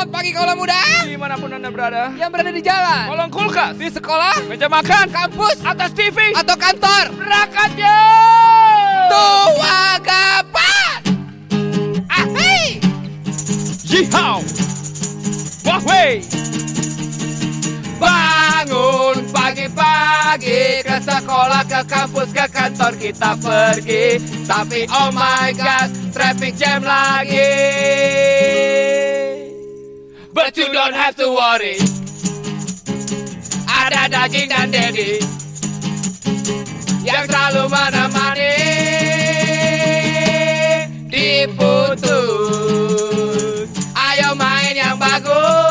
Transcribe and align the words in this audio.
Selamat 0.00 0.16
pagi 0.16 0.32
kaulah 0.32 0.56
muda. 0.56 0.80
Di 1.04 1.12
mana 1.20 1.36
pun 1.36 1.52
anda 1.52 1.68
berada. 1.68 2.08
Yang 2.16 2.30
berada 2.32 2.50
di 2.56 2.62
jalan, 2.64 3.04
Kolong 3.04 3.28
kulkas. 3.28 3.76
Di 3.76 3.88
sekolah, 3.92 4.48
Meja 4.48 4.64
makan. 4.64 5.12
Kampus, 5.12 5.60
Atas 5.60 5.92
TV 5.92 6.32
atau 6.32 6.56
kantor. 6.56 7.20
Berangkat 7.20 7.70
yo! 7.76 8.00
Tua 9.12 10.00
gapat. 10.00 11.00
Ahai. 12.08 12.80
Yihau. 13.92 14.40
Wahway 15.68 16.24
Bangun 18.00 19.20
pagi-pagi 19.36 20.80
ke 20.80 20.96
sekolah, 20.96 21.62
ke 21.68 21.80
kampus, 21.84 22.28
ke 22.32 22.46
kantor 22.48 22.92
kita 22.96 23.36
pergi. 23.36 24.16
Tapi 24.48 24.88
oh 24.96 25.12
my 25.12 25.52
god, 25.60 25.92
traffic 26.16 26.56
jam 26.56 26.88
lagi. 26.88 27.52
But 30.32 30.56
you 30.56 30.72
don't 30.72 30.94
have 30.94 31.16
to 31.18 31.26
worry. 31.26 31.74
Ada 33.66 34.06
daging 34.06 34.46
dan 34.46 34.70
Dedi 34.70 35.18
yang 37.02 37.26
selalu 37.26 37.66
menemani. 37.66 38.54
Diputus, 41.10 42.14
ayo 43.90 44.38
main 44.38 44.78
yang 44.78 44.94
bagus. 45.02 45.69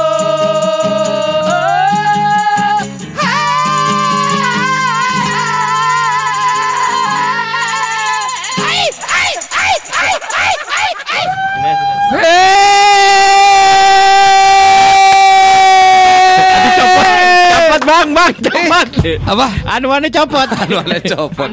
Copot. 18.35 18.87
Apa? 19.25 19.47
Anu 19.67 19.85
mana 19.87 20.07
copot? 20.07 20.47
Aduh, 20.47 20.77
ada 20.79 20.99
copot. 21.01 21.49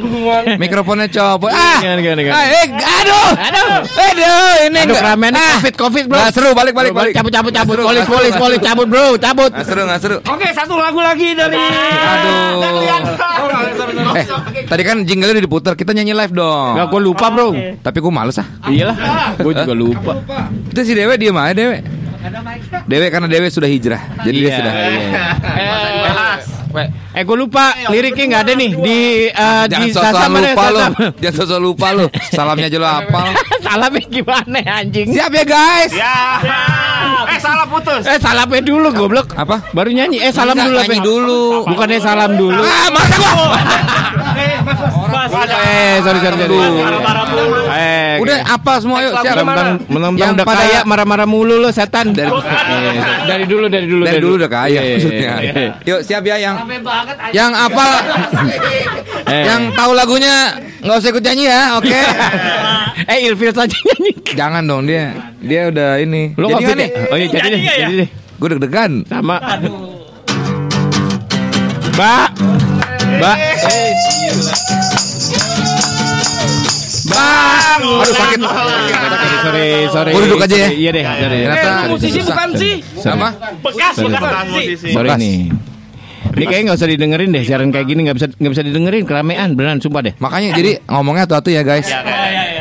Mikrofonnya 0.57 1.07
copot. 1.07 1.49
Ah, 1.49 1.79
Gimana, 1.79 2.01
gimana, 2.01 2.21
gimana? 2.23 2.45
eh, 2.45 2.67
aduh, 2.73 3.29
Aduh. 3.37 3.69
aduh, 3.87 4.53
ini 4.63 4.77
Aduh, 4.77 4.83
enggak. 4.85 5.01
keramaian 5.01 5.35
Ah, 5.35 5.57
covid, 5.57 5.75
covid 5.77 6.05
bro. 6.07 6.19
Seru, 6.31 6.51
balik, 6.53 6.73
balik, 6.73 6.93
balik. 6.93 7.13
Cabut, 7.13 7.31
cabut, 7.31 7.53
cabut. 7.53 7.77
Polis, 7.79 8.05
polis, 8.05 8.33
polis, 8.35 8.61
cabut 8.61 8.87
bro, 8.87 9.07
cabut. 9.17 9.51
Nggak 9.51 9.67
seru, 9.67 9.83
nggak 9.85 10.01
seru. 10.01 10.17
Oke, 10.23 10.47
satu 10.53 10.75
lagu 10.77 11.01
lagi 11.01 11.33
dari. 11.33 11.57
Aduh. 11.57 12.65
Eh, 14.17 14.25
tadi 14.65 14.83
kan 14.83 14.97
jingle 15.05 15.31
udah 15.31 15.43
diputar, 15.43 15.73
kita 15.75 15.93
nyanyi 15.93 16.13
live 16.15 16.33
dong. 16.33 16.77
Gak, 16.77 16.87
gue 16.89 17.01
lupa 17.03 17.27
bro. 17.29 17.53
Tapi 17.79 17.99
gue 18.01 18.13
males 18.13 18.37
ah. 18.37 18.47
Iyalah, 18.67 18.97
gue 19.37 19.53
juga 19.55 19.75
lupa. 19.75 20.13
Itu 20.69 20.81
si 20.83 20.93
Dewe 20.93 21.15
diem 21.17 21.37
aja 21.37 21.53
Dewe. 21.53 21.79
Dewe 22.87 23.07
karena 23.09 23.27
Dewe 23.27 23.47
sudah 23.49 23.67
hijrah, 23.67 24.03
jadi 24.23 24.37
dia 24.37 24.47
Iya, 24.47 24.57
sudah. 24.59 24.73
iya. 24.73 25.23
Eh, 26.77 26.89
eh 27.17 27.25
gue 27.25 27.37
lupa 27.41 27.73
liriknya 27.89 28.25
nggak 28.29 28.43
ada 28.45 28.53
nih 28.53 28.71
di 28.77 28.99
eh, 29.33 29.65
Jangan 29.65 29.81
di 29.81 29.97
sosok 29.97 30.29
lupa 30.29 30.45
lu, 30.69 30.77
Sasam. 30.77 30.93
jangan 31.25 31.37
sosok 31.41 31.59
lupa 31.59 31.87
lu. 31.97 32.05
Salamnya 32.29 32.67
aja 32.69 32.77
lu 32.77 32.85
hafal. 32.85 33.27
Salamnya 33.67 34.03
gimana 34.13 34.59
anjing? 34.61 35.09
Siap 35.09 35.33
ya 35.33 35.45
guys. 35.49 35.93
Eh 37.27 37.39
salah 37.41 37.65
putus 37.65 38.05
Eh 38.05 38.21
salamnya 38.21 38.61
dulu 38.61 38.93
goblok. 38.93 39.33
Apa? 39.33 39.73
Baru 39.73 39.89
nyanyi. 39.89 40.21
Eh 40.21 40.33
salam 40.37 40.53
dulu 40.53 40.77
nyanyi 40.77 41.01
dulu. 41.01 41.65
Bukannya 41.65 41.97
salam 41.97 42.37
dulu. 42.37 42.61
Ah, 42.61 42.89
masa 42.93 43.17
gua? 43.17 43.57
Eh 44.37 45.95
sorry 46.01 46.19
sorry 46.21 46.37
sorry. 46.37 46.57
Eh 47.69 48.15
Udah 48.17 48.37
apa 48.47 48.73
semua 48.79 48.99
yuk 49.01 49.13
siap. 49.19 49.37
Yang 50.15 50.31
udah 50.35 50.45
pada- 50.45 50.61
kaya 50.63 50.81
marah-marah 50.85 51.27
mulu 51.27 51.57
lo 51.57 51.71
setan. 51.71 52.13
Dari- 52.13 52.31
Eh, 52.33 52.95
dari 53.27 53.45
dulu 53.45 53.67
dari 53.67 53.87
dulu 53.87 54.03
Dari 54.03 54.19
dulu 54.19 54.35
udah 54.37 54.51
kaya 54.51 54.69
Iya, 54.69 54.81
iya, 54.83 54.95
maksudnya. 54.95 55.33
iya. 55.39 55.53
Yuk 55.89 56.01
siap 56.03 56.23
ya 56.23 56.37
yang 56.39 56.57
yang 57.33 57.53
apa? 57.53 57.87
Eh. 59.27 59.43
Yang 59.43 59.75
tahu 59.75 59.91
lagunya 59.93 60.55
nggak 60.79 60.97
usah 60.97 61.11
ikut 61.11 61.19
nyanyi 61.21 61.45
ya, 61.47 61.61
oke? 61.75 61.91
Eh 63.13 63.19
Ilfil 63.27 63.51
saja 63.51 63.75
nyanyi. 63.75 64.13
Jangan 64.33 64.63
dong 64.63 64.87
dia. 64.87 65.13
Dia 65.41 65.67
udah 65.67 65.99
ini. 65.99 66.31
Lo 66.35 66.47
Jadi 66.49 66.73
nih? 66.77 66.89
Oh 67.07 67.17
iya 67.17 67.27
jadi 67.29 67.49
deh, 67.49 67.61
jadi 67.61 67.95
deh. 68.01 68.09
Gue 68.37 68.49
deg-degan. 68.53 69.03
Sama. 69.05 69.37
Mbak. 71.93 72.29
Mbak. 73.19 73.37
Bang, 77.07 77.81
aduh 77.81 78.13
sakit. 78.13 78.39
Sorry, 79.47 79.69
sorry. 79.89 80.11
Gua 80.11 80.21
duduk 80.27 80.43
aja 80.43 80.57
ya. 80.59 80.69
Iya 80.75 80.91
deh. 80.91 81.05
Ternyata 81.07 81.71
musisi 81.89 82.19
susah. 82.19 82.35
bukan 82.35 82.49
sih 82.59 82.75
Apa? 83.07 83.29
Bekas 83.63 83.95
bekas 83.97 84.45
musisi 84.51 84.89
Sorry 84.91 85.09
Bekas. 85.09 85.21
nih. 85.23 85.39
Ini 86.27 86.45
kayaknya 86.45 86.65
nggak 86.69 86.79
usah 86.83 86.91
didengerin 86.91 87.29
deh 87.33 87.43
siaran 87.47 87.71
kayak 87.73 87.87
gini 87.89 88.01
nggak 88.05 88.17
bisa 88.19 88.27
nggak 88.29 88.53
bisa 88.53 88.63
didengerin 88.67 89.03
keramaian 89.09 89.49
beneran 89.57 89.79
sumpah 89.81 90.03
deh. 90.05 90.15
Makanya 90.19 90.53
jadi 90.53 90.83
ngomongnya 90.85 91.25
tuh 91.31 91.49
ya 91.49 91.63
guys. 91.63 91.89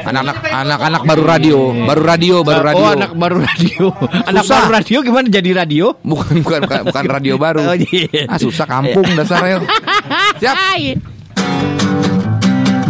Anak-anak 0.06 0.38
anak-anak 0.46 1.02
baru 1.02 1.24
radio, 1.26 1.58
baru 1.74 2.02
radio, 2.06 2.36
baru 2.46 2.62
radio. 2.62 2.86
Oh 2.86 2.94
anak 2.94 3.12
baru 3.18 3.38
radio. 3.42 3.86
Anak 4.30 4.44
Susah. 4.46 4.56
baru 4.62 4.70
radio 4.80 4.98
gimana 5.02 5.28
jadi 5.28 5.50
radio? 5.58 5.98
Bukan 6.06 6.46
bukan 6.46 6.60
bukan, 6.70 6.80
bukan 6.94 7.04
radio 7.10 7.36
baru. 7.42 7.66
Oh, 7.66 7.76
iya. 7.76 8.30
Ah 8.30 8.38
susah 8.38 8.70
kampung 8.70 9.10
dasarnya. 9.18 9.66
Siap. 10.40 11.15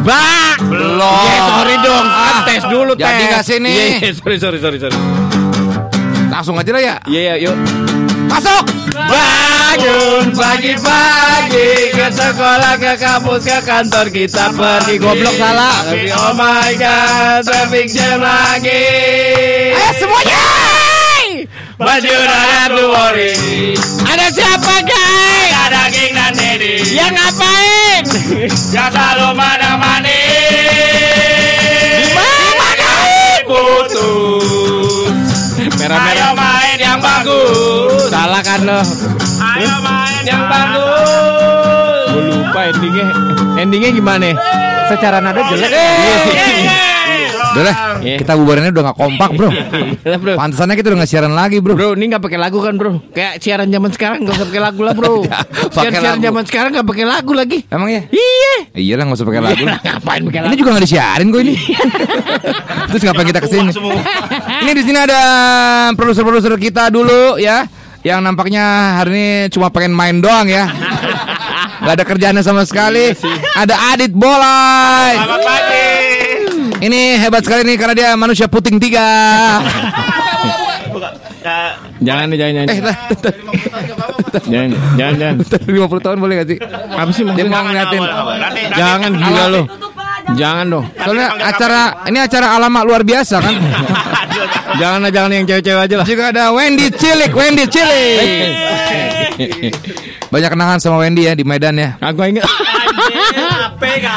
Bak. 0.05 0.57
Belum. 0.61 1.25
Ya, 1.25 1.37
sorry 1.49 1.75
dong. 1.81 2.05
Kan 2.05 2.33
Ah, 2.35 2.41
tes 2.45 2.63
dulu 2.65 2.91
tes. 2.93 3.03
jadi 3.03 3.23
nggak 3.25 3.43
sini? 3.43 3.71
Iya, 3.73 3.85
iya, 3.99 4.11
sorry 4.13 4.37
sorry 4.37 4.57
sorry 4.61 4.77
sorry. 4.77 4.97
Langsung 6.29 6.55
aja 6.55 6.71
lah 6.71 6.81
ya. 6.83 6.95
Iya 7.05 7.19
iya 7.21 7.33
yuk. 7.41 7.55
Masuk. 8.25 8.63
Bangun 8.95 10.33
pagi-pagi 10.33 11.69
ke 11.93 12.07
sekolah 12.09 12.75
ke 12.75 12.93
kampus 12.97 13.41
ke 13.43 13.59
kantor 13.61 14.05
kita 14.09 14.49
pergi 14.51 14.95
goblok 14.97 15.35
salah. 15.35 15.85
Tapi 15.85 16.09
oh 16.11 16.33
my 16.33 16.71
god 16.75 17.41
traffic 17.43 17.87
jam 17.89 18.19
lagi. 18.19 18.83
Ayo 19.73 19.89
semuanya. 19.95 20.43
But 21.75 22.01
you 22.01 22.15
don't 22.15 22.31
have 22.55 22.71
to 22.71 22.85
worry. 22.87 23.35
Ada 24.01 24.27
siapa 24.31 24.73
guys? 24.87 25.51
Ada 25.51 25.91
daging 25.91 26.14
Dedi. 26.33 26.97
Yang 26.97 27.11
ngapain? 27.13 28.01
Yang 28.73 28.89
selalu 28.95 29.27
menemani. 29.37 30.21
Di 32.01 32.07
mana? 32.15 32.91
Putus. 33.45 35.05
Merah-merah. 35.75 36.15
Ayo 36.15 36.29
main 36.33 36.77
yang 36.81 36.99
bagus. 37.03 38.09
Salah 38.09 38.41
kan 38.41 38.59
lo? 38.65 38.79
Ayo 39.37 39.73
main 39.85 40.23
yang 40.25 40.43
bagus. 40.49 42.09
Gue 42.09 42.23
lupa 42.33 42.61
endingnya. 42.73 43.07
Endingnya 43.59 43.91
gimana? 43.93 44.33
Secara 44.89 45.17
nada 45.21 45.41
jelek. 45.49 45.69
Udah 47.55 47.63
lah, 47.63 47.75
Iya. 48.03 48.19
kita 48.19 48.35
bubarannya 48.35 48.71
udah 48.75 48.83
gak 48.91 48.97
kompak 48.99 49.29
bro. 49.31 49.47
Iya, 49.47 50.17
bro. 50.19 50.35
Pantesannya 50.35 50.75
kita 50.75 50.91
udah 50.91 50.99
gak 50.99 51.09
siaran 51.09 51.31
lagi 51.31 51.63
bro. 51.63 51.71
Bro, 51.71 51.95
ini 51.95 52.11
nggak 52.11 52.19
pakai 52.19 52.35
lagu 52.35 52.59
kan, 52.59 52.75
bro? 52.75 52.99
Kayak 53.15 53.39
siaran 53.39 53.71
zaman 53.71 53.89
sekarang 53.95 54.27
nggak 54.27 54.35
usah 54.35 54.47
pakai 54.51 54.61
lagu 54.61 54.81
lah, 54.83 54.91
bro. 54.91 55.15
Ya, 55.25 55.39
pakai 55.71 55.71
siaran, 55.71 56.01
siaran 56.03 56.19
zaman 56.19 56.43
sekarang 56.43 56.69
nggak 56.75 56.87
pakai 56.91 57.05
lagu 57.07 57.31
lagi. 57.31 57.57
Emang 57.71 57.87
ya? 57.87 58.01
Iya. 58.11 58.53
Iya 58.75 58.93
lah 58.99 59.03
gak 59.07 59.15
usah 59.15 59.27
pakai 59.31 59.41
lagu. 59.41 59.63
Ngapain 59.87 60.21
pakai 60.27 60.39
lagu? 60.43 60.49
Ini 60.51 60.57
juga 60.59 60.69
gak 60.75 60.83
disiarin 60.83 61.27
kok 61.31 61.41
ini. 61.41 61.55
Terus 62.91 63.01
ngapain 63.01 63.27
kita 63.27 63.39
ke 63.39 63.49
sini? 63.49 63.71
Ini 64.61 64.71
di 64.71 64.83
sini 64.83 64.99
ada 64.99 65.21
produser-produser 65.95 66.53
kita 66.55 66.91
dulu 66.91 67.39
ya, 67.39 67.63
yang 68.03 68.19
nampaknya 68.19 68.63
hari 68.99 69.09
ini 69.15 69.25
cuma 69.47 69.71
pengen 69.71 69.95
main 69.95 70.19
doang 70.19 70.45
ya. 70.45 70.67
Gak 71.81 71.93
ada 71.95 72.03
kerjaannya 72.03 72.43
sama 72.43 72.67
sekali. 72.67 73.15
Ada 73.55 73.95
Adit 73.95 74.11
Bolai. 74.11 75.15
Selamat 75.17 75.41
pagi 75.43 76.34
Ini 76.81 77.21
hebat 77.23 77.41
sekali 77.45 77.63
nih 77.63 77.75
karena 77.79 77.93
dia 77.95 78.09
manusia 78.19 78.47
puting 78.51 78.77
tiga. 78.79 79.07
Jangan 82.01 82.25
nih, 82.27 82.37
jangan, 82.41 82.53
jangan. 82.53 82.67
Eh, 82.73 82.79
tar, 82.81 82.95
tar, 83.21 83.33
jangan, 84.49 84.69
jangan, 84.97 85.13
jangan. 85.15 85.35
tar, 85.45 85.59
50 85.63 86.05
tahun 86.05 86.17
boleh 86.17 86.35
gak 86.41 86.47
sih? 86.49 86.57
Apa 86.91 87.11
sih 87.13 87.23
Dia 87.23 87.45
mau 87.47 87.63
ngeliatin. 87.63 88.01
Jangan 88.75 89.11
gila 89.13 89.45
lo. 89.53 89.61
Jangan 90.33 90.65
dong. 90.65 90.85
Soalnya 90.97 91.27
acara 91.37 91.81
ini 92.09 92.17
acara 92.17 92.47
alamak 92.57 92.83
luar 92.83 93.01
biasa 93.05 93.35
kan. 93.45 93.53
Jangan 94.81 94.99
lah, 95.05 95.11
jangan 95.13 95.31
yang 95.37 95.45
cewek-cewek 95.45 95.81
aja 95.85 95.95
lah. 96.01 96.05
Juga 96.09 96.23
ada 96.33 96.43
Wendy 96.51 96.89
Cilik, 96.89 97.31
Wendy 97.31 97.65
Cilik. 97.69 98.49
Banyak 100.33 100.49
kenangan 100.51 100.77
sama 100.81 100.97
Wendy 101.05 101.29
ya 101.29 101.37
di 101.37 101.45
Medan 101.45 101.77
ya. 101.77 101.95
Aku 102.01 102.25
ingat. 102.25 102.43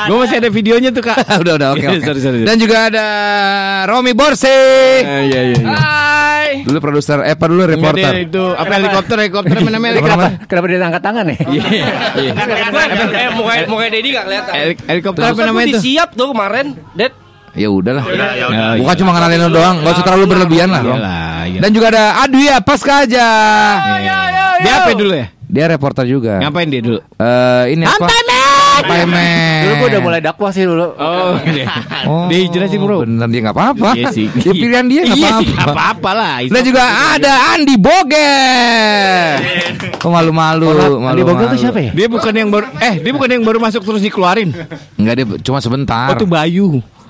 Gue 0.08 0.16
masih 0.18 0.36
ada 0.38 0.48
videonya 0.48 0.90
tuh 0.90 1.02
kak. 1.02 1.16
udah 1.42 1.54
udah 1.54 1.68
oke 1.72 1.84
oke. 1.84 2.00
Sorry, 2.00 2.20
sorry. 2.20 2.38
Dan 2.42 2.56
juga 2.56 2.88
ada 2.88 3.06
Romi 3.86 4.12
Borsi. 4.12 4.48
Eh, 4.48 5.04
Iya 5.28 5.40
iya. 5.44 5.54
iya. 5.54 5.64
Hai. 5.68 6.64
Dulu 6.64 6.78
produser, 6.78 7.20
eh 7.22 7.32
apa 7.32 7.44
dulu 7.44 7.62
reporter. 7.62 8.08
dia 8.10 8.24
itu 8.24 8.40
apa 8.40 8.72
helikopter 8.72 9.16
helikopter 9.18 9.52
apa 9.54 9.68
namanya 9.68 9.92
Apa 9.92 10.00
helikopter? 10.00 10.16
namanya? 10.18 10.46
Kenapa 10.48 10.66
dia 10.66 10.78
angkat 10.80 11.02
tangan 11.02 11.24
ya? 11.26 11.36
Iya. 11.48 12.32
Eh 13.18 13.28
muka 13.30 13.52
muka 13.66 13.84
Dedi 13.88 14.08
gak 14.10 14.24
kelihatan 14.24 14.52
Helik- 14.52 14.82
Helikopter 14.86 15.20
apa 15.20 15.28
Terus 15.30 15.38
namanya 15.44 15.60
aku 15.60 15.68
itu? 15.68 15.78
disiap 15.78 16.08
tuh 16.14 16.26
kemarin 16.30 16.66
Det 16.92 17.10
Ya 17.52 17.68
udahlah. 17.68 18.04
Udah, 18.04 18.30
ya 18.32 18.44
udah. 18.46 18.66
Bukan 18.78 18.94
cuma 18.96 19.10
kenalin 19.10 19.40
lo 19.40 19.50
doang, 19.50 19.76
nggak 19.82 19.92
usah 19.92 20.04
terlalu 20.04 20.24
berlebihan 20.28 20.68
lah. 20.70 20.82
Iya. 21.42 21.58
Dan 21.58 21.70
juga 21.74 21.86
ada 21.90 22.04
Adu 22.22 22.38
ya, 22.38 22.62
Pasca 22.62 23.02
aja. 23.02 23.26
Dia 24.58 24.72
apa 24.78 24.90
dulu 24.94 25.10
ya? 25.10 25.26
Dia 25.42 25.64
reporter 25.66 26.04
juga. 26.04 26.38
Ngapain 26.38 26.68
dia 26.68 26.78
dulu? 26.78 27.00
Eh, 27.00 27.64
ini 27.72 27.82
apa? 27.82 28.04
Men. 28.86 29.08
Dulu 29.58 29.72
gue 29.74 29.88
udah 29.88 30.00
mulai 30.00 30.20
dakwah 30.20 30.50
sih 30.50 30.62
dulu. 30.62 30.86
Oh, 30.94 31.34
iya. 31.44 31.66
Oh, 32.08 32.24
Dijelasin 32.24 32.78
bro. 32.78 33.02
Bener 33.02 33.28
dia 33.28 33.40
nggak 33.42 33.56
apa-apa. 33.56 33.90
Iya 33.92 34.08
sih. 34.10 34.30
Ya, 34.30 34.52
pilihan 34.52 34.86
dia 34.86 35.00
nggak 35.04 35.18
Iya 35.18 35.30
sih, 35.34 35.44
apa-apa. 35.44 35.52
nggak 35.52 35.74
apa-apa 35.74 36.10
lah. 36.12 36.34
Dan 36.46 36.62
juga 36.62 36.82
ada 36.86 37.32
Andi 37.52 37.76
Boger. 37.76 39.28
Kok 39.98 40.08
malu-malu? 40.08 40.66
Andi 41.02 41.22
Boger 41.22 41.46
tuh 41.48 41.58
siapa 41.58 41.78
ya? 41.80 41.90
Dia 41.92 42.06
bukan 42.06 42.32
yang 42.32 42.48
baru 42.48 42.66
eh 42.78 42.94
dia 42.98 43.12
bukan 43.12 43.28
yang 43.28 43.42
baru 43.42 43.58
masuk 43.58 43.82
terus 43.82 44.00
dikeluarin. 44.00 44.54
Enggak 44.94 45.14
dia 45.14 45.26
cuma 45.42 45.58
sebentar. 45.58 46.08
Oh, 46.08 46.14
itu 46.14 46.24
Bayu. 46.24 46.68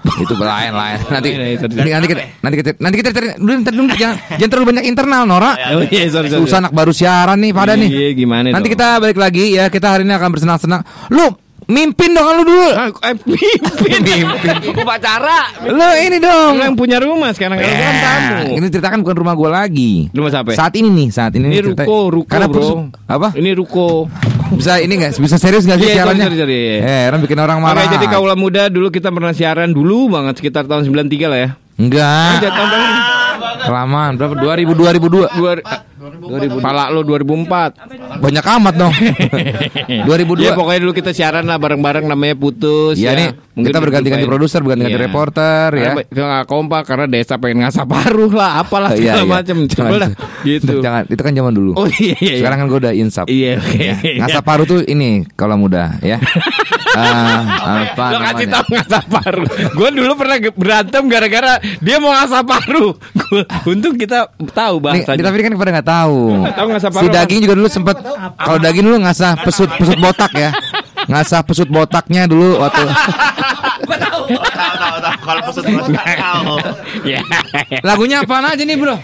itu 0.08 0.30
lain 0.32 0.72
lain. 0.72 0.98
Nanti 1.10 1.28
Lain, 1.34 1.40
lain, 1.42 1.56
sorry, 1.58 1.74
nanti, 1.74 1.90
nanti 1.90 2.06
kita 2.06 2.22
nanti 2.40 2.56
kita 2.56 2.70
nanti 2.78 2.96
kita 2.96 3.10
cari 3.10 3.26
dulu 3.34 3.52
ntar 3.60 3.74
dulu 3.74 3.88
jangan 3.92 4.16
jangan 4.30 4.50
terlalu 4.50 4.66
banyak 4.72 4.84
internal 4.86 5.22
Nora. 5.26 5.50
Oh 5.74 5.82
iya, 5.84 6.06
sorry, 6.08 6.30
sorry. 6.30 6.40
Susah 6.40 6.58
anak 6.62 6.72
baru 6.72 6.92
siaran 6.94 7.36
nih 7.36 7.50
pada 7.52 7.74
nih. 7.74 7.90
Iya, 7.90 8.08
gimana 8.14 8.46
Nanti 8.48 8.68
kita 8.70 8.98
balik 8.98 9.18
lagi 9.18 9.52
ya. 9.52 9.66
Kita 9.68 9.90
hari 9.90 10.06
ini 10.06 10.14
akan 10.14 10.30
bersenang-senang. 10.30 10.80
Lu 11.10 11.26
mimpin 11.68 12.10
dong 12.10 12.26
lu 12.34 12.42
dulu. 12.44 12.68
Ah, 12.72 12.88
eh, 12.88 13.14
mimpin. 13.14 14.00
Mimpin. 14.00 14.56
Upacara. 14.72 15.52
Lu 15.62 15.88
ini 15.94 16.16
dong. 16.16 16.56
Lu 16.56 16.62
yang 16.64 16.74
punya 16.74 16.96
rumah 16.96 17.28
sekarang 17.30 17.56
kan 17.56 17.68
kan 17.68 17.94
tamu. 18.00 18.56
Ini 18.56 18.66
ceritakan 18.68 18.98
bukan 19.00 19.16
rumah 19.18 19.34
gua 19.34 19.50
lagi. 19.54 20.08
Rumah 20.10 20.30
siapa? 20.30 20.52
Saat 20.52 20.74
ini 20.74 20.88
nih, 20.88 21.08
saat 21.08 21.32
ini, 21.32 21.44
Ini 21.44 21.52
nih 21.52 21.58
cerita- 21.62 21.84
ruko, 21.84 21.98
ruko, 22.10 22.26
Karena 22.26 22.48
bro. 22.48 22.88
apa? 23.04 23.28
Ini 23.32 23.50
ruko. 23.52 24.08
Bisa 24.48 24.80
ini 24.80 24.96
enggak? 24.96 25.12
Bisa 25.14 25.36
serius 25.36 25.62
enggak 25.62 25.78
sih 25.78 25.86
Iya, 25.86 25.94
siarannya? 26.00 26.24
sorry, 26.24 26.38
sorry, 26.40 26.56
sorry. 26.56 26.88
Eh, 26.88 27.02
orang 27.06 27.20
bikin 27.20 27.38
orang 27.38 27.58
Oke, 27.58 27.66
marah. 27.68 27.84
jadi 27.86 28.06
kaula 28.08 28.32
muda 28.32 28.62
dulu 28.66 28.88
kita 28.88 29.12
pernah 29.12 29.30
siaran 29.30 29.70
dulu 29.70 30.08
banget 30.08 30.40
sekitar 30.40 30.64
tahun 30.64 30.82
93 30.84 31.28
lah 31.28 31.38
ya. 31.38 31.50
Enggak. 31.76 32.42
Tahun 32.42 32.66
berapa? 32.66 33.27
Kelamaan 33.60 34.14
berapa? 34.14 34.34
2000 34.34 34.72
2002. 34.72 35.28
Dua, 35.34 35.52
2000 35.98 36.58
Pala 36.58 36.88
lo 36.88 37.02
2004. 37.02 38.18
Banyak 38.18 38.44
amat 38.56 38.74
dong. 38.76 38.94
2002. 40.08 40.40
Ya 40.40 40.52
pokoknya 40.52 40.80
dulu 40.80 40.92
kita 40.92 41.10
siaran 41.10 41.44
lah 41.44 41.56
bareng-bareng 41.56 42.04
namanya 42.04 42.34
putus. 42.34 42.96
Iya 42.96 43.12
ya. 43.12 43.18
nih, 43.18 43.28
kita 43.60 43.78
berganti-ganti 43.78 44.22
lupain. 44.22 44.32
produser, 44.32 44.60
berganti-ganti 44.60 44.94
Iya. 44.94 45.04
reporter 45.04 45.68
ya. 45.72 45.90
Kita 46.00 46.22
nggak 46.22 46.46
kompak 46.46 46.82
karena 46.84 47.06
desa 47.06 47.34
pengen 47.36 47.62
ngasah 47.62 47.84
paruh 47.84 48.30
lah, 48.30 48.62
apalah 48.62 48.90
Iya, 48.94 49.14
segala 49.14 49.20
iya. 49.20 49.32
macam. 49.32 49.56
Coba 49.64 49.74
Jangan- 49.74 50.00
dah. 50.00 50.10
Gitu. 50.48 50.74
Jangan, 50.78 51.02
itu 51.04 51.18
kan 51.20 51.32
zaman 51.34 51.52
dulu. 51.52 51.70
Oh 51.74 51.86
iya 51.88 52.14
iya. 52.14 52.16
iya. 52.20 52.36
Sekarang 52.38 52.58
kan 52.58 52.66
gue 52.68 52.78
udah 52.78 52.94
insap. 52.94 53.26
Iya 53.26 53.58
oke. 53.58 53.78
Ngasap 54.16 54.42
paru 54.42 54.62
tuh 54.64 54.80
ini 54.84 55.26
kalau 55.34 55.58
muda 55.58 55.98
ya. 56.00 56.16
Ah, 56.88 57.44
apa 57.84 58.04
Lo 58.10 58.18
kasih 58.18 58.48
tau 58.48 58.64
ngasah 58.64 59.04
paruh 59.06 59.44
Gue 59.70 59.92
dulu 59.92 60.16
pernah 60.16 60.40
berantem 60.50 61.04
gara-gara 61.06 61.60
Dia 61.78 62.00
mau 62.00 62.10
ngasah 62.10 62.42
paruh 62.42 62.96
Gua- 62.96 63.27
Untung 63.70 63.94
kita 63.94 64.28
tahu 64.50 64.74
Nih, 64.78 65.04
bahasanya 65.04 65.22
tapi 65.24 65.42
kan 65.42 65.52
pada 65.54 65.70
nggak 65.78 65.88
tahu. 65.88 66.18
Tahu 66.48 66.66
ngasah 66.72 66.90
Si 66.94 67.06
daging 67.08 67.38
juga 67.44 67.54
dulu 67.54 67.68
sempet 67.68 67.96
kalau 68.34 68.58
daging 68.58 68.84
dulu 68.84 68.96
ngasah 69.04 69.32
pesut 69.42 69.70
pesut 69.76 69.98
botak 69.98 70.32
ya. 70.32 70.50
Ngasah 71.08 71.40
pesut 71.42 71.68
botaknya 71.68 72.26
dulu 72.26 72.58
waktu 72.58 72.84
Tahu 73.88 74.24
tahu 74.76 74.96
tahu. 75.00 75.16
Kalau 75.24 75.40
pesut 75.48 75.64
tahu. 75.64 76.56
Ya. 77.06 77.22
lagunya 77.80 78.20
apa 78.20 78.52
aja 78.52 78.60
nih 78.60 78.76
bro? 78.76 78.96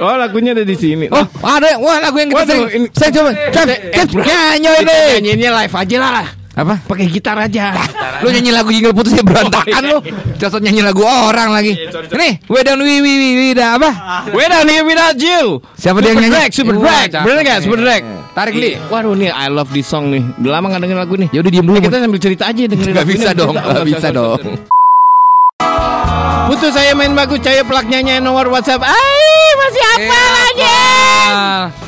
Oh 0.00 0.14
lagunya 0.16 0.50
ada 0.56 0.64
di 0.64 0.74
sini 0.74 1.06
Oh 1.12 1.22
ada 1.44 1.76
wah 1.78 2.00
lagu 2.00 2.16
yang 2.18 2.32
kita 2.32 2.42
Waduh, 2.42 2.58
sering 2.66 2.84
saya 2.96 3.10
coba 3.12 3.30
Cep, 3.52 3.66
Eh, 3.68 3.78
cep, 3.92 4.08
bro. 4.10 4.22
nyanyi 4.24 4.68
Kita 4.72 4.82
ini 4.82 4.96
nyanyiinnya 5.20 5.50
live 5.54 5.74
aja 5.76 5.96
lah 6.00 6.26
apa? 6.54 6.78
Pakai 6.86 7.10
gitar 7.10 7.34
aja 7.34 7.74
Lu 8.22 8.30
nyanyi 8.30 8.54
lagu 8.54 8.70
jingle 8.70 8.94
putus 8.94 9.10
ya 9.10 9.26
berantakan 9.28 9.82
lu. 9.84 9.98
Cocok 10.38 10.60
nyanyi 10.62 10.86
lagu 10.86 11.02
orang 11.02 11.50
lagi. 11.50 11.74
Nih, 12.14 12.38
Wedan 12.46 12.78
wi 12.78 13.02
wi 13.02 13.12
wi 13.12 13.30
wi 13.34 13.48
dah 13.52 13.74
apa? 13.74 13.90
Down 14.30 14.70
here 14.70 14.86
without 14.86 15.18
you 15.18 15.58
Siapa 15.74 15.98
dia 15.98 16.14
yang 16.14 16.22
nyanyi? 16.22 16.38
Drag, 16.38 16.50
Super 16.54 16.74
Drag. 16.78 17.10
Bener 17.10 17.42
gak 17.42 17.58
Super 17.66 17.78
Drag 17.82 18.02
Tarik 18.34 18.54
li. 18.54 18.78
Waduh 18.86 19.18
nih 19.18 19.34
I 19.34 19.50
love 19.50 19.74
this 19.74 19.84
song 19.84 20.14
nih 20.14 20.22
Udah 20.38 20.50
lama 20.54 20.70
gak 20.70 20.82
denger 20.86 20.98
lagu 21.02 21.14
nih 21.18 21.28
Ya 21.34 21.42
udah 21.42 21.50
diem 21.50 21.66
dulu. 21.66 21.78
Eh, 21.78 21.82
Kita 21.82 21.98
sambil 21.98 22.20
cerita 22.22 22.44
aja 22.46 22.62
dengerin 22.70 22.94
Gak 22.94 23.08
bisa 23.10 23.30
dong, 23.34 23.54
gak 23.58 23.86
bisa 23.86 24.08
dong. 24.14 24.42
Putus 26.44 26.72
saya 26.72 26.92
main 26.92 27.12
bagus 27.12 27.40
Caya 27.40 27.64
pelaknya 27.64 28.20
nomor 28.20 28.48
WhatsApp 28.48 28.84
Ay 28.84 29.48
masih 29.56 29.82
apa 29.82 30.18
aja 30.44 30.76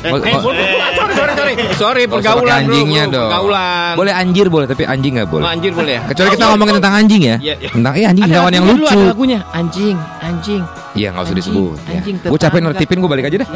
Eh, 0.01 0.11
oh, 0.11 0.17
oh, 0.17 0.53
Sorry 0.97 1.13
sorry 1.13 1.33
sorry 1.37 1.53
Sorry 1.77 2.03
pergaulan 2.09 2.65
anjingnya 2.65 3.05
bro, 3.05 3.13
dong. 3.13 3.29
Pergaulan 3.29 3.93
Boleh 3.93 4.13
anjir 4.13 4.45
boleh, 4.49 4.65
tapi 4.65 4.83
anjing 4.83 5.13
nggak 5.13 5.29
Oh, 5.29 5.31
boleh. 5.37 5.45
Anjir 5.45 5.71
boleh 5.77 5.93
ya 5.93 6.01
Kecuali 6.09 6.29
kita 6.33 6.45
ngomongin 6.49 6.73
tentang 6.81 6.95
anjing 6.97 7.21
ya. 7.21 7.35
Iya, 7.37 7.53
iya. 7.61 7.69
Tentang 7.69 7.93
eh 7.93 8.05
anjing 8.09 8.25
hewan 8.25 8.51
yang 8.51 8.65
lucu. 8.65 8.85
Ada 8.89 9.05
lagunya 9.13 9.39
Anjing 9.53 9.95
Anjing 10.19 10.63
Iya 10.97 11.07
nggak 11.13 11.23
usah 11.29 11.37
disebut. 11.37 11.77
Ya. 11.85 11.99
anjing 12.01 12.15
Gue 12.25 12.39
capek 12.41 12.59
nertipin 12.65 12.97
gue 12.97 13.09
balik 13.09 13.25
aja 13.29 13.37
deh. 13.45 13.49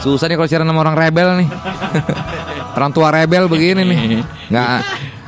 Susah 0.00 0.26
nih 0.26 0.36
kalau 0.40 0.48
siaran 0.48 0.66
sama 0.66 0.80
orang 0.80 0.96
rebel 0.96 1.28
nih. 1.44 1.48
orang 2.80 2.90
tua 2.90 3.08
rebel 3.12 3.44
begini 3.52 3.84
nih. 3.84 3.98
Nggak 4.48 4.68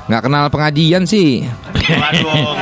nggak 0.09 0.21
kenal 0.25 0.44
pengajian 0.49 1.05
sih. 1.05 1.44
Waduh. 1.76 2.56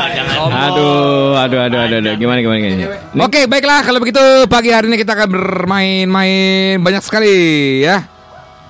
Aduh 0.51 1.39
Aduh 1.39 1.61
aduh 1.63 1.79
aduh 1.87 1.99
aduh. 2.01 2.15
Gimana 2.17 2.39
gimana 2.41 2.59
gimana? 2.59 2.99
Oke, 3.27 3.47
baiklah. 3.47 3.83
Kalau 3.83 3.99
begitu 3.99 4.23
pagi 4.47 4.71
hari 4.71 4.91
ini 4.91 4.97
kita 4.97 5.15
akan 5.15 5.29
bermain-main 5.31 6.79
banyak 6.79 7.03
sekali 7.03 7.35
ya. 7.83 8.07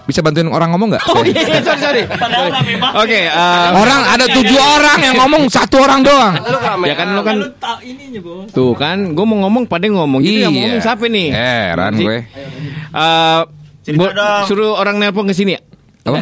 Bisa 0.02 0.18
bantuin 0.18 0.50
orang 0.50 0.74
ngomong 0.74 0.98
nggak? 0.98 1.04
Oh 1.14 1.22
iya 1.22 1.42
iya 1.46 1.60
sorry 1.62 1.78
sorry. 1.78 2.02
Oke 2.98 3.20
eh, 3.30 3.68
Orang 3.70 4.02
ada 4.02 4.26
tujuh 4.26 4.58
orang 4.58 4.98
yang 4.98 5.14
ngomong 5.14 5.46
satu 5.46 5.78
orang 5.78 6.02
doang. 6.02 6.34
Ya 6.82 6.94
kan 6.98 7.14
lu 7.14 7.22
kan 7.22 7.36
Tuh 8.50 8.74
kan 8.74 9.14
Gue 9.14 9.22
mau 9.22 9.46
ngomong 9.46 9.70
pada 9.70 9.86
ngomong. 9.86 10.18
Jadi 10.18 10.42
yang 10.42 10.50
mau 10.50 10.62
ngomong 10.66 10.82
siapa 10.82 11.06
nih? 11.06 11.28
Heran 11.30 11.92
gue. 12.02 12.18
Eh, 12.92 13.40
Cerita 13.82 14.02
bo- 14.02 14.14
dong. 14.14 14.42
Suruh 14.50 14.74
orang 14.74 14.98
nelpon 14.98 15.26
ke 15.26 15.34
sini. 15.34 15.54
Ya 15.54 15.62
Apa? 16.02 16.18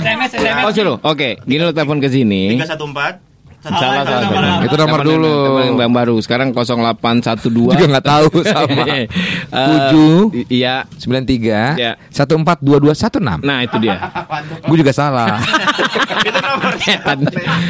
Oh 0.69 0.73
suruh. 0.77 0.97
Oke 1.01 1.41
Gini 1.49 1.65
lu 1.65 1.73
telepon 1.73 2.05
ke 2.05 2.13
sini. 2.13 2.61
314 2.61 3.30
Salah 3.61 4.03
salah 4.03 4.25
salah. 4.27 4.65
Itu 4.65 4.75
nomor 4.75 5.01
dulu. 5.01 5.29
telepon 5.29 5.77
Yang 5.77 5.93
baru 5.93 6.15
Sekarang 6.19 6.49
0812 6.51 7.45
Juga 7.71 7.87
nggak 7.87 8.07
tahu 8.07 8.29
sama. 8.53 8.83
Eh, 8.87 9.05
Tujuh. 9.53 10.17
Iya 10.49 10.89
sembilan 10.91 11.25
tiga 11.25 11.61
Ya. 11.77 11.93
satu 12.09 12.35
empat 12.35 12.59
dua 12.59 12.77
dua 12.77 12.93
satu 12.93 13.21
enam. 13.21 13.41
Nah 13.41 13.61
itu 13.61 13.77
dia 13.77 14.01
Gue 14.69 14.77
juga 14.77 14.91
salah. 14.91 15.37
Itu 16.21 16.37
nomornya. 16.37 16.97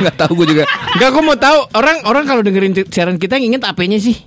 Nggak 0.01 0.15
tahu 0.17 0.33
gue 0.39 0.47
juga. 0.49 0.65
Enggak 0.95 1.11
gue 1.11 1.23
mau 1.23 1.35
tahu 1.35 1.59
Orang 1.73 1.97
orang 2.05 2.25
kalau 2.25 2.43
dengerin 2.43 2.73
siaran 2.87 3.17
kita 3.17 3.37
yang 3.37 3.55
inget 3.55 3.63
apanya 3.65 3.99
sih 3.99 4.19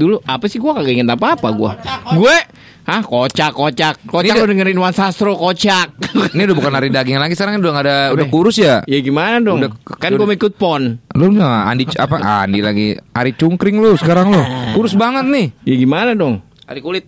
Dulu 0.00 0.16
apa 0.24 0.48
sih 0.48 0.56
gue 0.56 0.70
kagak 0.72 0.88
inget 0.90 1.04
apa-apa 1.06 1.52
gue 1.52 1.72
Gue 2.16 2.36
Hah 2.80 3.04
kocak 3.04 3.52
kocak. 3.52 4.02
Kocak 4.02 4.34
Ini 4.34 4.40
lu 4.40 4.48
dengerin 4.50 4.80
Wan 4.80 4.90
Sastro 4.90 5.36
kocak. 5.36 5.94
Ini 6.34 6.42
udah 6.48 6.56
bukan 6.56 6.72
hari 6.72 6.88
daging 6.88 7.20
lagi 7.20 7.36
sekarang 7.36 7.60
udah 7.60 7.70
nggak 7.70 7.86
ada 7.86 7.96
udah 8.10 8.26
kurus 8.26 8.56
ya. 8.58 8.80
Ya 8.88 8.98
gimana 8.98 9.38
dong? 9.38 9.60
Udah- 9.62 9.70
Kan 10.00 10.16
gue 10.16 10.26
ikut 10.34 10.56
pon. 10.56 10.98
Lu 11.14 11.26
nggak 11.30 11.58
Andi 11.70 11.84
apa? 11.94 12.16
Andi 12.42 12.58
lagi. 12.58 12.96
Ari 13.12 13.36
Cungkring 13.36 13.78
lu 13.78 13.94
sekarang 13.94 14.32
lu. 14.32 14.42
Kurus 14.74 14.96
banget 14.96 15.28
nih. 15.28 15.46
Ya 15.62 15.74
gimana 15.76 16.16
dong? 16.16 16.40
Hari 16.66 16.80
kulit. 16.80 17.04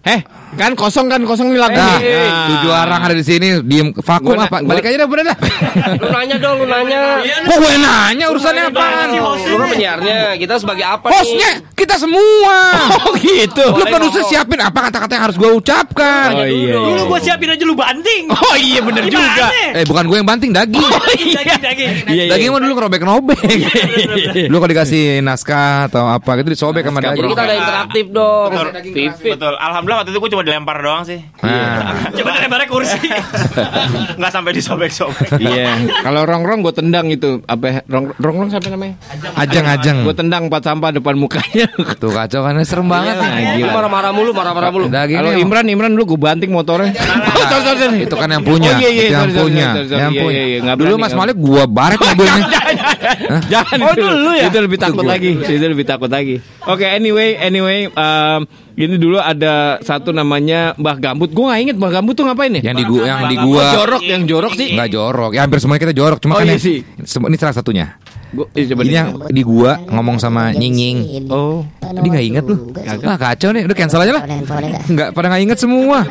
Eh 0.00 0.20
kan 0.48 0.72
kosong 0.72 1.06
kan 1.06 1.20
kosong 1.22 1.52
nih 1.52 1.60
lagu 1.60 1.76
Nah, 1.76 2.00
nih. 2.00 2.08
Nah. 2.08 2.46
tujuh 2.48 2.72
orang 2.72 3.00
ada 3.02 3.12
di 3.12 3.20
sini 3.20 3.60
diem 3.60 3.92
vakum 3.92 4.32
Gua 4.32 4.48
apa? 4.48 4.58
gua- 4.58 4.72
Balik 4.72 4.88
aja 4.88 4.96
dah 4.96 5.06
bener 5.06 5.24
dah. 5.26 5.36
Lu 5.94 6.08
nanya 6.08 6.36
dong, 6.38 6.56
lu 6.56 6.66
nanya. 6.66 7.00
Kok 7.20 7.56
gue 7.58 7.72
nanya 7.76 8.24
urusannya 8.26 8.64
apaan? 8.66 9.08
Lu 9.44 9.54
kan 9.54 9.68
penyiarnya, 9.68 10.16
kita 10.34 10.56
sebagai 10.56 10.82
apa 10.82 11.12
Hostnya 11.12 11.50
kita 11.74 11.94
semua. 11.94 12.56
Oh 12.98 13.12
gitu 13.14 13.60
Lu 13.68 13.84
produser 13.86 14.24
siapin 14.24 14.58
apa 14.58 14.88
kata-kata 14.88 15.12
yang 15.12 15.24
harus 15.28 15.36
gue 15.36 15.50
ucapkan. 15.52 16.32
Oh 16.32 16.42
iya 16.42 16.72
Dulu 16.72 16.88
iya. 16.90 17.04
gue 17.04 17.18
siapin 17.20 17.48
aja 17.50 17.64
lu 17.64 17.76
banting. 17.76 18.24
Oh 18.32 18.56
iya 18.56 18.80
bener 18.80 19.04
juga 19.04 19.46
Eh 19.74 19.84
bukan 19.84 20.04
gue 20.06 20.16
yang 20.16 20.26
banting 20.26 20.50
daging. 20.50 20.80
Daging, 20.80 21.60
daging. 21.60 21.92
Iya 22.08 22.22
iya 22.24 22.32
Daging 22.32 22.50
mah 22.50 22.60
dulu 22.62 22.72
kerobek-robek. 22.78 23.38
Lu 24.48 24.56
kalau 24.56 24.70
dikasih 24.70 25.20
naskah 25.20 25.86
atau 25.86 26.08
apa 26.08 26.40
gitu 26.40 26.48
disobek 26.50 26.82
sama 26.82 27.04
daging. 27.04 27.28
kita 27.28 27.42
ada 27.42 27.54
interaktif 27.54 28.04
dong. 28.08 28.48
Betul. 28.48 28.68
Vivit. 28.88 29.36
Alhamdulillah 29.88 30.04
waktu 30.04 30.12
itu 30.12 30.20
gue 30.20 30.30
cuma 30.36 30.44
dilempar 30.44 30.76
doang 30.84 31.00
sih. 31.00 31.20
Nah. 31.40 32.12
Coba 32.12 32.36
lebarnya 32.36 32.68
kursi. 32.68 33.08
Nggak 34.20 34.32
sampai 34.36 34.52
disobek-sobek. 34.52 35.40
Iya 35.40 35.80
Kalau 36.04 36.28
rongrong 36.28 36.60
gue 36.60 36.74
tendang 36.76 37.08
itu 37.08 37.40
Apa 37.48 37.80
rong 37.88 38.12
rongrong 38.20 38.52
siapa 38.52 38.68
namanya 38.68 39.00
Ajang-ajang. 39.32 40.04
Gue 40.04 40.12
tendang 40.12 40.52
empat 40.52 40.60
sampah 40.60 40.92
depan 40.92 41.16
mukanya 41.16 41.72
Tuh 41.96 42.12
kacau 42.12 42.44
kan 42.44 42.60
serem 42.60 42.84
banget. 42.84 43.16
Nah, 43.16 43.32
Lu 43.32 43.64
gila. 43.64 43.72
marah-marah 43.72 44.12
mulu, 44.12 44.30
marah-marah 44.36 44.68
mulu. 44.68 44.86
Kalau 44.92 45.32
Imran 45.32 45.64
Imran 45.64 45.90
dulu 45.96 46.04
gue 46.12 46.20
banting 46.20 46.52
motornya 46.52 46.92
sorry, 47.48 47.80
sorry. 47.80 47.98
itu 48.04 48.12
kan 48.12 48.28
yang 48.28 48.44
punya, 48.44 48.76
Oh, 48.76 48.80
iya, 48.84 48.90
iya, 48.92 49.04
yang 49.08 49.32
punya, 49.32 49.66
sorry, 49.72 49.88
sorry, 49.88 50.00
yang 50.04 50.12
iya, 50.12 50.20
punya. 50.20 50.42
iya, 50.44 50.58
iya, 50.60 50.72
Dulu 50.76 50.94
Mas 51.00 51.14
Malik 51.16 51.36
gua 51.40 51.64
baret 51.64 51.96
mobilnya. 52.04 52.44
Jangan 53.48 53.78
Oh, 53.80 53.92
itu. 53.96 54.04
dulu 54.04 54.30
ya? 54.36 54.46
Itu 54.52 54.58
lebih 54.60 54.78
takut 54.78 55.04
lagi. 55.06 55.30
Itu 55.38 55.64
lebih 55.64 55.86
takut 55.88 56.10
lagi. 56.12 56.36
Oke, 56.68 56.84
anyway, 56.84 57.38
anyway, 57.40 57.88
um, 57.88 58.44
ini 58.78 58.94
dulu 58.94 59.18
ada 59.18 59.82
satu 59.82 60.14
namanya 60.14 60.70
Mbah 60.78 60.96
Gambut. 61.02 61.34
Gue 61.34 61.50
gak 61.50 61.58
inget 61.58 61.76
Mbah 61.76 61.98
Gambut 61.98 62.14
tuh 62.14 62.30
ngapain 62.30 62.54
ya? 62.54 62.62
Yang 62.62 62.76
di 62.78 62.84
gua, 62.86 63.02
yang 63.02 63.20
di 63.26 63.36
Oh, 63.36 63.44
gua 63.50 63.62
jorok, 63.74 64.02
yang 64.06 64.22
jorok 64.22 64.52
sih. 64.54 64.70
nggak 64.70 64.90
jorok. 64.94 65.30
Ya 65.34 65.42
hampir 65.42 65.58
semuanya 65.58 65.82
kita 65.82 65.94
jorok. 65.98 66.18
Cuma 66.22 66.38
Oh, 66.38 66.40
kan 66.40 66.46
iya 66.46 66.62
sih. 66.62 66.86
ini 66.86 67.36
salah 67.36 67.58
satunya. 67.58 67.98
Gua, 68.28 68.44
eh, 68.52 68.68
coba 68.68 68.82
Ini 68.84 68.92
yang 68.92 69.08
di 69.32 69.40
gua 69.40 69.80
ngomong 69.88 70.20
sama 70.20 70.52
Nying 70.52 70.74
Nying. 70.76 70.98
Oh, 71.32 71.64
Dia 71.80 72.08
nggak 72.12 72.26
inget 72.28 72.44
loh. 72.44 72.58
Ah 73.08 73.16
kacau 73.16 73.48
nih, 73.56 73.64
udah 73.64 73.76
cancel 73.76 74.04
aja 74.04 74.12
lah. 74.12 74.24
Nggak 74.84 75.08
pada 75.16 75.26
nggak 75.32 75.42
inget 75.48 75.58
semua. 75.58 76.04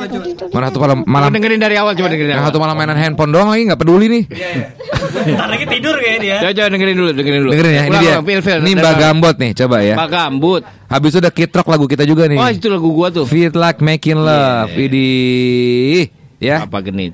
Mana 0.49 0.73
satu 0.73 0.81
malam 0.81 1.05
malah 1.05 1.29
malam 1.29 1.37
dengerin 1.37 1.61
dari 1.61 1.75
awal 1.77 1.93
coba 1.93 2.09
dengerin 2.09 2.41
satu 2.41 2.57
malam 2.57 2.73
mainan 2.73 2.97
handphone 2.97 3.29
doang 3.29 3.53
lagi 3.53 3.69
nggak 3.69 3.77
peduli 3.77 4.05
nih. 4.09 4.23
Bentar 5.27 5.47
lagi 5.51 5.65
tidur 5.69 5.95
kayak 6.01 6.19
dia. 6.23 6.37
Coba, 6.41 6.51
coba 6.57 6.67
dengerin 6.73 6.95
dulu, 6.97 7.09
dengerin 7.13 7.39
dulu. 7.45 7.51
Dengerin 7.53 7.73
ya, 7.73 7.83
ini 7.85 7.97
dia. 8.01 8.15
Ini 8.57 8.71
Mbak. 8.79 8.93
Gambot 8.97 9.35
nih, 9.37 9.51
coba 9.53 9.77
ya. 9.85 9.95
Mbak 9.99 10.09
Gambut. 10.09 10.61
Habis 10.87 11.09
itu 11.13 11.19
udah 11.19 11.33
kitrok 11.35 11.67
lagu 11.67 11.85
kita 11.85 12.03
juga 12.07 12.25
nih. 12.25 12.39
Oh, 12.39 12.49
itu 12.49 12.67
lagu 12.71 12.89
gua 12.95 13.11
tuh. 13.11 13.27
Feel 13.27 13.51
like 13.53 13.83
making 13.83 14.17
love. 14.17 14.71
Yeah. 14.71 14.87
Idi. 14.87 15.11
Ya. 16.37 16.55
Apa 16.63 16.79
genit? 16.85 17.13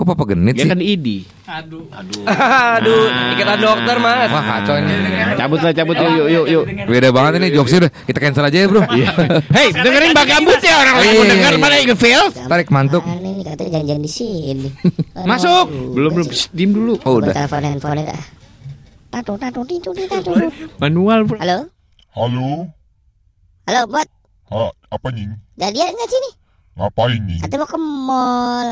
Kok 0.00 0.16
papa 0.16 0.32
genit 0.32 0.56
Dia 0.56 0.64
sih? 0.64 0.70
kan 0.72 0.80
idi. 0.80 1.28
Aduh. 1.44 1.84
Aduh, 1.92 3.12
ikatan 3.36 3.60
dokter 3.60 4.00
mas. 4.00 4.32
Wah 4.32 4.44
kacau 4.48 4.80
ini. 4.80 4.96
Cabut 5.36 5.60
lah, 5.60 5.76
cabut 5.76 5.92
yuk, 5.92 6.08
yuk, 6.16 6.28
yuk, 6.32 6.44
yuk. 6.48 6.64
Beda 6.88 7.12
banget 7.12 7.36
ini 7.36 7.52
jokesnya 7.52 7.84
udah 7.84 7.92
kita 8.08 8.16
cancel 8.16 8.48
aja 8.48 8.58
ya 8.64 8.66
bro. 8.72 8.80
Hei, 9.60 9.68
dengerin 9.76 10.16
Mbak 10.16 10.24
Gambut 10.24 10.56
ya 10.64 10.80
orang 10.80 10.94
lain 10.96 11.04
iya, 11.04 11.12
mau 11.12 11.20
iya, 11.20 11.32
denger 11.36 11.52
iya. 11.52 11.60
mana 11.60 11.74
ikut 11.84 11.98
feel? 12.00 12.24
Tarik 12.32 12.72
mantuk. 12.72 13.04
Ini 13.04 13.44
katanya 13.44 13.70
janjian 13.76 14.00
di 14.00 14.08
sini. 14.08 14.68
Masuk. 15.28 15.68
Belum, 15.68 16.10
belum. 16.16 16.26
Diem 16.56 16.70
dulu. 16.72 16.94
Oh 17.04 17.20
Udah. 17.20 17.36
Telepon 17.36 17.60
handphone 17.60 18.00
dah. 18.00 18.22
Tatu 19.12 19.36
tatu 19.36 19.60
titu 19.68 19.92
tatu. 20.08 20.32
Manual, 20.80 21.28
bro. 21.28 21.36
Halo, 21.44 21.68
Halo, 22.16 22.72
halo 23.68 23.80
bot. 23.84 24.08
ha, 24.48 24.72
apa 24.96 25.06
nying? 25.12 25.36
Jadian 25.60 25.92
nggak 25.92 26.08
sini? 26.08 26.30
Ngapain 26.80 27.20
nying? 27.20 27.44
Katanya 27.44 27.60
mau 27.60 27.68
ke 27.68 27.76
mall. 27.76 28.68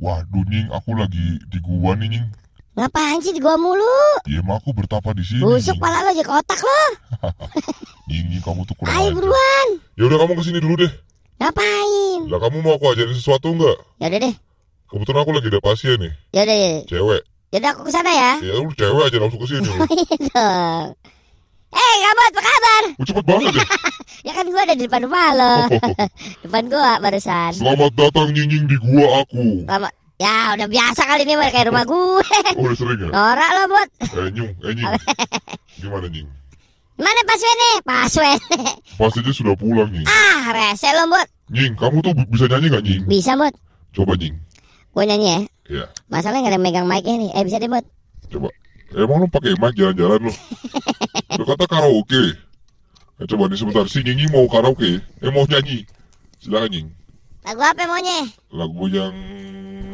Waduh 0.00 0.44
nying, 0.48 0.72
aku 0.72 0.96
lagi 0.96 1.36
di 1.46 1.58
gua 1.60 1.92
nih 1.92 2.08
nying. 2.08 2.26
Ngapain 2.72 3.20
sih 3.20 3.36
di 3.36 3.40
gua 3.40 3.60
mulu? 3.60 3.84
Ya 4.24 4.40
emang 4.40 4.56
aku 4.56 4.72
bertapa 4.72 5.12
di 5.12 5.20
sini. 5.20 5.44
Busuk 5.44 5.76
pala 5.76 6.00
lo 6.00 6.16
jadi 6.16 6.24
kotak 6.24 6.56
lo. 6.56 6.80
Nying, 8.08 8.26
nying, 8.32 8.42
kamu 8.42 8.64
tuh 8.64 8.74
kurang 8.80 8.96
Ayo 8.96 9.12
buruan. 9.12 9.68
Ya 10.00 10.08
udah 10.08 10.18
kamu 10.24 10.32
ke 10.40 10.42
sini 10.42 10.58
dulu 10.58 10.74
deh. 10.80 10.92
Ngapain? 11.36 12.20
Lah 12.32 12.38
kamu 12.40 12.56
mau 12.64 12.74
aku 12.74 12.84
ajarin 12.90 13.12
sesuatu 13.12 13.52
nggak? 13.52 13.76
Ya 14.00 14.06
udah 14.08 14.20
deh. 14.24 14.34
Kebetulan 14.88 15.20
aku 15.22 15.30
lagi 15.36 15.48
ada 15.52 15.60
pasien 15.62 15.96
nih, 16.00 16.12
Ya 16.34 16.42
udah. 16.48 16.56
ya. 16.56 16.72
cewek. 16.88 17.22
Ya 17.52 17.56
udah 17.60 17.70
aku 17.76 17.82
ke 17.86 17.92
sana 17.92 18.10
ya. 18.10 18.32
Ya 18.40 18.52
lu 18.56 18.72
cewek 18.72 19.04
aja 19.04 19.16
langsung 19.20 19.40
ke 19.44 19.48
sini. 19.52 19.68
lu. 19.68 19.72
Iya 20.00 20.16
dong. 20.32 20.86
Eh, 21.70 21.94
Gabot, 21.96 22.26
apa 22.28 22.40
kabar? 22.42 22.82
Oh, 22.92 23.04
cepet 23.04 23.24
banget 23.24 23.52
deh. 23.54 23.68
Ya 24.20 24.36
kan 24.36 24.44
gua 24.46 24.68
ada 24.68 24.76
di 24.76 24.84
depan 24.84 25.08
rumah 25.08 25.32
lo. 25.32 25.54
depan 26.44 26.68
gua 26.68 27.00
barusan. 27.00 27.56
Selamat 27.56 27.88
datang 27.96 28.28
nying 28.30 28.52
nying 28.52 28.64
di 28.68 28.76
gua 28.76 29.24
aku. 29.24 29.64
Lama. 29.64 29.88
Ya 30.20 30.52
udah 30.52 30.68
biasa 30.68 31.08
kali 31.08 31.24
ini 31.24 31.40
kayak 31.40 31.72
rumah 31.72 31.88
gue. 31.88 32.20
Oh 32.60 32.68
udah 32.68 32.76
sering 32.76 33.00
ya? 33.00 33.08
Norak 33.08 33.50
lo 33.56 33.62
bot. 33.72 33.88
Eh 34.04 34.28
nyung, 34.28 34.52
eh 34.60 34.72
nying. 34.76 34.92
Gimana 35.80 36.06
nying? 36.12 36.28
Mana 37.00 37.20
paswennya? 37.24 37.70
Paswen. 37.80 38.36
Pas 39.00 39.16
aja 39.16 39.32
sudah 39.32 39.56
pulang 39.56 39.88
nying. 39.88 40.04
ah, 40.04 40.52
rese 40.52 40.92
lo 40.92 41.08
bot. 41.08 41.28
Nying, 41.48 41.72
kamu 41.80 41.96
tuh 42.04 42.12
bisa 42.28 42.44
nyanyi 42.44 42.66
nggak 42.68 42.84
nying? 42.84 43.02
Bisa 43.08 43.32
bot. 43.40 43.54
Coba 43.96 44.20
nying. 44.20 44.36
Gue 44.92 45.04
nyanyi 45.08 45.28
ya. 45.32 45.40
Ya, 45.70 45.84
Masalahnya 46.12 46.44
gak 46.44 46.52
ada 46.52 46.60
megang 46.60 46.84
mic 46.84 47.08
nih. 47.08 47.32
Eh 47.32 47.40
bisa 47.40 47.56
deh 47.56 47.72
bot. 47.72 47.88
coba. 48.28 48.52
Emang 48.90 49.22
lu 49.22 49.26
pakai 49.26 49.54
mic 49.54 49.72
jalan-jalan 49.74 50.26
lu? 50.26 50.32
Lu 51.38 51.44
kata 51.46 51.64
karaoke. 51.64 52.34
Eh, 53.20 53.26
coba 53.28 53.46
nih 53.46 53.56
sebentar, 53.56 53.84
si 53.86 54.02
Nying 54.02 54.32
mau 54.32 54.46
karaoke. 54.46 54.98
Eh 54.98 55.30
mau 55.30 55.44
nyanyi. 55.44 55.86
Silakan 56.38 56.68
Nying. 56.68 56.88
Lagu 57.40 57.62
apa 57.62 57.82
maunya? 57.86 58.26
Lagu 58.50 58.84
yang 58.86 59.14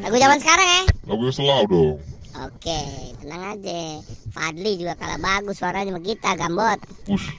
Lagu 0.00 0.16
zaman 0.16 0.38
sekarang 0.38 0.66
ya. 0.66 0.82
lagu 1.04 1.22
yang 1.22 1.34
selau 1.34 1.62
dong. 1.66 1.96
Oke, 2.36 2.80
tenang 3.18 3.54
aja. 3.54 3.80
Fadli 4.28 4.76
juga 4.76 4.92
kalah 4.94 5.16
bagus 5.16 5.56
suaranya 5.56 5.90
sama 5.90 6.00
kita, 6.00 6.30
Gambot. 6.36 6.78
Push. 7.04 7.32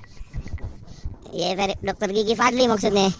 Iya, 1.30 1.54
dokter 1.80 2.10
gigi 2.12 2.34
Fadli 2.34 2.66
maksudnya. 2.66 3.10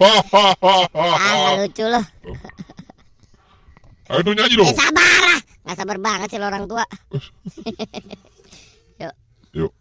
Ah, 0.00 1.36
nggak 1.36 1.56
lucu 1.60 1.84
loh. 1.84 2.04
Ayo 4.08 4.20
dong 4.24 4.32
nyanyi 4.32 4.54
Eh, 4.54 4.58
dong. 4.58 4.72
sabar 4.72 5.20
lah. 5.22 5.40
Gak 5.66 5.76
sabar 5.76 5.98
banget 6.00 6.32
sih 6.32 6.40
lo 6.40 6.48
orang 6.48 6.64
tua. 6.64 6.84
Yuk. 9.50 9.74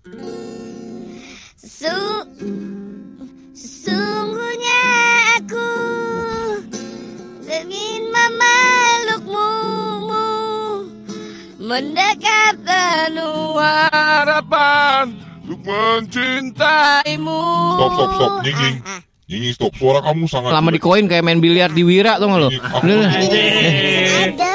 Su 1.60 1.94
Sesungguhnya 3.54 4.82
aku 5.38 5.70
ingin 7.46 8.10
memelukmu 8.10 9.50
Mendekat 11.62 12.58
penuh 12.66 13.62
Harapan 13.62 15.14
Untuk 15.46 15.62
mencintaimu. 15.70 17.42
Stop, 17.78 17.92
stop, 17.94 18.10
stop. 18.18 18.32
Nying 18.42 18.58
Nying. 18.58 18.78
Ah, 18.90 19.00
Nying 19.30 19.42
Nying, 19.46 19.54
stop. 19.54 19.72
Suara 19.78 20.02
kamu 20.02 20.26
sangat 20.26 20.50
Lama 20.50 20.74
di 20.74 20.82
koin 20.82 21.06
kayak 21.06 21.22
main 21.22 21.38
biliar 21.38 21.70
di 21.70 21.86
Wira 21.86 22.18
tuh 22.18 22.26
nggak 22.26 22.42
lo? 22.42 22.50
Ada. 22.50 24.49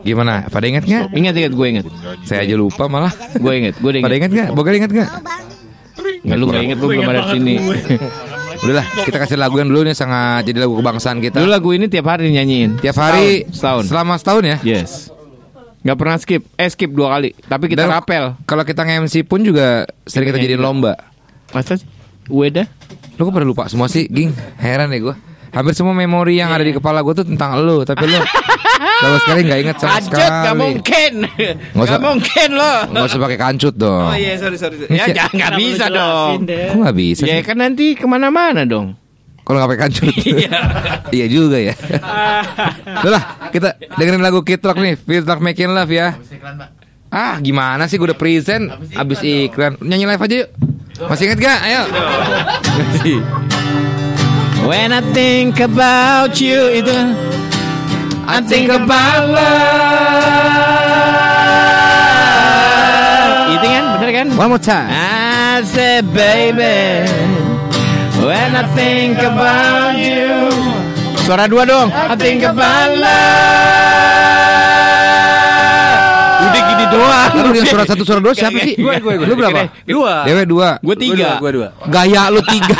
Gimana? 0.00 0.46
Pada 0.46 0.66
ingat 0.66 0.84
nggak? 0.84 1.04
Ingat 1.12 1.34
ingat 1.36 1.52
gue 1.52 1.66
ingat. 1.68 1.84
Saya 2.22 2.44
aja 2.44 2.54
lupa 2.54 2.86
malah. 2.86 3.12
Gue 3.34 3.52
ingat, 3.58 3.74
gue 3.76 3.90
udah 3.90 4.00
Pada 4.00 4.14
ingat. 4.14 4.30
ingat 4.30 4.30
nggak? 4.30 4.48
Boga 4.54 4.70
ingat 4.70 4.90
nggak? 4.90 5.08
Nggak 6.20 6.36
lu 6.36 6.44
nggak 6.46 6.62
ingat 6.62 6.78
lu 6.78 6.86
belum 6.88 7.04
ada 7.06 7.20
di 7.20 7.30
sini. 7.32 7.54
Udahlah, 8.60 8.86
kita 9.08 9.16
kasih 9.16 9.40
lagu 9.40 9.56
yang 9.56 9.72
dulu 9.72 9.88
nih 9.88 9.96
sangat 9.96 10.44
jadi 10.44 10.58
lagu 10.60 10.76
kebangsaan 10.76 11.18
kita. 11.18 11.40
Dulu 11.40 11.48
lagu 11.48 11.72
ini 11.72 11.88
tiap 11.88 12.04
hari 12.06 12.28
nyanyiin. 12.28 12.76
Tiap 12.76 12.92
hari 12.94 13.48
Setahun. 13.48 13.56
setahun. 13.56 13.84
selama 13.88 14.14
setahun 14.20 14.44
ya. 14.44 14.56
Yes. 14.60 15.08
Nggak 15.80 15.96
pernah 15.96 16.16
skip. 16.20 16.42
Eh 16.54 16.68
skip 16.68 16.92
dua 16.92 17.16
kali. 17.16 17.32
Tapi 17.32 17.72
kita 17.72 17.88
Dan 17.88 17.90
rapel. 17.90 18.36
Kalau 18.44 18.68
kita 18.68 18.84
nge-MC 18.84 19.24
pun 19.24 19.40
juga 19.40 19.88
sering 20.04 20.28
kita 20.28 20.36
jadiin 20.38 20.60
lomba. 20.60 20.92
Masa 21.50 21.80
sih? 21.80 21.88
Weda? 22.28 22.68
Lu 23.16 23.24
kok 23.24 23.32
pada 23.32 23.48
lupa 23.48 23.64
semua 23.66 23.88
sih, 23.88 24.04
Ging? 24.06 24.28
Heran 24.60 24.92
ya 24.92 25.00
gue. 25.02 25.14
Hampir 25.50 25.72
semua 25.72 25.90
memori 25.90 26.36
yang 26.36 26.52
ada 26.52 26.60
di 26.60 26.70
kepala 26.70 27.00
gue 27.00 27.10
tuh 27.10 27.24
tentang 27.24 27.58
lu, 27.58 27.80
tapi 27.82 28.06
lu 28.06 28.12
sama 29.00 29.16
sekali 29.18 29.40
nggak 29.42 29.60
inget 29.60 29.76
sama 29.76 29.90
Kancut 29.90 30.06
sekali. 30.06 30.30
nggak 30.36 30.56
mungkin. 30.56 31.12
Nggak 31.72 31.86
usah- 31.86 32.02
mungkin 32.02 32.48
lo. 32.52 32.74
Nggak 32.86 33.04
usah 33.04 33.18
pakai 33.18 33.38
kancut 33.38 33.74
dong. 33.74 34.06
Oh 34.06 34.14
iya 34.14 34.32
sorry 34.36 34.56
sorry. 34.56 34.76
Ya 34.86 35.04
jangan 35.08 35.32
nggak 35.32 35.52
bisa 35.56 35.84
dong. 35.88 36.34
deh? 36.44 36.68
Kok 36.68 36.78
nggak 36.78 36.96
bisa? 36.96 37.22
Ya 37.24 37.36
sih? 37.36 37.42
kan 37.42 37.56
nanti 37.56 37.86
ke 37.92 38.04
mana-mana 38.04 38.62
dong. 38.62 38.94
Kalau 39.40 39.56
nggak 39.56 39.70
pakai 39.72 39.82
kancut. 39.82 40.14
iya 41.16 41.26
juga 41.26 41.58
ya. 41.58 41.74
Udah 43.02 43.10
lah, 43.10 43.22
kita 43.48 43.68
dengerin 43.96 44.20
lagu 44.20 44.40
Kid 44.40 44.60
Rock 44.60 44.78
nih, 44.78 44.94
Feel 44.94 45.24
Like 45.24 45.42
Making 45.42 45.72
Love 45.72 45.90
ya. 45.90 46.14
Ah, 47.10 47.42
gimana 47.42 47.90
sih 47.90 47.98
gue 47.98 48.06
udah 48.06 48.14
present 48.14 48.70
abis 48.94 49.18
iklan. 49.20 49.74
Nyanyi 49.82 50.06
live 50.06 50.22
aja 50.22 50.36
yuk. 50.44 50.50
Masih 51.00 51.26
inget 51.26 51.40
gak? 51.40 51.58
Ayo. 51.64 51.82
When 54.62 54.92
I 54.92 55.00
think 55.10 55.58
about 55.58 56.38
you 56.38 56.70
itu 56.70 56.92
I 58.30 58.38
think 58.46 58.70
about 58.70 59.26
love 59.26 59.90
Itu 63.50 63.66
kan 63.66 63.84
bener 63.98 64.10
kan? 64.14 64.26
One 64.38 64.50
more 64.54 64.62
time. 64.62 64.86
I 64.86 65.66
say 65.66 65.98
baby 66.06 67.10
When 68.22 68.50
I 68.54 68.64
think 68.76 69.18
about 69.18 69.98
you. 69.98 70.52
Suara 71.24 71.48
dua 71.50 71.64
dong. 71.66 71.88
I 71.90 72.14
think 72.14 72.44
about 72.46 72.90
love 72.94 73.10
doang 77.00 77.32
Lu 77.40 77.56
yang 77.56 77.66
suara 77.66 77.84
satu 77.88 78.02
suara 78.04 78.20
dua 78.20 78.34
siapa 78.36 78.58
sih? 78.60 78.76
Gue, 78.76 78.94
gue, 79.00 79.12
gue. 79.16 79.26
Lu 79.26 79.34
berapa? 79.34 79.72
Dua. 79.88 80.14
Dewe 80.28 80.42
dua. 80.44 80.68
Gue 80.84 80.96
tiga 80.96 81.40
Gua 81.40 81.50
dua. 81.50 81.68
Gaya 81.88 82.28
lu 82.28 82.44
tiga. 82.44 82.76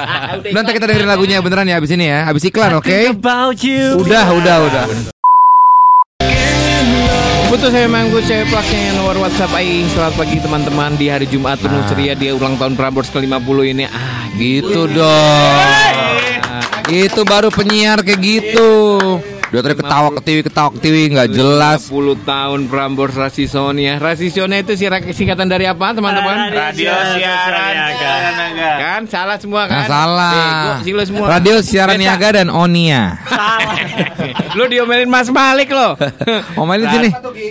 Nanti 0.56 0.70
kita 0.76 0.84
dengerin 0.84 1.08
lagunya 1.08 1.40
beneran 1.40 1.64
ya 1.64 1.80
abis 1.80 1.90
ini 1.96 2.06
ya. 2.12 2.28
Abis 2.28 2.44
iklan 2.46 2.76
oke? 2.76 3.16
You. 3.62 4.00
Udah, 4.00 4.26
udah, 4.36 4.56
udah. 4.68 4.84
Putus 7.52 7.68
saya 7.68 7.84
manggu 7.84 8.16
cewek 8.24 8.48
plaknya 8.48 8.96
nomor 8.96 9.28
WhatsApp 9.28 9.52
Ai 9.52 9.84
Selamat 9.92 10.16
pagi 10.16 10.40
teman-teman 10.40 10.96
di 10.96 11.12
hari 11.12 11.28
Jumat 11.28 11.60
penuh 11.60 11.84
ceria 11.84 12.16
Dia 12.16 12.32
ulang 12.32 12.56
tahun 12.56 12.80
Prambors 12.80 13.12
ke-50 13.12 13.76
ini 13.76 13.84
Ah 13.92 14.22
Gitu 14.36 14.88
dong. 14.88 15.60
Itu 16.88 17.22
baru 17.28 17.52
penyiar 17.52 18.00
kayak 18.00 18.20
gitu. 18.20 18.70
Dia 19.52 19.60
tadi 19.60 19.76
ketawa 19.76 20.08
ketiwi 20.16 20.40
ketawa 20.42 20.68
ketiwi 20.72 21.12
nggak 21.12 21.28
jelas. 21.28 21.92
50 21.92 22.24
tahun 22.24 22.60
Prambors 22.72 23.12
Rasisonia 23.12 24.00
Rasisonia 24.00 24.64
itu 24.64 24.72
singkat- 24.72 25.12
singkatan 25.12 25.44
dari 25.44 25.68
apa 25.68 25.92
teman-teman? 25.92 26.48
Radio 26.48 26.88
siaran 26.88 27.72
Naga. 28.32 28.72
Kan 28.80 29.02
salah 29.04 29.36
semua 29.36 29.68
kan? 29.68 29.84
salah. 29.84 30.32
Bego 30.32 30.72
sih 30.80 30.92
lo 30.96 31.02
semua 31.04 31.26
Radio 31.28 31.60
siaran 31.60 32.00
niaga 32.00 32.40
dan 32.40 32.48
Onia. 32.48 33.20
Lu 34.56 34.68
diomelin 34.68 35.08
Mas 35.08 35.28
Malik 35.28 35.68
lo 35.68 35.96
Omelin 36.60 36.88
sini. 36.88 37.08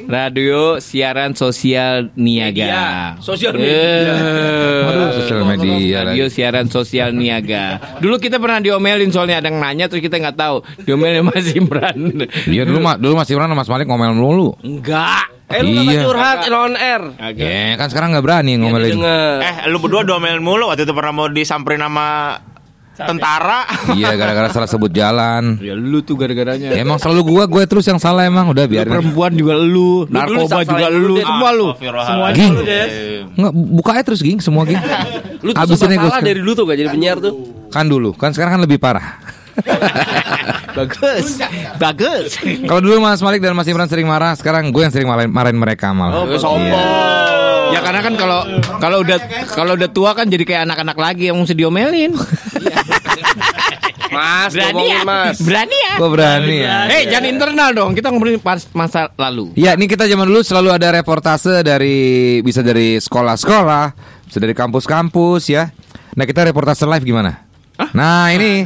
Radio 0.09 0.81
siaran 0.81 1.37
sosial 1.37 2.09
niaga 2.17 2.49
Media. 2.51 2.85
Sosial 3.21 3.53
media. 3.53 4.13
Eh. 4.13 4.89
Aduh, 4.89 5.09
sosial 5.21 5.41
media 5.45 5.97
Radio 6.01 6.25
siaran 6.29 6.65
sosial 6.65 7.13
niaga 7.13 7.77
Dulu 8.01 8.17
kita 8.17 8.41
pernah 8.41 8.57
diomelin 8.57 9.09
soalnya 9.09 9.41
ada 9.41 9.49
yang 9.49 9.61
nanya 9.61 9.85
Terus 9.85 10.01
kita 10.01 10.17
nggak 10.17 10.37
tahu 10.37 10.65
Diomelin 10.81 11.25
Mas 11.25 11.45
Imran 11.53 11.90
Iya 12.47 12.63
dulu 12.63 12.79
mah 12.79 12.95
dulu 12.95 13.13
Mas 13.15 13.29
Imran 13.29 13.47
sama 13.47 13.61
Mas 13.61 13.69
Malik 13.69 13.85
ngomel 13.87 14.13
mulu. 14.13 14.55
Enggak 14.61 15.31
Eh 15.51 15.67
lu 15.67 15.83
Iya. 15.83 16.07
curhat 16.07 16.47
on 16.47 16.79
air. 16.79 17.01
Ya 17.35 17.75
kan 17.75 17.91
sekarang 17.91 18.15
nggak 18.15 18.23
berani 18.23 18.55
Biar 18.55 18.61
ngomelin. 18.63 18.87
didengar. 18.95 19.35
Eh, 19.43 19.55
lu 19.67 19.77
berdua 19.83 20.01
domelin 20.07 20.39
mulu 20.39 20.71
waktu 20.71 20.87
itu 20.87 20.93
pernah 20.95 21.11
mau 21.11 21.27
disamperin 21.27 21.83
sama 21.83 22.39
tentara. 22.95 23.67
Iya 23.91 24.15
gara-gara 24.15 24.47
salah 24.47 24.69
sebut 24.69 24.91
jalan. 24.93 25.59
Ya 25.59 25.75
lu 25.75 25.99
tuh 25.99 26.15
gara-garanya. 26.15 26.71
Emang 26.71 27.01
selalu 27.01 27.35
gua, 27.35 27.43
gue 27.49 27.63
terus 27.67 27.83
yang 27.83 27.99
salah 27.99 28.23
emang 28.23 28.47
udah 28.47 28.63
biarin. 28.63 28.95
Perempuan 28.95 29.35
juga 29.35 29.57
lu, 29.57 30.05
narkoba 30.07 30.63
juga 30.63 30.87
lu, 30.87 31.19
semua 31.19 31.49
lu. 31.51 31.67
Astagfirullahaladzim. 31.73 32.37
Ging. 32.37 32.53
Lu, 32.53 32.63
Des. 32.63 32.91
Nggak, 33.31 33.53
buka 33.75 33.89
aja 33.91 34.03
terus 34.07 34.21
ging 34.21 34.39
semua 34.39 34.63
ging. 34.63 34.79
Lu 35.41 35.51
tuh 35.51 35.75
salah 35.75 36.21
dari 36.21 36.39
dulu 36.39 36.53
tuh 36.53 36.63
gak 36.69 36.77
jadi 36.79 36.89
penyiar 36.93 37.17
tuh. 37.19 37.33
Kan 37.71 37.87
dulu, 37.87 38.15
kan 38.15 38.31
sekarang 38.31 38.59
kan 38.59 38.61
lebih 38.63 38.77
parah. 38.79 39.19
Bagus. 40.77 41.27
Bagus. 41.77 42.29
Kalau 42.41 42.81
dulu 42.81 43.03
Mas 43.03 43.19
Malik 43.19 43.43
dan 43.43 43.53
Mas 43.53 43.67
Imran 43.67 43.91
sering 43.91 44.07
marah, 44.07 44.33
sekarang 44.35 44.71
gue 44.71 44.81
yang 44.81 44.93
sering 44.93 45.07
marahin, 45.07 45.31
marahin 45.31 45.59
mereka 45.59 45.91
malah. 45.91 46.23
Oh, 46.23 46.37
sombong. 46.39 47.31
Ya 47.71 47.79
karena 47.79 48.01
kan 48.03 48.13
kalau 48.19 48.39
kalau 48.83 48.97
udah 48.99 49.17
kalau 49.55 49.73
udah 49.79 49.89
tua 49.91 50.11
kan 50.11 50.27
jadi 50.27 50.43
kayak 50.43 50.61
anak-anak 50.67 50.97
lagi 50.99 51.31
yang 51.31 51.39
mesti 51.39 51.55
diomelin. 51.55 52.11
Mas, 54.11 54.51
Berani 54.51 54.75
ngomongin 54.75 54.91
ya? 54.91 55.07
Mas. 55.07 55.37
Berani 55.39 55.77
ya? 55.79 55.93
Kok 55.95 56.09
berani 56.11 56.55
ya? 56.67 56.77
Hei, 56.91 57.07
jangan 57.07 57.27
internal 57.31 57.69
dong. 57.71 57.91
Kita 57.95 58.11
ngomongin 58.11 58.43
pas 58.43 58.59
masa 58.75 59.07
lalu. 59.15 59.55
Ya, 59.55 59.71
ini 59.79 59.87
kita 59.87 60.03
zaman 60.03 60.27
dulu 60.27 60.43
selalu 60.43 60.67
ada 60.75 60.91
reportase 60.91 61.63
dari 61.63 62.39
bisa 62.43 62.59
dari 62.59 62.99
sekolah-sekolah, 62.99 63.95
bisa 64.27 64.37
dari 64.43 64.51
kampus-kampus 64.51 65.47
ya. 65.47 65.71
Nah, 66.19 66.27
kita 66.27 66.43
reportase 66.43 66.83
live 66.83 67.07
gimana? 67.07 67.50
Nah, 67.91 68.29
ini 68.31 68.65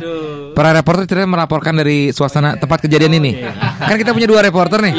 para 0.51 0.71
reporter 0.71 1.03
tidak 1.05 1.27
melaporkan 1.27 1.75
dari 1.75 2.09
suasana 2.09 2.55
tempat 2.55 2.83
kejadian 2.83 3.17
ini. 3.17 3.31
Kan 3.77 3.95
kita 3.95 4.11
punya 4.11 4.27
dua 4.27 4.41
reporter 4.41 4.79
nih. 4.81 4.93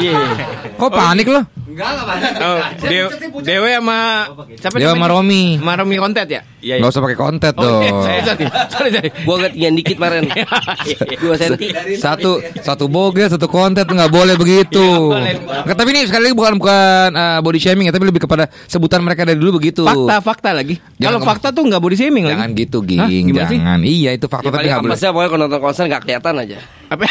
Kok 0.75 0.89
panik 0.89 1.27
loh? 1.27 1.45
Oh, 1.77 2.57
Dew, 2.81 3.05
Dewe 3.45 3.69
sama 3.77 4.25
siapa 4.57 4.81
Dewa 4.81 4.97
sama? 4.97 5.05
Romi. 5.13 5.61
Sama 5.61 5.77
Romi 5.77 5.95
kontet 6.01 6.25
ya? 6.25 6.41
Iya. 6.57 6.81
Gak 6.81 6.89
usah 6.89 7.01
pakai 7.05 7.17
kontet 7.17 7.53
Oh, 7.53 7.61
iya. 7.61 7.93
dong. 7.93 8.01
Sorry, 8.01 8.21
sorry. 8.25 8.45
Sorry, 8.73 8.89
sorry. 8.89 9.09
Gua 9.21 9.35
ketinggian 9.39 9.73
dikit 9.77 9.95
kemarin. 10.01 10.25
Dua 11.21 11.35
senti. 11.37 11.69
Satu 11.95 12.41
satu 12.65 12.89
boge, 12.89 13.29
satu 13.29 13.45
konten 13.45 13.85
nggak 13.85 14.09
boleh 14.09 14.33
begitu. 14.33 15.13
Nggak, 15.13 15.77
tapi 15.77 15.89
ini 15.93 16.09
sekali 16.09 16.29
lagi 16.29 16.35
bukan 16.35 16.53
bukan 16.57 17.09
uh, 17.13 17.39
body 17.45 17.59
shaming 17.61 17.85
ya, 17.85 17.93
tapi 17.93 18.09
lebih 18.09 18.25
kepada 18.25 18.49
sebutan 18.65 19.05
mereka 19.05 19.21
dari 19.21 19.37
dulu 19.37 19.61
begitu. 19.61 19.85
Fakta, 19.85 20.17
fakta 20.17 20.49
lagi. 20.57 20.81
Jangan 20.97 21.21
Kalau 21.21 21.29
fakta 21.29 21.47
tuh 21.53 21.61
nggak 21.61 21.77
body 21.77 21.93
shaming 21.95 22.25
lagi. 22.25 22.33
Jangan 22.41 22.49
gitu, 22.57 22.77
Hah? 22.81 23.05
Ging. 23.05 23.23
Gimana 23.29 23.45
sih? 23.45 23.59
Jangan. 23.61 23.79
Iya, 24.07 24.15
itu 24.15 24.31
fakta 24.31 24.47
Ya, 24.47 24.51
tapi 24.55 24.67
nggak 24.71 24.79
boleh. 24.87 24.95
pokoknya 24.95 25.27
kalau 25.27 25.41
nonton 25.43 25.59
konser 25.59 25.83
gak 25.91 26.01
kelihatan 26.07 26.33
aja. 26.39 26.57
Apa? 26.87 27.03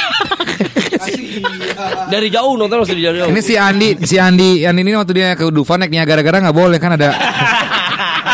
Dari 2.09 2.29
jauh 2.33 2.57
nonton 2.57 2.77
masih 2.81 2.97
dari 2.97 3.21
jauh. 3.21 3.29
Ini 3.29 3.41
si 3.45 3.55
Andi, 3.61 4.01
si 4.01 4.17
Andi, 4.17 4.65
Andi 4.65 4.81
ini 4.81 4.97
waktu 4.97 5.13
dia 5.13 5.37
ke 5.37 5.45
Dufan 5.53 5.85
naik 5.85 5.93
Niagara-gara 5.93 6.41
nggak 6.41 6.57
boleh 6.57 6.81
kan 6.81 6.97
ada 6.97 7.13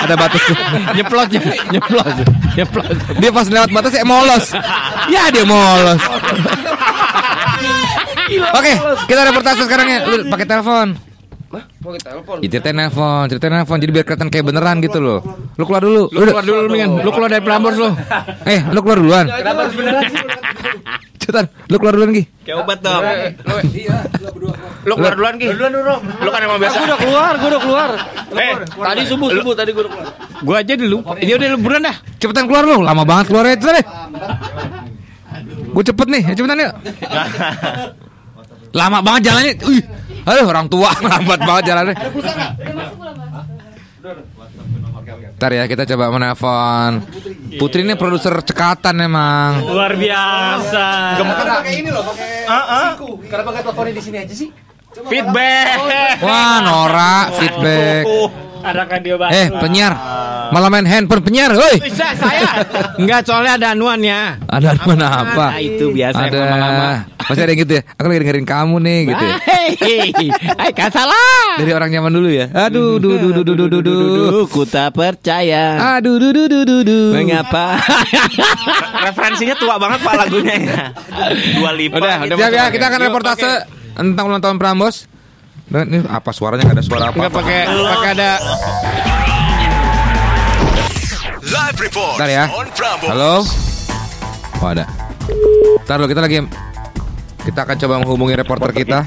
ada 0.06 0.14
batas 0.14 0.38
tuh. 0.46 0.54
nyeplot, 0.94 1.28
nyeplot, 1.74 2.14
nyeplot. 2.54 2.96
Dia 3.18 3.30
pas 3.34 3.46
lewat 3.50 3.68
batas 3.74 3.92
ya 3.98 4.06
molos. 4.06 4.44
Ya 5.10 5.26
dia 5.34 5.42
molos. 5.42 5.98
Oke, 8.54 8.72
kita 9.10 9.20
reportase 9.26 9.66
sekarang 9.66 9.86
ya. 9.90 9.98
Pakai 10.30 10.46
telepon. 10.46 11.11
Mah, 11.52 11.68
mau 11.84 11.92
kita 11.92 12.16
telepon. 12.16 12.40
Ya, 12.40 12.48
ceritain 12.48 13.52
nelfon 13.52 13.76
jadi 13.76 13.92
biar 13.92 14.04
kelihatan 14.08 14.32
kayak 14.32 14.44
beneran 14.48 14.80
gitu 14.80 15.04
loh. 15.04 15.20
Lu 15.60 15.68
keluar 15.68 15.84
dulu. 15.84 16.08
Lu 16.08 16.24
keluar 16.24 16.40
dulu 16.48 16.58
mendingan. 16.64 16.90
Lu 17.04 17.10
keluar 17.12 17.28
dari 17.28 17.44
Prambors 17.44 17.76
lu. 17.76 17.92
Eh, 18.56 18.60
lu 18.72 18.80
keluar 18.80 18.98
duluan. 19.04 19.26
Cepetan, 21.20 21.52
lu 21.68 21.76
keluar 21.76 21.92
duluan 21.92 22.10
Gi. 22.16 22.24
Kayak 22.48 22.56
obat 22.64 22.78
dong. 22.80 23.04
Lu 24.88 24.92
keluar 24.96 25.12
duluan 25.12 25.34
Ki. 25.36 25.46
Duluan 25.52 25.72
dulu. 25.76 25.94
Lu 26.24 26.28
kan 26.32 26.40
emang 26.40 26.56
biasa. 26.56 26.72
Gua 26.72 26.86
udah 26.88 26.98
keluar, 27.04 27.32
gua 27.36 27.48
udah 27.52 27.62
keluar. 27.62 27.90
Eh, 28.32 28.52
Tadi 28.64 29.02
subuh, 29.04 29.28
subuh 29.28 29.52
tadi 29.52 29.70
gua 29.76 29.82
udah 29.84 29.92
keluar. 29.92 30.08
Gua 30.40 30.56
aja 30.64 30.72
dulu. 30.72 30.96
Dia 31.20 31.34
udah 31.36 31.48
liburan 31.52 31.80
dah. 31.84 31.96
Cepetan 32.16 32.48
keluar 32.48 32.64
lu, 32.64 32.80
lama 32.80 33.04
banget 33.04 33.28
keluarnya 33.28 33.60
cepetan 33.60 33.76
deh. 33.76 33.86
Gue 35.72 35.84
cepet 35.84 36.06
nih, 36.08 36.22
cepetan 36.32 36.56
yuk. 36.64 36.72
Lama 38.80 39.04
banget 39.04 39.28
jalannya. 39.28 39.52
Aduh 40.22 40.46
orang 40.46 40.66
tua 40.70 40.90
lambat 41.10 41.40
banget 41.42 41.64
jalannya. 41.74 41.94
Ada? 41.98 42.12
Ntar 45.38 45.50
ya 45.58 45.64
kita 45.66 45.82
coba 45.94 46.04
menelpon. 46.14 46.92
Putri. 47.58 47.82
Ini 47.82 47.98
produser 47.98 48.34
cekatan 48.46 48.94
emang. 49.02 49.66
Luar 49.66 49.98
biasa. 49.98 51.18
Kenapa 51.18 51.42
pakai 51.62 51.74
ini 51.82 51.90
loh 51.90 52.04
Pakai 52.06 52.46
siku. 52.46 53.10
Kenapa 53.26 53.48
pakai 53.50 53.62
teleponnya 53.66 53.94
di 53.98 54.02
sini 54.02 54.16
aja 54.22 54.34
sih. 54.34 54.48
Feedback. 54.92 55.66
Wah, 56.20 56.60
Nora 56.60 57.32
feedback. 57.40 58.04
Ada 58.62 58.86
radio 58.86 59.18
baru. 59.18 59.32
Eh, 59.34 59.48
penyiar. 59.58 59.92
Malah 60.52 60.68
main 60.70 60.86
handphone 60.86 61.24
penyiar, 61.24 61.50
woi. 61.56 61.80
Bisa 61.80 62.14
saya. 62.14 62.62
Enggak, 63.00 63.26
soalnya 63.26 63.58
ada 63.58 63.66
anuan 63.74 63.98
ya. 64.04 64.36
Ada 64.46 64.76
anuan 64.78 65.00
apa? 65.02 65.58
Itu 65.58 65.90
biasa 65.90 66.28
ada. 66.28 66.38
lama-lama. 66.44 66.90
Pasti 67.18 67.40
ada 67.42 67.54
gitu 67.56 67.72
ya. 67.80 67.82
Aku 67.96 68.06
lagi 68.06 68.20
dengerin 68.22 68.46
kamu 68.46 68.76
nih 68.84 68.98
gitu. 69.10 69.26
Hei, 69.48 70.06
gak 70.76 70.92
salah. 70.92 71.56
Dari 71.58 71.72
orang 71.72 71.90
nyaman 71.90 72.12
dulu 72.12 72.28
ya. 72.28 72.46
Aduh, 72.52 73.00
du 73.00 73.16
du 73.16 73.28
du 73.32 73.42
du 73.42 73.54
du 73.56 73.66
du. 73.80 73.80
du. 73.80 74.44
Ku 74.46 74.62
tak 74.68 74.94
percaya. 74.94 75.96
Aduh, 75.98 76.20
du 76.20 76.30
du 76.36 76.46
du 76.46 76.60
du 76.68 76.76
du. 76.84 77.00
Mengapa? 77.16 77.80
Referensinya 79.08 79.56
tua 79.56 79.80
banget 79.80 80.04
Pak 80.04 80.14
lagunya. 80.20 80.92
Dua 81.58 81.70
lipat. 81.74 81.98
Udah, 81.98 82.16
udah. 82.28 82.36
Siap 82.38 82.52
ya, 82.54 82.64
kita 82.70 82.84
akan 82.92 83.00
reportase 83.10 83.81
tentang 83.92 84.24
ulang 84.28 84.42
tahun 84.42 84.56
Prambos 84.56 85.04
Dan 85.68 85.88
ini 85.92 85.98
apa 86.08 86.30
suaranya? 86.32 86.64
Nggak 86.68 86.76
ada 86.80 86.84
suara 86.84 87.04
apa 87.12 87.16
Enggak 87.16 87.32
pakai 87.32 87.60
pakai 87.68 88.10
ada 88.16 88.30
Live 91.42 91.78
report 91.84 92.16
Bentar 92.16 92.30
ya. 92.32 92.44
Halo? 93.12 93.44
Oh 94.62 94.68
ada. 94.70 94.86
Ntar 95.84 95.96
lo 96.00 96.06
kita 96.08 96.22
lagi 96.24 96.40
Kita 97.42 97.66
akan 97.66 97.76
coba 97.76 97.94
menghubungi 97.98 98.38
reporter 98.38 98.70
kita. 98.70 99.02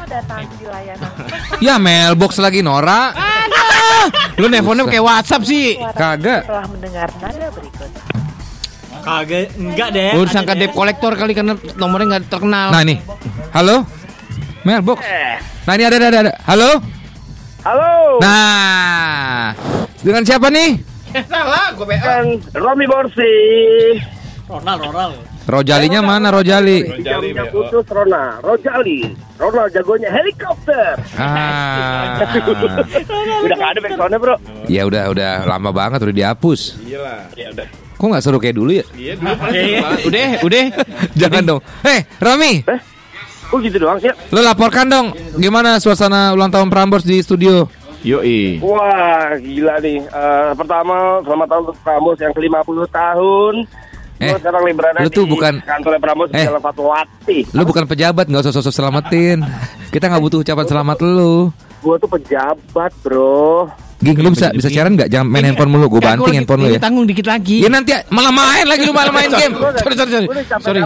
Ya 1.64 1.80
mailbox 1.80 2.36
lagi 2.44 2.60
Nora. 2.60 3.16
Lu 4.36 4.52
nelfonnya 4.52 4.84
pakai 4.84 5.00
WhatsApp 5.00 5.48
sih. 5.48 5.80
Kagak. 5.96 6.44
Telah 6.44 6.68
mendengar 6.68 7.08
nada 7.24 7.48
berikut. 7.56 7.88
Kagak, 9.08 9.56
enggak 9.56 9.90
deh. 9.96 10.12
Lu 10.20 10.28
sangka 10.28 10.52
debt 10.60 10.76
collector 10.76 11.16
kali 11.16 11.32
karena 11.32 11.56
nomornya 11.80 12.20
nggak 12.20 12.24
terkenal. 12.28 12.76
Nah 12.76 12.84
ini. 12.84 13.00
Halo 13.56 13.88
Mailbox 14.66 15.00
Nah 15.66 15.74
ini 15.74 15.84
ada 15.86 15.98
ada 16.00 16.20
ada. 16.20 16.34
Halo 16.44 16.70
Halo, 17.62 18.18
Nah 18.18 19.54
Dengan 20.02 20.26
siapa 20.26 20.50
nih 20.50 20.82
Salah, 21.26 21.72
gue 21.72 21.96
kan 21.96 22.28
Romi 22.52 22.84
Borsi. 22.84 23.34
Ronald, 24.46 24.84
Ronald. 24.84 25.16
Rojalinya 25.48 26.04
mana 26.04 26.28
Rojali 26.28 26.84
Jamnya 27.00 27.48
putus 27.48 27.88
Rona, 27.88 28.44
Rojali. 28.44 29.16
Rona 29.36 29.64
jagonya 29.72 30.12
helikopter. 30.12 31.00
Ah 31.16 32.20
Udah 33.46 33.56
gak 33.56 33.70
ada 33.72 33.80
backsoundnya 33.80 34.20
bro. 34.20 34.36
Ya 34.68 34.84
udah 34.84 35.08
udah 35.08 35.32
lama 35.46 35.72
banget 35.72 36.04
udah 36.04 36.16
dihapus. 36.16 36.84
Kok 37.96 38.06
nggak 38.06 38.20
seru 38.20 38.36
kayak 38.36 38.60
dulu 38.60 38.76
ya? 38.76 38.84
Udah, 40.08 40.28
udah. 40.44 40.64
Jangan 41.16 41.44
dong. 41.48 41.60
Hei, 41.80 42.04
Romi, 42.20 42.60
Eh, 42.68 42.80
kok 43.56 43.64
gitu 43.64 43.78
doang 43.80 43.98
sih? 43.98 44.12
lo 44.30 44.40
laporkan 44.42 44.86
dong 44.86 45.08
gimana 45.36 45.78
suasana 45.78 46.32
ulang 46.32 46.50
tahun 46.50 46.68
Prambors 46.68 47.02
di 47.02 47.18
studio. 47.18 47.66
Yoi. 48.02 48.62
Wah, 48.62 49.34
gila 49.36 49.80
nih. 49.80 49.98
Eh, 49.98 50.52
pertama, 50.54 50.94
selamat 51.22 51.48
tahun 51.48 51.62
untuk 51.64 51.78
Prambos 51.82 52.18
yang 52.20 52.30
ke-50 52.32 52.78
tahun. 52.88 53.54
Eh, 54.16 54.30
Gua 54.30 54.38
sekarang 54.38 54.62
lagi 54.62 54.76
berada 54.76 54.98
lu 54.98 55.10
tuh 55.10 55.26
di 55.26 55.32
bukan- 55.32 55.58
kantornya 55.60 56.00
Prambos 56.00 56.28
di 56.30 56.38
Eh. 56.38 56.46
Jalan 56.46 56.62
Fatwati. 56.62 57.38
Lo 57.52 57.66
bukan 57.66 57.84
pejabat, 57.84 58.30
nggak 58.30 58.44
usah 58.46 58.54
sosok 58.54 58.74
selamatin. 58.74 59.42
Kita 59.94 60.06
nggak 60.06 60.22
butuh 60.22 60.40
ucapan 60.40 60.66
selamat 60.66 60.98
lu. 61.02 61.50
Gua 61.82 61.96
tuh 61.98 62.08
pejabat, 62.08 62.92
bro. 63.02 63.66
Ging, 63.98 64.14
lu 64.16 64.30
bisa 64.30 64.52
bisa 64.52 64.68
siaran 64.68 64.94
nggak? 64.94 65.08
Jangan 65.08 65.26
main 65.26 65.42
handphone 65.44 65.72
mulu, 65.72 65.88
gue 65.88 65.98
Ya, 65.98 66.14
banting 66.14 66.36
handphone 66.36 66.62
lu 66.62 66.70
ya. 66.70 66.78
tanggung 66.78 67.08
dikit 67.08 67.26
lagi. 67.26 67.64
Ya 67.64 67.70
nanti 67.70 67.90
malah 68.08 68.30
main 68.30 68.68
lagi 68.68 68.84
lu 68.84 68.94
malah 68.94 69.10
main 69.10 69.32
game. 69.32 69.56
Sorry, 69.56 69.96
sorry, 69.98 70.12
sorry. 70.14 70.28
Sorry. 70.62 70.82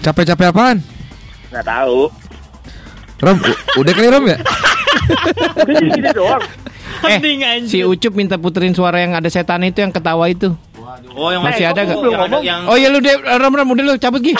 Capek-capek 0.00 0.46
apaan? 0.48 0.78
Nggak 1.50 1.66
tahu. 1.66 2.00
Rom, 3.20 3.36
udah 3.76 3.92
kali 3.92 4.08
Rom 4.08 4.24
ya? 4.30 4.38
Udah 5.60 5.74
gini-gini 5.76 6.10
doang. 6.16 6.42
Eh, 7.00 7.18
si 7.68 7.80
Ucup 7.84 8.12
minta 8.16 8.36
puterin 8.36 8.72
suara 8.76 9.00
yang 9.00 9.16
ada 9.16 9.28
setan 9.28 9.64
itu 9.64 9.80
yang 9.84 9.92
ketawa 9.92 10.28
itu. 10.28 10.52
Oh 11.10 11.28
yang 11.28 11.42
Masih 11.42 11.66
ada 11.66 11.82
gak? 11.82 11.96
belum 11.96 12.12
ngomong. 12.14 12.42
yang 12.42 12.60
Oh 12.70 12.78
iya 12.78 12.86
lu 12.86 12.98
deh, 12.98 13.12
Ram 13.18 13.50
Ram 13.50 13.66
udah 13.66 13.84
lu 13.84 13.94
cabut 13.96 14.22
Gi. 14.22 14.30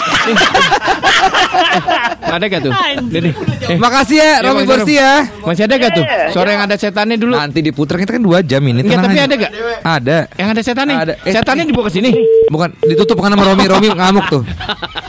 ada 2.30 2.44
gak 2.46 2.60
tuh? 2.62 2.72
Deh. 3.10 3.34
Eh, 3.66 3.76
Makasih 3.76 4.16
ya, 4.16 4.30
Ya, 4.38 4.46
Romi 4.46 4.62
Borsi 4.62 4.94
ya. 4.94 5.26
masih 5.42 5.66
ada 5.66 5.74
gak 5.76 5.92
tuh? 5.92 6.04
Suara 6.30 6.48
yang 6.52 6.62
ada 6.64 6.76
setannya 6.76 7.18
dulu. 7.18 7.34
Nanti 7.34 7.58
diputer 7.60 7.98
kita 7.98 8.16
kan 8.16 8.22
dua 8.22 8.38
jam 8.40 8.62
ini. 8.62 8.80
Enggak, 8.80 8.96
tenang 8.96 9.04
tapi 9.04 9.18
aja. 9.18 9.26
ada 9.26 9.34
gak? 9.36 9.50
Ada. 9.82 10.18
Yang 10.36 10.48
ada 10.48 10.60
setannya. 10.62 10.94
Ada. 10.96 11.12
Eh, 11.20 11.32
setannya 11.32 11.64
dibawa 11.66 11.84
ke 11.86 11.92
sini. 11.92 12.10
Bukan 12.46 12.68
ditutup 12.82 13.14
bukan 13.14 13.30
sama 13.34 13.44
Romi, 13.44 13.64
Romi 13.66 13.88
ngamuk 13.90 14.26
tuh. 14.30 14.42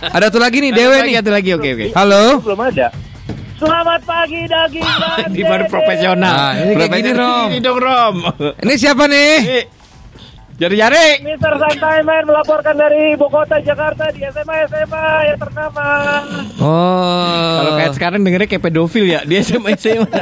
Ada 0.04 0.28
tuh 0.28 0.42
lagi 0.42 0.58
nih, 0.60 0.72
Dewe 0.74 0.98
nih. 1.04 1.16
Ada 1.20 1.30
lagi, 1.32 1.50
oke 1.54 1.70
oke. 1.70 1.86
Halo. 1.94 2.42
Belum 2.42 2.58
ada. 2.60 2.88
Selamat 3.56 4.02
pagi 4.02 4.50
daging 4.50 4.82
Ini 5.30 5.42
baru 5.46 5.66
profesional. 5.70 6.34
Nah, 6.34 6.52
ini 6.58 6.74
kayak 6.76 6.92
gini, 6.98 7.12
Rom. 7.14 7.48
Ini 7.48 7.58
dong 7.62 7.78
Rom. 7.78 8.16
Ini 8.58 8.74
siapa 8.74 9.06
nih? 9.06 9.38
Jari-jari. 10.62 11.26
Mister 11.26 11.58
Santai 11.58 12.06
Man 12.06 12.30
melaporkan 12.30 12.78
dari 12.78 13.18
ibu 13.18 13.26
kota 13.34 13.58
Jakarta 13.66 14.14
di 14.14 14.22
SMA 14.30 14.70
SMA 14.70 15.06
yang 15.34 15.40
ternama. 15.42 15.86
Oh. 16.62 17.58
Kalau 17.58 17.72
kayak 17.82 17.94
sekarang 17.98 18.22
dengernya 18.22 18.46
kayak 18.46 18.70
pedofil 18.70 19.10
ya. 19.10 19.26
Dia 19.26 19.42
SMA 19.42 19.74
SMA. 19.74 20.06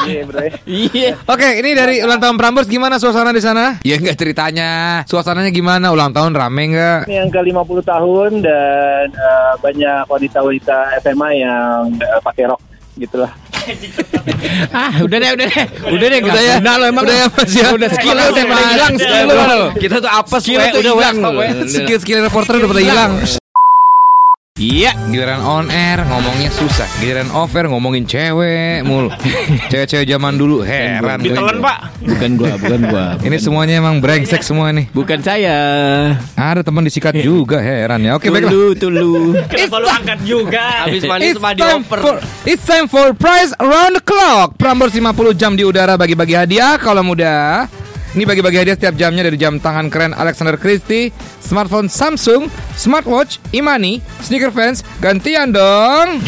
Iya 0.00 0.24
bro. 0.24 0.40
Iya. 0.64 1.12
Oke, 1.28 1.60
ini 1.60 1.76
dari 1.76 2.00
ulang 2.00 2.16
tahun 2.16 2.40
Prambors 2.40 2.72
gimana 2.72 2.96
suasana 2.96 3.36
di 3.36 3.42
sana? 3.44 3.76
Ya 3.84 4.00
enggak 4.00 4.16
ceritanya. 4.16 5.04
Suasananya 5.04 5.52
gimana? 5.52 5.92
Ulang 5.92 6.16
tahun 6.16 6.32
rame 6.32 6.72
enggak? 6.72 7.04
Ini 7.04 7.20
yang 7.20 7.28
ke 7.28 7.44
50 7.44 7.84
tahun 7.84 8.30
dan 8.40 9.06
eh, 9.12 9.52
banyak 9.60 10.08
wanita-wanita 10.08 11.04
SMA 11.04 11.28
yang 11.36 12.00
eh, 12.00 12.20
pakai 12.24 12.48
rok 12.48 12.64
gitulah. 12.96 13.28
Ah, 14.76 15.02
udah 15.02 15.16
deh, 15.18 15.30
udah 15.34 15.46
deh. 15.46 15.64
Udah 15.90 16.06
deh, 16.10 16.18
Udah 16.20 16.42
ya? 16.42 16.56
Nah, 16.60 16.74
lo 16.76 16.84
emang 16.86 17.04
Udah 17.06 17.16
ya, 17.16 17.26
Mas, 17.32 17.52
ya? 17.54 17.68
Udah 17.72 17.88
skill 17.90 18.16
Udah 18.18 18.44
hilang, 18.44 18.94
skill 18.98 19.26
lo. 19.26 19.60
Kita 19.78 19.96
tuh 19.98 20.10
apa 20.10 20.36
Skill 20.38 20.60
udah 20.60 20.92
hilang. 20.94 21.16
Skill 21.66 21.98
skill 22.02 22.18
reporter 22.26 22.60
udah 22.60 22.68
pada 22.68 22.82
hilang. 22.82 23.12
Iya. 24.60 24.92
Giliran 25.08 25.40
on 25.40 25.72
air 25.72 26.04
ngomongnya 26.04 26.52
susah. 26.52 26.84
Giliran 27.00 27.32
off 27.32 27.56
air 27.56 27.64
ngomongin 27.72 28.04
cewek 28.04 28.84
mulu. 28.84 29.08
Cewek-cewek 29.72 30.04
zaman 30.04 30.36
dulu 30.36 30.60
heran. 30.60 31.16
Ditelan 31.24 31.64
pak. 31.64 31.96
Bukan 32.04 32.30
gua, 32.36 32.52
bukan 32.60 32.80
gua. 32.92 33.06
Ini 33.24 33.40
semuanya 33.40 33.80
emang 33.80 34.04
brengsek 34.04 34.44
semua 34.44 34.68
nih. 34.76 34.92
Bukan 34.92 35.24
saya. 35.24 35.56
Ada 36.36 36.60
teman 36.60 36.84
disikat 36.84 37.16
juga 37.24 37.56
heran 37.56 38.04
ya. 38.04 38.20
Oke 38.20 38.28
baiklah. 38.28 38.52
Tulu, 38.52 38.68
tulu. 38.76 39.12
Kenapa 39.50 39.76
lu 39.80 39.88
angkat 39.88 40.18
juga? 40.28 40.64
Habis 40.84 41.02
mandi 41.08 41.32
sama 41.32 41.50
dioper. 41.56 41.98
for, 42.04 42.14
it's 42.44 42.64
time 42.68 42.84
for 42.84 43.16
prize 43.16 43.56
around 43.64 43.96
the 43.96 44.04
clock. 44.04 44.60
Prambors 44.60 44.92
50 44.92 45.40
jam 45.40 45.56
di 45.56 45.64
udara 45.64 45.96
bagi-bagi 45.96 46.36
hadiah 46.36 46.76
kalau 46.76 47.00
muda. 47.00 47.64
Ini 48.10 48.26
bagi-bagi 48.26 48.58
hadiah 48.58 48.74
setiap 48.74 48.98
jamnya 48.98 49.22
dari 49.22 49.38
jam 49.38 49.62
tangan 49.62 49.86
keren 49.86 50.10
Alexander 50.10 50.58
Christie, 50.58 51.14
smartphone 51.38 51.86
Samsung, 51.86 52.50
smartwatch, 52.74 53.38
imani, 53.54 54.02
sneaker 54.18 54.50
fans, 54.50 54.82
gantian 54.98 55.54
dong. 55.54 56.18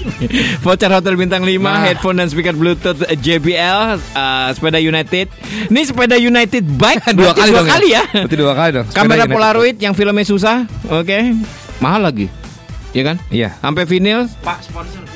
Voucher 0.64 0.94
hotel 0.94 1.18
bintang 1.18 1.42
5, 1.42 1.58
Nah. 1.58 1.82
headphone 1.82 2.22
dan 2.22 2.30
speaker 2.30 2.54
Bluetooth 2.54 3.02
JBL, 3.10 3.98
uh, 4.14 4.48
sepeda 4.54 4.78
United. 4.78 5.26
Ini 5.68 5.80
sepeda 5.82 6.14
United 6.14 6.62
bike 6.70 7.02
dua 7.18 7.34
berarti 7.34 7.40
kali 7.42 7.50
dua 7.50 7.58
dong 7.58 7.68
kali 7.68 7.88
ya. 7.90 8.02
Berarti 8.06 8.36
dua 8.38 8.52
kali 8.54 8.70
dong. 8.70 8.86
Sepeda 8.86 8.98
Kamera 9.02 9.18
United. 9.18 9.34
Polaroid 9.34 9.76
yang 9.82 9.94
filmnya 9.98 10.22
susah, 10.22 10.56
oke. 10.86 11.18
Mahal 11.82 12.06
lagi. 12.06 12.30
Iya 12.94 13.02
kan? 13.10 13.16
Iya. 13.26 13.58
Sampai 13.58 13.90
vinyl. 13.90 14.30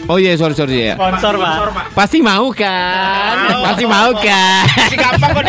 Oh 0.09 0.17
iya, 0.17 0.33
sorry 0.35 0.57
sorry 0.57 0.89
ya. 0.89 0.95
Sponsor 0.97 1.37
pak. 1.37 1.93
Pasti 1.93 2.19
mau 2.19 2.49
kan? 2.51 3.37
Pasti 3.63 3.85
mau 3.85 4.09
kan? 4.17 4.65
gampang 4.91 5.31
kok. 5.37 5.45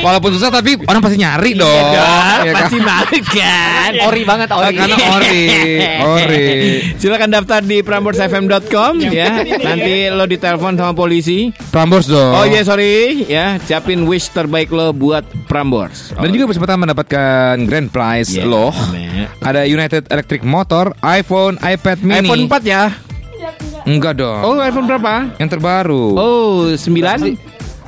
Walaupun 0.00 0.32
susah 0.32 0.48
tapi 0.48 0.80
orang 0.80 1.00
pasti 1.00 1.16
nyari 1.16 1.52
dong. 1.52 1.68
Iya, 1.68 2.08
Iya 2.40 2.52
kan? 2.52 2.60
pasti 2.64 2.78
mau 2.80 3.04
kan? 3.22 3.90
Ori 4.02 4.22
banget 4.24 4.48
ori. 4.50 4.74
Karena 4.74 4.96
ori, 5.12 5.40
ori. 6.02 6.44
Silakan 6.96 7.28
daftar 7.30 7.60
di 7.60 7.80
prambors.fm.com 7.80 8.92
ya. 9.08 9.44
Nanti 9.44 10.08
lo 10.08 10.24
ditelepon 10.24 10.76
sama 10.76 10.92
polisi. 10.92 11.52
Prambors 11.68 12.08
dong. 12.08 12.32
Oh 12.32 12.44
iya 12.44 12.60
sorry 12.60 13.24
ya, 13.24 13.56
siapin 13.58 14.04
wish 14.04 14.28
terbaik 14.30 14.68
lo 14.68 14.92
buat 14.92 15.24
Prambors. 15.44 16.12
Dan 16.12 16.28
juga 16.30 16.48
kesempatan 16.48 16.76
mendapatkan 16.78 17.54
grand 17.64 17.88
prize 17.88 18.36
Iya, 18.36 18.44
loh. 18.44 18.72
men. 18.88 19.28
Ada 19.40 19.64
United 19.64 20.08
Electric 20.08 20.40
Motor, 20.42 20.92
iPhone, 21.02 21.56
iPad 21.58 21.98
mini. 22.00 22.24
iPhone 22.24 22.44
4 22.46 22.64
ya. 22.64 22.84
Enggak 23.84 24.16
dong. 24.16 24.40
Oh, 24.42 24.56
iPhone 24.56 24.86
berapa? 24.86 25.34
Yang 25.36 25.50
terbaru. 25.50 26.04
Oh, 26.14 26.72
9. 26.72 26.80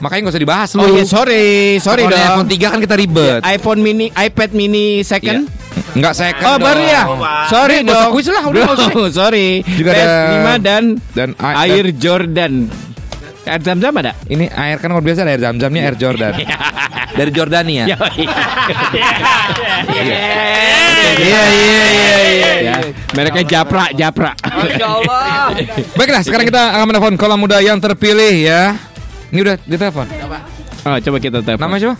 Makanya 0.02 0.20
nggak 0.26 0.34
usah 0.34 0.42
dibahas 0.42 0.68
lu. 0.74 0.82
Oh 0.82 0.88
iya, 0.90 1.04
sorry, 1.06 1.78
sorry 1.78 2.02
dong. 2.04 2.18
iPhone 2.18 2.48
3 2.50 2.72
kan 2.74 2.78
kita 2.82 2.94
ribet. 2.98 3.40
iPhone 3.46 3.80
mini, 3.80 4.10
iPad 4.10 4.50
mini 4.50 5.06
second. 5.06 5.46
Enggak 5.94 6.18
second. 6.18 6.42
Oh, 6.44 6.56
baru 6.58 6.82
ya. 6.82 7.02
dong. 7.06 7.20
Sorry 7.46 7.76
dong. 7.86 8.10
kuis 8.10 8.26
lah, 8.26 8.42
udah, 8.42 8.66
sorry. 9.22 9.62
Juga 9.62 9.94
ada- 9.94 10.02
PS5 10.02 10.48
dan 10.58 10.82
Dan 11.14 11.28
air 11.38 11.86
Jordan. 11.94 12.66
Air 13.42 13.58
zam-zam 13.58 13.90
ada? 13.98 14.14
Ini 14.30 14.46
air 14.54 14.78
kan 14.78 14.94
kalau 14.94 15.02
biasa 15.02 15.26
ada 15.26 15.34
air 15.34 15.42
zam-zamnya 15.42 15.82
air 15.90 15.96
Jordan. 15.98 16.32
Dari 17.12 17.30
Jordania. 17.34 17.84
Ya, 17.90 17.98
Iya 19.92 21.42
iya 21.42 21.42
iya 21.50 22.20
iya. 22.24 22.52
ya. 22.62 22.74
Mereknya 23.12 23.44
Japra, 23.44 23.90
Japra. 23.92 24.32
Allah. 24.40 25.52
Baiklah, 25.98 26.22
sekarang 26.24 26.46
kita 26.48 26.62
akan 26.78 26.86
menelpon 26.88 27.14
kolam 27.18 27.42
muda 27.42 27.58
yang 27.60 27.76
terpilih 27.82 28.32
ya. 28.46 28.78
Ini 29.34 29.38
udah 29.42 29.56
ditelepon. 29.66 30.06
Oh, 30.86 30.96
coba 30.98 31.16
kita 31.18 31.38
telepon. 31.42 31.62
Namanya 31.66 31.80
siapa? 31.92 31.96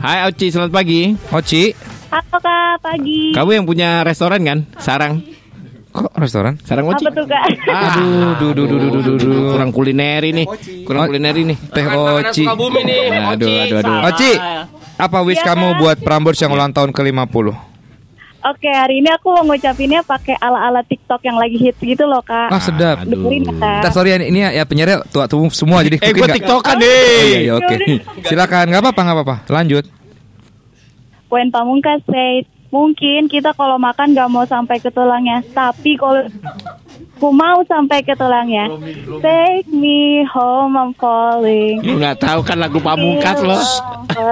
Hai 0.00 0.28
Oci, 0.28 0.46
selamat 0.52 0.72
pagi. 0.72 1.00
Oci. 1.32 1.62
Halo 2.10 2.36
kak, 2.42 2.84
pagi. 2.84 3.32
Kamu 3.32 3.50
yang 3.54 3.64
punya 3.64 4.02
restoran 4.04 4.40
kan? 4.44 4.58
Sarang. 4.76 5.24
Kok 5.90 6.14
restoran? 6.14 6.54
Sarang 6.62 6.86
Oci. 6.86 7.02
Apa 7.02 7.10
tuh 7.10 7.26
kak? 7.26 7.42
Aduh, 7.66 8.30
duh, 8.38 8.50
duh, 8.54 8.66
duh, 8.66 8.78
duh, 8.78 9.02
duh, 9.02 9.16
duh. 9.18 9.50
kurang 9.52 9.70
kuliner 9.74 10.22
ini, 10.22 10.46
kurang 10.86 11.02
Oh. 11.02 11.06
kuliner 11.10 11.34
ini. 11.34 11.54
Teh 11.58 11.82
Oci. 11.82 12.46
Sukabumi 12.46 12.80
nih. 12.86 12.98
Aduh, 13.10 13.50
aduh, 13.50 13.76
aduh. 13.82 13.96
Oci. 14.06 14.30
Apa 14.94 15.18
wish 15.24 15.40
Iya, 15.40 15.48
kamu 15.50 15.66
Kak. 15.66 15.78
buat 15.80 15.96
Prambors 15.98 16.38
yang 16.38 16.52
ulang 16.52 16.70
tahun 16.70 16.92
ke-50? 16.92 17.56
Oke, 18.40 18.72
hari 18.72 19.04
ini 19.04 19.08
aku 19.10 19.36
mau 19.36 19.52
ngucapinnya 19.52 20.00
pakai 20.00 20.32
ala-ala 20.38 20.80
TikTok 20.80 21.20
yang 21.20 21.36
lagi 21.36 21.60
hits 21.60 21.76
gitu 21.76 22.08
loh 22.08 22.24
kak. 22.24 22.48
Ah, 22.48 22.56
sedap. 22.56 23.04
Dengerin 23.04 23.44
ya 23.44 23.52
kak. 23.52 23.76
Kita 23.84 23.90
sorry 23.92 24.08
ya, 24.12 24.16
ini 24.16 24.40
ya, 24.40 24.48
ya 24.56 24.64
tua 25.12 25.28
tua 25.28 25.44
semua 25.52 25.84
jadi 25.84 26.00
Eh, 26.00 26.12
gua 26.16 26.24
tiktokan 26.24 26.72
Oh, 26.72 26.80
iya, 26.80 26.88
deh. 26.88 27.40
iya, 27.44 27.52
oke. 27.52 27.74
Silakan, 28.24 28.72
nggak 28.72 28.80
apa-apa, 28.80 29.00
nggak 29.02 29.16
apa-apa. 29.20 29.36
Lanjut. 29.52 29.84
Poin 31.28 31.52
pamungkas 31.52 32.00
say, 32.08 32.48
mungkin 32.70 33.26
kita 33.26 33.52
kalau 33.54 33.76
makan 33.76 34.14
gak 34.14 34.30
mau 34.30 34.46
sampai 34.46 34.78
ke 34.78 34.88
tulangnya, 34.90 35.42
tapi 35.54 35.98
kalau 35.98 36.22
aku 37.20 37.28
mau 37.36 37.60
sampai 37.68 38.00
ke 38.00 38.16
tulangnya. 38.16 38.72
Take 39.20 39.68
me 39.68 40.24
home, 40.24 40.72
I'm 40.72 40.96
falling. 40.96 41.84
Lu 41.84 42.00
nggak 42.00 42.16
tahu 42.24 42.40
kan 42.40 42.56
lagu 42.56 42.80
pamungkas 42.80 43.44
lo. 43.44 43.60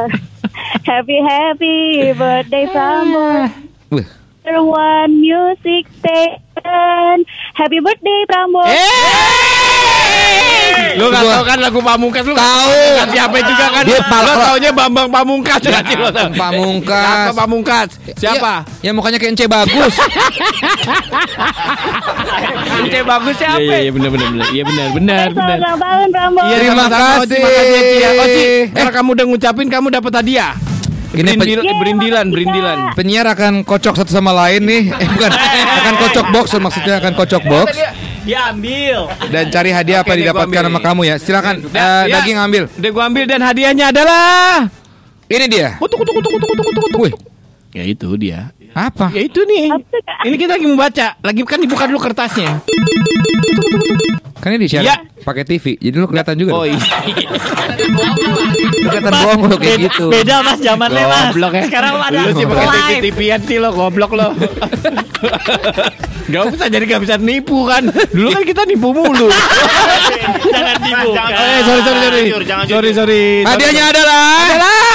happy 0.88 1.20
happy 1.20 1.76
birthday 2.16 2.64
Prambors. 2.72 3.52
Wih, 3.92 4.08
One 4.48 5.20
music 5.20 5.84
station. 6.00 7.28
Happy 7.52 7.78
birthday 7.84 8.20
Prambors. 8.24 8.72
Lu 10.98 11.06
nggak 11.08 11.22
tahu 11.22 11.44
kan 11.44 11.58
lagu 11.58 11.78
pamungkas 11.78 12.24
lu 12.26 12.34
tahu. 12.34 12.70
Siapa 13.08 13.36
juga 13.38 13.66
kan? 13.70 13.82
Dia 13.86 13.94
Lu 13.94 14.02
pal- 14.04 14.38
taunya 14.40 14.70
Bambang 14.72 15.08
Pamungkas 15.08 15.62
kan? 15.62 15.82
Lu 15.86 16.10
tahu. 16.10 16.28
Pamungkas. 16.34 17.06
Siapa 17.06 17.32
Pamungkas? 17.32 17.88
Siapa? 18.18 18.52
Ya, 18.82 18.90
ya 18.90 18.92
mukanya 18.92 19.18
kayak 19.18 19.32
Ence 19.32 19.46
bagus. 19.46 19.94
Ente 22.78 23.00
bagus 23.02 23.34
siapa? 23.36 23.58
Iya, 23.60 23.76
iya 23.80 23.90
benar 23.90 24.10
benar 24.10 24.28
benar. 24.30 24.48
Iya 24.50 24.62
benar 24.64 24.86
benar 24.90 25.26
benar. 25.30 25.66
Iya, 26.44 26.56
Terima 26.58 26.84
kasih. 26.88 27.38
Makasih, 27.38 27.78
Oci, 27.78 27.96
ya. 27.96 28.10
Oci, 28.16 28.44
kalau 28.72 28.92
kamu 28.92 29.08
udah 29.14 29.26
ngucapin 29.28 29.66
kamu 29.68 29.86
dapat 29.92 30.12
hadiah. 30.14 30.52
Ini 31.08 31.24
pen- 31.34 31.40
Berindil, 31.40 31.74
berindilan, 31.80 32.26
berindilan. 32.28 32.78
penyiar 32.92 33.24
akan 33.26 33.64
kocok 33.64 33.96
satu 33.96 34.12
sama 34.12 34.30
lain 34.36 34.60
nih. 34.62 34.82
Eh 35.02 35.08
bukan, 35.08 35.30
akan 35.78 35.94
kocok 35.98 36.26
box 36.30 36.46
maksudnya 36.58 36.94
akan 37.00 37.12
kocok 37.14 37.42
box 37.44 37.66
Dia 38.28 38.52
ambil. 38.52 39.08
dan 39.32 39.48
cari 39.48 39.70
hadiah 39.72 40.04
apa 40.04 40.12
Oke, 40.12 40.20
didapatkan 40.20 40.62
sama 40.68 40.80
kamu 40.84 41.00
ya. 41.08 41.16
Silakan 41.16 41.54
Ya, 41.72 41.80
eh, 41.80 42.02
ya. 42.12 42.14
daging 42.20 42.36
ambil. 42.36 42.62
Udah 42.68 42.90
gua 42.92 43.04
ambil 43.08 43.24
dan 43.24 43.40
hadiahnya 43.40 43.88
adalah 43.88 44.68
Ini 45.32 45.44
dia. 45.48 45.68
Kutuk 45.80 45.96
kutuk 46.04 46.12
kutuk 46.20 46.30
kutuk 46.36 46.64
kutuk 46.68 46.82
kutuk. 46.92 47.12
Ya 47.70 47.84
itu 47.84 48.08
dia. 48.16 48.50
apa? 48.72 49.10
Ya 49.10 49.22
itu 49.22 49.40
nih. 49.42 49.74
Ini 50.22 50.36
kita 50.36 50.54
lagi 50.54 50.66
membaca. 50.66 51.06
Lagi 51.18 51.40
kan 51.42 51.58
dibuka 51.58 51.84
dulu 51.84 51.98
kertasnya. 51.98 52.62
Kan 54.38 54.54
ini 54.54 54.64
di 54.64 54.70
share 54.70 54.86
Ya. 54.86 55.02
pakai 55.20 55.42
TV. 55.42 55.74
Jadi 55.76 55.96
lu 55.96 56.06
kelihatan 56.06 56.38
juga. 56.38 56.52
Oh 56.54 56.62
iya. 56.62 56.78
Kelihatan 58.78 59.12
bohong 59.12 59.40
lu 59.44 59.56
kayak 59.58 59.78
gitu. 59.84 60.06
Beda 60.08 60.40
mas 60.40 60.58
zamannya 60.58 61.04
mas. 61.04 61.24
Goblok 61.32 61.52
ya. 61.54 61.62
Sekarang 61.66 61.92
ada 61.98 62.18
Lu 62.22 62.30
sih 62.32 62.46
pakai 62.46 62.68
TV. 62.70 63.04
TV-an 63.10 63.40
sih 63.42 63.56
lo 63.58 63.70
goblok 63.72 64.12
lo. 64.14 64.28
Gak 66.28 66.42
bisa 66.52 66.64
jadi 66.68 66.84
gak 66.86 67.02
bisa 67.02 67.14
nipu 67.18 67.66
kan. 67.66 67.82
Dulu 67.88 68.28
kan 68.30 68.42
kita 68.44 68.62
nipu 68.62 68.92
mulu. 68.92 69.26
Jangan 70.54 70.76
dibuka. 70.78 71.22
Eh 71.34 71.58
sorry 71.60 71.82
sorry 71.82 71.98
sorry. 71.98 72.22
Sorry 72.68 72.90
sorry. 72.94 73.22
Hadiahnya 73.42 73.84
adalah 73.90 74.24
adalah 74.46 74.86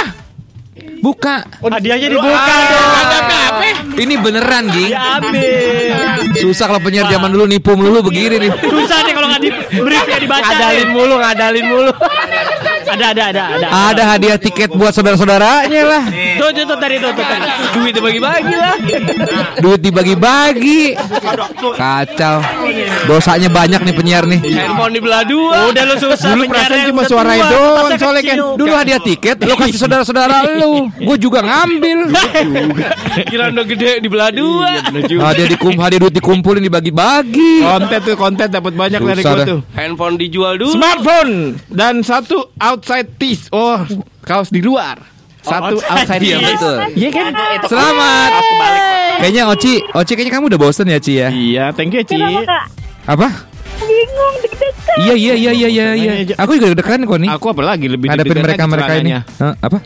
buka. 1.04 1.44
Hadiahnya 1.60 2.08
dibuka 2.08 2.32
Ah, 2.32 2.64
dong. 2.72 2.92
Ini 3.94 4.14
beneran, 4.18 4.64
Ging. 4.72 4.90
Susah 6.40 6.66
kalau 6.66 6.80
penyiar 6.80 7.06
zaman 7.06 7.28
dulu 7.28 7.44
nipu 7.44 7.76
melulu 7.76 8.08
begini 8.08 8.40
nih. 8.40 8.50
Susah 8.58 9.04
nih 9.04 9.12
kalau 9.12 9.28
nggak 9.28 9.42
di 9.44 9.50
briefnya 9.76 10.18
dibaca. 10.18 10.48
Ngadalin 10.48 10.88
mulu, 10.90 11.14
ngadalin 11.20 11.66
mulu. 11.68 11.92
Ada 12.84 13.06
ada 13.16 13.22
ada 13.32 13.42
ada. 13.56 13.66
Ada 13.90 14.02
hadiah 14.16 14.38
tiket 14.38 14.70
buat 14.72 14.92
saudara-saudaranya 14.92 15.82
lah. 15.84 16.04
Tuh 16.38 16.50
tuh 16.52 16.64
tuh 16.68 16.78
tadi 16.78 16.96
tuh 17.00 17.10
tuh. 17.16 17.24
Duit 17.80 17.92
dibagi-bagi 17.96 18.54
lah. 18.54 18.74
Duit 19.58 19.80
dibagi-bagi. 19.80 20.82
Kacau. 21.74 22.38
Dosanya 23.08 23.48
banyak 23.48 23.80
nih 23.82 23.94
penyiar 23.94 24.24
nih. 24.28 24.40
Handphone 24.44 24.92
dibelah 24.96 25.22
dua. 25.24 25.72
Udah 25.72 25.82
lu 25.88 25.94
susah. 25.98 26.30
Dulu 26.34 26.42
perasaan 26.48 26.80
cuma 26.90 27.02
suara 27.08 27.32
itu 27.34 27.60
soalnya 27.98 28.22
kan. 28.22 28.36
Dulu 28.58 28.72
hadiah 28.74 29.00
tiket, 29.00 29.36
lu 29.42 29.54
kasih 29.56 29.78
saudara-saudara 29.80 30.36
lu. 30.60 30.88
Gue 31.00 31.16
juga 31.16 31.40
ngambil. 31.42 31.98
Kira 33.30 33.50
udah 33.50 33.64
gede 33.64 33.90
dibelah 34.04 34.30
dua. 34.30 34.84
Hadiah 35.30 35.48
dikum, 35.48 35.74
hadiah 35.80 36.00
duit 36.02 36.14
dikumpulin 36.14 36.62
dibagi-bagi. 36.62 37.64
Konten 37.64 37.98
tuh 38.04 38.16
konten 38.18 38.46
dapat 38.50 38.72
banyak 38.74 39.00
dari 39.00 39.22
dah. 39.22 39.46
tuh. 39.46 39.60
Handphone 39.74 40.14
dijual 40.20 40.58
dulu. 40.60 40.74
Smartphone 40.76 41.58
dan 41.70 42.02
satu 42.04 42.52
outside 42.74 43.06
tees. 43.14 43.46
Oh, 43.48 43.78
kaos 44.20 44.50
di 44.50 44.58
luar. 44.58 44.98
Satu 45.40 45.76
outside 45.78 46.20
Iya, 46.20 46.36
tees. 46.40 46.48
betul. 46.50 46.76
Iya 46.96 47.08
kan? 47.10 47.30
Selamat. 47.64 48.30
Kayaknya 49.14 49.42
Oci, 49.46 49.72
Oci 49.92 50.12
kayaknya 50.12 50.32
kamu 50.32 50.44
udah 50.50 50.60
bosen 50.60 50.86
ya 50.86 50.98
Ci 50.98 51.12
ya? 51.16 51.28
Iya, 51.30 51.64
thank 51.70 51.94
you 51.94 52.02
Ci. 52.02 52.18
Apa? 53.06 53.28
Bingung 53.94 54.34
deg-degan. 54.42 54.96
Iya 54.96 55.14
iya 55.14 55.34
iya 55.34 55.52
iya 55.52 55.68
iya 55.70 56.12
iya. 56.20 56.34
Aku 56.36 56.50
juga 56.54 56.66
deg-degan 56.70 57.00
kok 57.04 57.18
nih. 57.18 57.30
Aku 57.30 57.46
apalagi 57.48 57.86
lebih 57.86 58.08
Hadapin 58.08 58.34
deg-degan 58.34 58.42
mereka 58.44 58.64
mereka 58.66 58.92
ini. 58.98 59.10
Hah, 59.14 59.54
apa? 59.56 59.78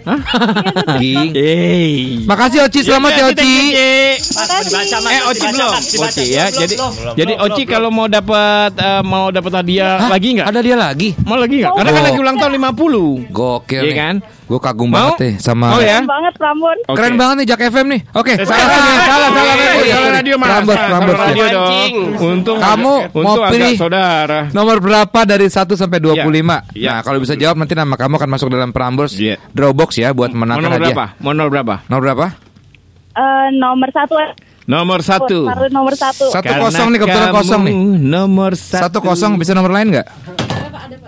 Ging. 0.97 1.31
Hey. 1.31 1.93
Makasih 2.25 2.59
Oci, 2.65 2.81
selamat 2.83 3.11
ya 3.13 3.25
Oci. 3.29 3.53
Eh 3.75 4.17
Oci 5.27 5.45
belum. 5.47 5.73
Oci 6.03 6.25
ya. 6.27 6.45
Jadi 6.49 6.75
jadi 7.15 7.33
Oci 7.39 7.63
kalau 7.65 7.89
mau 7.89 8.07
dapat 8.07 8.73
eh, 8.75 9.03
mau 9.03 9.29
dapat 9.29 9.53
hadiah 9.55 9.99
Hah? 9.99 10.09
lagi 10.11 10.29
nggak? 10.35 10.47
Ada 10.47 10.61
dia 10.61 10.77
lagi? 10.77 11.09
Mau 11.21 11.37
lagi 11.37 11.55
nggak? 11.59 11.73
Karena 11.75 11.91
kan 11.91 11.97
Oh. 11.99 12.07
lagi 12.07 12.19
ulang 12.19 12.37
tahun 12.39 12.53
50. 12.55 13.29
Gokil 13.29 13.83
Iya 13.83 13.91
nih. 13.91 13.97
kan? 13.99 14.15
Gue 14.49 14.57
kagum 14.59 14.89
Mau? 14.89 14.97
banget 15.13 15.15
deh 15.21 15.33
sama 15.37 15.77
Oh 15.77 15.79
ya? 15.79 16.01
Keren 16.01 16.09
banget 16.09 16.33
Prambon. 16.35 16.77
Oke. 16.83 16.97
Keren 16.97 17.15
banget 17.15 17.35
nih 17.37 17.47
Jak 17.47 17.61
FM 17.69 17.87
nih. 17.87 18.01
Oke. 18.15 18.33
Eh, 18.33 18.37
salah, 18.41 18.65
salah, 18.65 18.81
salah, 19.05 19.29
salah, 19.29 19.29
radio, 19.29 19.69
Oh, 19.69 19.85
iya, 19.85 19.93
salah 19.93 20.01
sorry. 20.01 20.17
radio 20.17 20.35
mas. 20.35 20.49
Prambors, 20.49 20.77
Salah 20.79 20.89
Prambors, 20.89 21.19
radio 21.21 21.45
ya. 21.45 21.53
dong. 21.53 21.93
Untung 22.19 22.57
Kamu 22.59 22.93
mau 23.15 23.35
pilih 23.47 23.75
saudara. 24.01 24.41
Nomor 24.51 24.77
berapa 24.79 25.21
dari 25.25 25.47
1 25.47 25.75
sampai 25.75 25.99
25? 25.99 26.23
Iya. 26.73 26.89
Nah, 26.89 27.01
kalau 27.03 27.19
bisa 27.19 27.35
jawab 27.35 27.57
nanti 27.57 27.73
nama 27.73 27.93
kamu 27.93 28.15
akan 28.15 28.31
masuk 28.31 28.49
dalam 28.49 28.71
Prambors 28.71 29.15
Iya. 29.15 29.37
Drawbox 29.51 29.97
ya 29.97 30.11
buat 30.11 30.31
menangkan 30.31 30.63
nomor 30.65 30.79
hadiah. 30.79 30.95
berapa? 30.95 31.07
Mau 31.19 31.33
nomor 31.33 31.51
berapa? 31.51 31.75
Nomor 31.87 32.03
berapa? 32.05 32.27
Eh, 33.13 33.49
nomor 33.53 33.89
satu. 33.91 34.15
Nomor 34.65 35.01
satu. 35.01 35.39
Taruh 35.45 35.71
nomor 35.71 35.95
satu. 35.95 36.29
Satu 36.29 36.45
Karena 36.45 36.63
kosong 36.63 36.89
nih 36.89 36.99
kebetulan 37.01 37.31
kosong 37.33 37.61
nih. 37.63 37.75
Nomor 37.99 38.53
satu. 38.53 38.83
Satu 38.85 38.99
kosong 39.01 39.33
bisa 39.35 39.53
nomor 39.53 39.73
lain 39.73 39.91
nggak? 39.91 40.07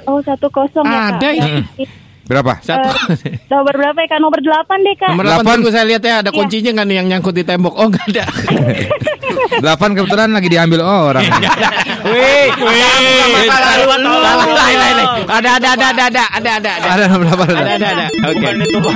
Oh 0.05 0.19
satu 0.21 0.49
kosong 0.49 0.83
ya 0.83 1.13
Ada 1.13 1.29
kak. 1.29 1.33
ini. 1.37 1.85
Berapa? 2.25 2.63
Satu. 2.63 2.89
Eh, 3.21 3.37
nomor 3.47 3.75
berapa 3.75 3.99
ya 4.01 4.09
kak? 4.09 4.19
Nomor 4.19 4.39
delapan 4.41 4.79
deh 4.81 4.95
kak. 4.97 5.11
Nomor 5.13 5.25
Delapan. 5.25 5.45
8 5.45 5.55
tunggu 5.55 5.71
saya 5.71 5.85
lihat 5.85 6.03
ya 6.03 6.15
ada 6.23 6.31
kuncinya 6.31 6.71
nggak 6.73 6.87
nih 6.87 6.97
yang 6.97 7.07
nyangkut 7.11 7.35
di 7.35 7.43
tembok? 7.43 7.75
Oh 7.75 7.87
nggak 7.87 8.07
ada. 8.09 8.25
8 9.77 9.93
kebetulan 9.93 10.31
lagi 10.31 10.49
diambil 10.49 10.81
orang. 10.81 11.27
Wih, 12.01 12.49
wih. 12.49 13.49
Lain, 13.51 14.77
lain, 14.77 14.95
lain. 14.97 15.09
Ada, 15.29 15.51
ada, 15.61 15.69
ada, 15.77 15.87
ada, 15.91 16.05
ada, 16.07 16.25
ada, 16.33 16.51
ada, 16.57 16.71
ada. 16.71 16.89
Ada 16.89 17.03
nomor 17.09 17.25
berapa? 17.29 17.45
Ada, 17.45 17.73
ada, 17.77 17.87
ada. 17.93 18.07
Oke. 18.31 18.47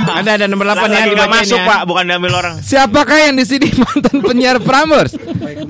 Ada, 0.09 0.29
ada 0.41 0.45
nomor 0.49 0.65
8 0.73 0.75
ya. 0.75 0.81
Lagi 0.81 0.89
udah 0.89 1.27
dibacain 1.27 1.33
masuk 1.37 1.59
ya. 1.59 1.69
pak, 1.69 1.79
bukan 1.85 2.03
diambil 2.09 2.31
orang. 2.37 2.55
Siapakah 2.61 3.17
yang 3.29 3.35
di 3.37 3.45
sini 3.45 3.67
mantan 3.83 4.17
penyiar 4.25 4.57
Prambors? 4.61 5.13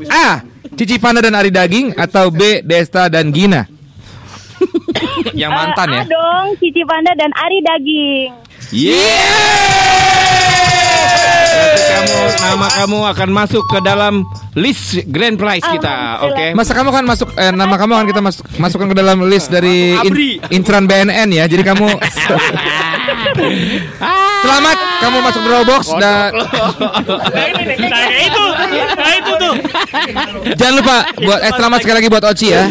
A. 0.10 0.41
Cici 0.76 1.00
Panda 1.00 1.24
dan 1.24 1.36
Ari 1.39 1.52
Daging 1.56 1.95
atau 1.95 2.32
B. 2.32 2.60
Desta 2.63 3.08
dan 3.08 3.32
Gina? 3.32 3.63
yang 5.39 5.52
mantan 5.52 5.88
ya. 5.91 6.04
A 6.04 6.08
dong, 6.08 6.45
Cici 6.60 6.84
Panda 6.84 7.12
dan 7.15 7.32
Ari 7.32 7.60
Daging. 7.63 8.30
Berarti 11.15 11.44
kamu 11.82 12.18
nama 12.42 12.68
kamu 12.72 12.98
akan 13.16 13.30
masuk 13.34 13.64
ke 13.68 13.80
dalam 13.84 14.24
list 14.56 15.04
grand 15.12 15.36
prize 15.36 15.66
kita, 15.66 16.24
oke? 16.24 16.46
Masa 16.56 16.72
kamu 16.72 16.90
kan 16.92 17.04
masuk 17.04 17.28
eh, 17.36 17.52
nama 17.52 17.76
kamu 17.76 17.92
akan 18.00 18.08
kita 18.08 18.22
masuk 18.24 18.44
masukkan 18.56 18.88
ke 18.92 18.98
dalam 18.98 19.18
list 19.28 19.52
dari 19.52 19.96
in, 20.00 20.40
Intran 20.64 20.88
BNN 20.88 21.30
ya. 21.36 21.46
Jadi 21.46 21.64
kamu 21.64 21.88
Selamat 24.45 24.77
kamu 25.01 25.17
masuk 25.25 25.41
Dropbox 25.41 25.84
dan 25.97 26.29
Nah 27.86 28.05
itu, 28.21 28.43
nah 28.93 29.12
itu 29.17 29.31
tuh. 29.41 29.53
jangan 30.53 30.73
lupa 30.77 30.95
buat 31.17 31.39
eh 31.41 31.51
selamat 31.58 31.79
sekali 31.81 31.95
lagi 31.97 32.10
buat 32.13 32.23
Oci 32.29 32.47
ya. 32.53 32.63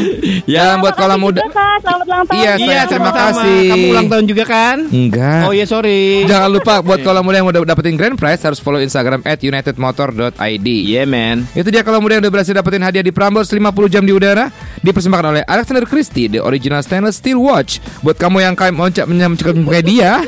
Dan 0.46 0.78
buat 0.78 0.94
kalau 0.94 1.18
muda 1.18 1.42
Juga, 1.42 1.50
Kak. 1.50 1.76
Selamat 1.82 2.06
ulang 2.06 2.24
tahun. 2.30 2.38
Iya, 2.40 2.52
Iya, 2.62 2.82
terima 2.86 3.12
kasih. 3.12 3.62
Kamu 3.74 3.84
ulang 3.90 4.08
tahun 4.08 4.24
juga 4.30 4.44
kan? 4.46 4.76
Enggak. 4.88 5.42
Oh 5.50 5.52
iya, 5.52 5.66
sorry. 5.66 6.24
Jangan 6.30 6.48
lupa 6.54 6.74
buat 6.80 7.00
kalau 7.02 7.20
muda 7.26 7.42
yang 7.42 7.46
mau 7.50 7.54
dapetin 7.54 7.98
grand 7.98 8.14
prize 8.14 8.40
harus 8.46 8.62
follow 8.62 8.78
Instagram 8.78 9.20
@unitedmotor.id. 9.26 10.68
Yeah, 10.68 11.10
man. 11.10 11.44
Itu 11.58 11.74
dia 11.74 11.82
kalau 11.82 11.98
muda 11.98 12.16
yang 12.16 12.22
udah 12.24 12.32
berhasil 12.32 12.54
dapetin 12.54 12.86
hadiah 12.86 13.02
di 13.02 13.10
Prambors 13.10 13.50
50 13.50 13.90
jam 13.90 14.06
di 14.06 14.14
udara 14.14 14.48
dipersembahkan 14.80 15.26
oleh 15.34 15.42
Alexander 15.44 15.84
Christie 15.84 16.30
the 16.30 16.40
original 16.40 16.80
stainless 16.86 17.18
steel 17.18 17.42
watch. 17.42 17.82
Buat 18.06 18.16
kamu 18.22 18.46
yang 18.46 18.54
kayak 18.54 18.72
mau 18.72 18.86
kayak 18.88 19.84
dia, 19.84 20.22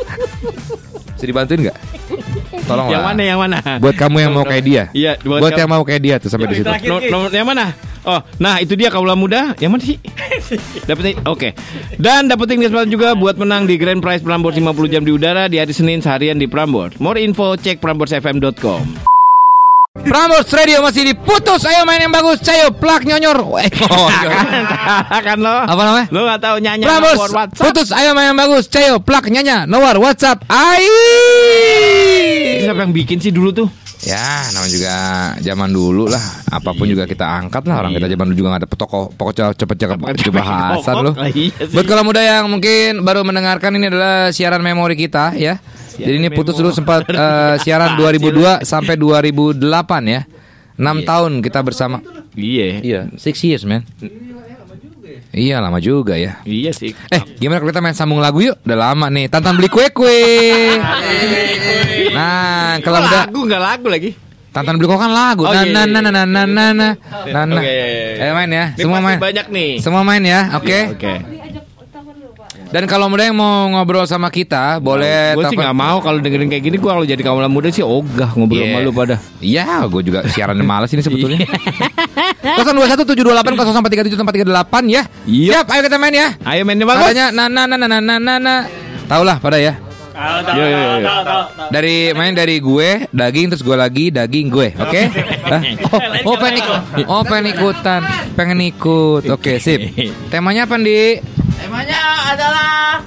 bisa 1.17 1.25
dibantuin 1.25 1.61
nggak? 1.67 1.77
Tolong 2.69 2.87
Yang 2.93 3.05
mana, 3.09 3.23
yang 3.25 3.39
mana? 3.41 3.59
Buat 3.81 3.97
kamu 3.97 4.17
yang 4.21 4.33
mau 4.37 4.45
kayak 4.45 4.65
dia. 4.65 4.85
Iya, 4.93 5.13
buat 5.25 5.41
buat 5.41 5.53
yang 5.57 5.71
mau 5.71 5.83
kayak 5.83 6.03
dia 6.05 6.15
tuh 6.21 6.29
sampai 6.29 6.53
di 6.53 6.57
situ. 6.61 6.69
No- 6.87 7.01
nomor 7.01 7.33
yang 7.33 7.49
mana? 7.49 7.73
Oh, 8.07 8.23
nah 8.39 8.63
itu 8.63 8.79
dia 8.79 8.87
kaulah 8.87 9.19
muda. 9.19 9.59
Yang 9.59 9.71
mana 9.73 9.83
sih? 9.83 9.99
dapetin. 10.89 11.19
Oke. 11.27 11.59
Dan 11.99 12.31
dapetin 12.31 12.63
kesempatan 12.63 12.87
juga 12.87 13.19
buat 13.19 13.35
menang 13.35 13.67
di 13.67 13.75
Grand 13.75 13.99
Prize 13.99 14.23
Prambors 14.23 14.55
50 14.55 14.93
jam 14.93 15.03
di 15.03 15.11
udara 15.11 15.51
di 15.51 15.59
hari 15.59 15.75
Senin 15.75 15.99
seharian 15.99 16.39
di 16.39 16.47
Prambors. 16.47 17.03
More 17.03 17.19
info 17.19 17.59
cek 17.59 17.83
pramborsfm.com. 17.83 19.16
Prambors 20.05 20.51
Radio 20.53 20.85
masih 20.85 21.09
diputus. 21.09 21.65
Ayo 21.65 21.89
main 21.89 21.99
yang 21.99 22.13
bagus. 22.13 22.45
Cayo 22.45 22.69
plak 22.69 23.03
nyonyor. 23.03 23.39
Eh, 23.65 23.71
nyonyor. 23.81 24.33
kan 25.09 25.39
lo? 25.41 25.57
Apa 25.65 25.83
namanya? 25.83 26.07
Lo 26.13 26.21
gak 26.27 26.41
tahu 26.43 26.57
nyanyi 26.61 26.85
Prambors 26.85 27.17
nomor 27.17 27.33
WhatsApp. 27.33 27.65
putus. 27.65 27.89
Ayo 27.91 28.13
main 28.13 28.31
yang 28.31 28.39
bagus. 28.39 28.69
Cayo 28.69 29.01
plak 29.01 29.33
nyanya. 29.33 29.65
Nomor 29.65 29.97
WhatsApp. 29.97 30.45
Ai. 30.47 30.85
Siapa 32.61 32.85
yang 32.85 32.93
bikin 32.93 33.17
sih 33.19 33.33
dulu 33.33 33.55
tuh? 33.55 33.69
Ya, 34.05 34.47
namanya 34.55 34.71
juga 34.71 34.95
zaman 35.41 35.69
dulu 35.73 36.07
lah. 36.07 36.23
Apa 36.53 36.77
pun 36.77 36.87
juga 36.87 37.09
kita 37.09 37.27
angkat 37.27 37.65
lah. 37.67 37.81
Orang 37.81 37.97
kita 37.97 38.07
zaman 38.07 38.31
dulu 38.31 38.37
juga 38.37 38.49
gak 38.55 38.63
ada 38.63 38.69
toko 38.69 39.11
pokoknya 39.11 39.57
cepet 39.57 39.77
cepet 39.81 40.31
bahasan 40.31 40.95
loh. 41.01 41.15
Iya 41.17 41.67
sih. 41.67 41.75
Buat 41.75 41.87
kalau 41.89 42.05
muda 42.05 42.21
yang 42.23 42.47
mungkin 42.47 43.03
baru 43.03 43.25
mendengarkan 43.25 43.75
ini 43.75 43.89
adalah 43.89 44.31
siaran 44.31 44.61
memori 44.61 44.95
kita 44.95 45.35
ya. 45.35 45.59
Jadi 45.97 46.17
ini 46.17 46.29
putus 46.29 46.55
dulu 46.55 46.71
sempat 46.71 47.09
eh, 47.11 47.57
siaran 47.61 47.97
2002 47.97 48.63
sampai 48.63 48.95
2008 48.95 49.59
ya. 50.07 50.23
6 50.77 51.09
tahun 51.09 51.33
kita 51.41 51.65
bersama. 51.65 52.05
Iya. 52.37 52.85
Iya, 52.85 53.01
6 53.17 53.49
years 53.49 53.65
man. 53.65 53.81
Iya 55.33 55.61
lama 55.61 55.81
juga 55.81 56.17
ya. 56.17 56.41
Iya 56.45 56.73
sih. 56.73 56.97
Eh 57.13 57.21
gimana 57.37 57.61
kalau 57.61 57.69
kita 57.69 57.85
main 57.85 57.93
sambung 57.93 58.21
lagu 58.21 58.41
yuk? 58.41 58.57
Udah 58.65 58.79
lama 58.89 59.13
nih. 59.13 59.29
Tantan 59.29 59.57
beli 59.57 59.69
kue 59.69 59.89
kue. 59.93 60.17
Nah 62.17 62.81
kalau 62.81 63.05
udah 63.05 63.29
lagu 63.29 63.41
nggak 63.45 63.63
lagu 63.63 63.87
lagi? 63.93 64.11
Tantan 64.49 64.81
beli 64.81 64.89
kue 64.89 64.97
kan 64.97 65.13
lagu. 65.13 65.45
Oh, 65.45 65.53
Nah 65.53 65.65
iya, 65.65 65.73
nah 65.77 65.85
iya, 65.85 65.93
nah 65.93 66.01
nah 66.01 66.13
nah 66.13 66.25
nah 66.25 66.47
nah 66.49 66.71
nah 67.29 67.45
nah. 67.45 67.61
Iya, 67.61 67.85
iya. 68.17 68.25
Ayo 68.25 68.33
main 68.33 68.51
ya. 68.51 68.65
Ini 68.73 68.83
Semua 68.89 69.01
main. 69.05 69.19
banyak 69.21 69.47
nih. 69.53 69.71
Semua 69.85 70.03
main 70.05 70.23
ya. 70.25 70.41
Oke. 70.57 70.79
Oke. 70.97 71.13
Dan 72.67 72.83
kalau 72.91 73.07
mereka 73.07 73.31
yang 73.31 73.39
mau 73.39 73.71
ngobrol 73.71 74.07
sama 74.11 74.27
kita, 74.27 74.83
boleh. 74.83 75.39
Gue 75.39 75.47
sih 75.47 75.59
nggak 75.59 75.77
mau 75.77 76.03
kalau 76.03 76.19
dengerin 76.19 76.51
kayak 76.51 76.65
gini. 76.67 76.77
Gue 76.83 76.91
kalau 76.91 77.07
jadi 77.07 77.23
kaum 77.23 77.39
muda 77.47 77.71
sih 77.71 77.87
ogah 77.87 78.35
ngobrol 78.35 78.67
yeah. 78.67 78.75
sama 78.75 78.83
lu 78.83 78.91
iya. 78.91 78.99
pada. 78.99 79.17
Iya, 79.39 79.67
gue 79.87 80.03
juga 80.03 80.19
siaran 80.27 80.59
malas 80.67 80.91
ini 80.91 81.03
sebetulnya. 81.03 81.47
021 82.43 83.07
728 83.07 84.19
043 84.19 84.19
738 84.19 84.91
ya. 84.91 85.03
Iya. 85.31 85.53
Siap, 85.63 85.67
ayo 85.71 85.81
kita 85.87 85.97
main 85.99 86.15
ya. 86.15 86.29
Ayo 86.43 86.63
main 86.67 86.79
bagus. 86.83 87.07
Katanya 87.07 87.27
na 87.31 87.45
na 87.47 87.63
na 87.71 87.77
na 87.79 87.87
na 88.03 88.15
na 88.19 88.35
na. 88.43 88.55
Tahu 89.07 89.23
lah 89.23 89.39
pada 89.39 89.63
ya. 89.63 89.79
Tahu, 90.17 90.39
tahu, 90.49 90.57
tahu, 91.05 91.43
Dari 91.69 92.17
main 92.17 92.33
dari 92.33 92.57
gue 92.57 93.05
daging 93.13 93.53
terus 93.53 93.61
gue 93.61 93.77
lagi 93.77 94.09
daging 94.09 94.49
gue, 94.49 94.69
oke? 94.73 95.03
Okay? 95.47 95.77
oh, 96.25 96.33
oh 96.33 96.37
pengen 96.41 96.59
ikut, 96.59 96.81
oh 97.07 97.23
pengen 97.23 97.47
ikutan, 97.53 98.01
pengen 98.33 98.59
ikut, 98.65 99.29
oke 99.29 99.39
okay, 99.39 99.57
sip. 99.61 99.79
Temanya 100.33 100.65
apa 100.65 100.81
nih? 100.81 101.36
Temanya 101.57 102.01
adalah 102.29 103.01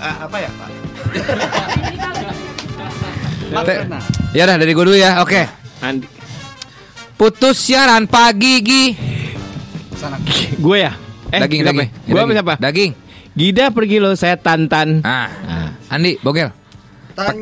Ah, 0.00 0.16
apa 0.24 0.36
ya 0.36 0.48
Pak? 0.50 0.68
Te- 3.66 3.84
ya 4.32 4.42
dah 4.46 4.56
dari 4.56 4.72
gue 4.72 4.80
dulu 4.82 4.96
ya. 4.96 5.20
Oke. 5.20 5.44
Andi. 5.80 6.08
Putus 7.14 7.60
siaran 7.60 8.08
pagi 8.08 8.64
Gi. 8.64 8.84
Gue 10.56 10.78
ya. 10.80 10.96
Eh, 11.28 11.36
daging, 11.38 11.60
daging. 11.62 11.88
Gue 12.06 12.16
apa 12.16 12.24
Daging. 12.24 12.32
siapa? 12.34 12.54
Daging. 12.56 12.90
Gida 13.30 13.64
pergi 13.70 13.96
lo 14.00 14.16
saya 14.16 14.34
tantan. 14.34 15.04
Ah. 15.04 15.28
Andi, 15.88 16.16
bogel. 16.18 16.48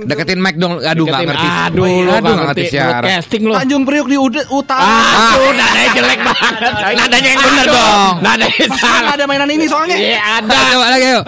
Deketin 0.04 0.38
mic 0.38 0.54
dong. 0.56 0.78
Aduh 0.78 1.04
nggak 1.04 1.20
Deketin. 1.20 1.28
ngerti. 1.28 1.48
Aduh, 1.48 1.84
lu 1.84 1.88
aduh 1.88 2.02
nggak 2.02 2.22
nggak 2.22 2.46
ngerti 2.48 2.62
siaran. 2.68 3.02
broadcasting 3.02 3.42
lu. 3.44 3.52
Tanjung 3.54 3.82
Priuk 3.84 4.06
di 4.06 4.16
Ud- 4.16 4.48
utara. 4.50 4.82
Ah, 4.82 5.32
tuh 5.32 5.50
nadanya 5.52 5.90
jelek 5.92 6.18
banget. 6.22 6.52
Nadanya 6.98 7.28
yang 7.28 7.42
bener 7.42 7.66
dong. 7.68 8.14
Nadanya 8.20 8.66
salah. 8.74 9.12
ada 9.12 9.24
mainan 9.24 9.50
ini 9.50 9.66
soalnya. 9.66 9.96
Iya 9.96 10.20
ada. 10.40 10.50
Nah, 10.50 10.64
coba 10.68 10.86
lagi 10.88 11.06
ayo. 11.06 11.20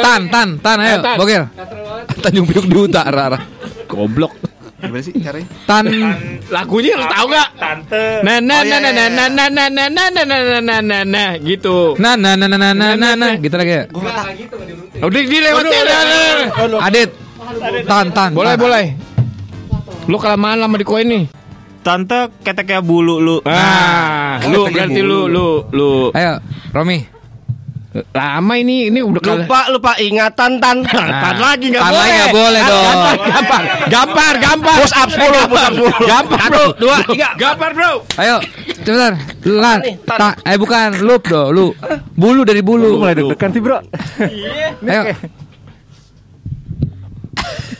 Tan, 0.00 0.20
tan, 0.28 0.48
tan, 0.58 0.76
ayo. 0.78 0.88
Eh, 0.90 0.98
Tan. 1.00 1.16
Bogel. 1.18 1.42
Tanjung 2.20 2.46
Priuk 2.46 2.66
di 2.66 2.76
utara. 2.76 3.26
Goblok. 3.84 4.32
Gimana 4.80 5.04
sih 5.04 5.12
caranya? 5.20 5.44
Tan. 5.68 5.84
Lagunya 6.48 6.96
lu 6.96 7.04
tahu 7.04 7.26
gak? 7.28 7.48
Tante. 7.52 8.04
Nah 8.24 8.40
nah 8.40 8.58
Oh, 8.60 8.64
iya, 8.64 8.80
nah 8.80 8.88
nah 8.88 8.92
iya, 8.96 9.08
nah 9.12 9.28
nah 9.28 9.48
nah 9.52 9.68
nah 9.68 9.88
nah 9.92 10.08
nah 10.08 10.24
nah 10.24 10.40
nah 10.40 10.60
nah 10.64 10.80
nah 10.80 11.02
nah 11.04 11.30
gitu. 11.36 12.00
Nah, 12.00 12.16
nah, 12.16 12.32
nah, 12.32 12.48
nah, 12.48 12.56
nah, 12.56 12.72
nah, 12.72 12.92
nah, 12.96 13.12
nah, 13.12 13.32
gitu 13.36 13.56
lagi 13.60 13.76
ya. 13.76 13.84
Udah 15.04 15.20
dilewatin. 15.20 15.84
Adit. 16.80 17.10
Tan, 17.84 18.06
tan. 18.10 18.30
Boleh 18.30 18.54
tan. 18.54 18.60
boleh. 18.60 18.86
Lu 20.06 20.16
kelamaan 20.16 20.58
lama 20.58 20.74
di 20.74 20.84
koin 20.84 21.04
nih. 21.04 21.24
Tante 21.80 22.28
keteknya 22.40 22.78
bulu 22.80 23.18
lu. 23.18 23.36
Ah, 23.42 24.36
lu 24.44 24.68
berarti 24.68 25.00
lu 25.00 25.24
lu 25.26 25.64
lu 25.70 26.12
Ayo, 26.12 26.36
Romi. 26.70 27.00
lama 28.14 28.54
ini 28.54 28.86
ini 28.86 29.02
udah 29.02 29.18
kala- 29.18 29.42
Lupa 29.42 29.60
lupa 29.66 29.92
ingatan 29.98 30.62
tan. 30.62 30.86
Tan 31.24 31.36
lagi 31.36 31.74
nggak 31.74 31.80
Tan 31.80 31.90
boleh. 31.90 31.98
lagi 31.98 32.12
nggak 32.14 32.34
boleh 32.36 32.60
dong. 32.62 32.84
Gampar, 32.84 33.14
gampar, 33.24 33.62
gampar, 33.88 34.32
gampar. 34.38 34.76
Push 34.78 34.94
up 34.94 35.08
10, 35.10 35.18
push 35.48 35.64
up 35.64 35.72
10. 35.98 36.06
Gampar, 36.06 36.38
bro. 36.46 36.64
Dua, 36.76 36.96
tiga. 37.04 37.28
Gampar, 37.34 37.70
bro. 37.72 37.92
Ayo, 38.14 38.36
cepetan. 38.78 39.12
Lan, 39.42 39.78
ta, 40.06 40.38
eh 40.38 40.54
bukan, 40.54 41.02
loop 41.02 41.22
do, 41.24 41.50
lu. 41.50 41.66
Bulu 42.14 42.44
dari 42.44 42.62
bulu. 42.62 43.00
Mulai 43.00 43.16
deg-degan 43.16 43.50
sih 43.50 43.58
bro 43.58 43.78
Ayo. 44.84 45.02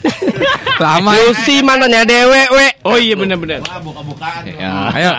Lama 0.85 1.13
ya. 1.13 1.29
Lucy 1.29 1.61
mananya 1.61 2.09
dewe 2.09 2.43
we. 2.57 2.67
Oh 2.89 2.97
iya 2.97 3.13
benar-benar. 3.13 3.61
Ya. 4.49 4.89
Ayo. 4.97 5.11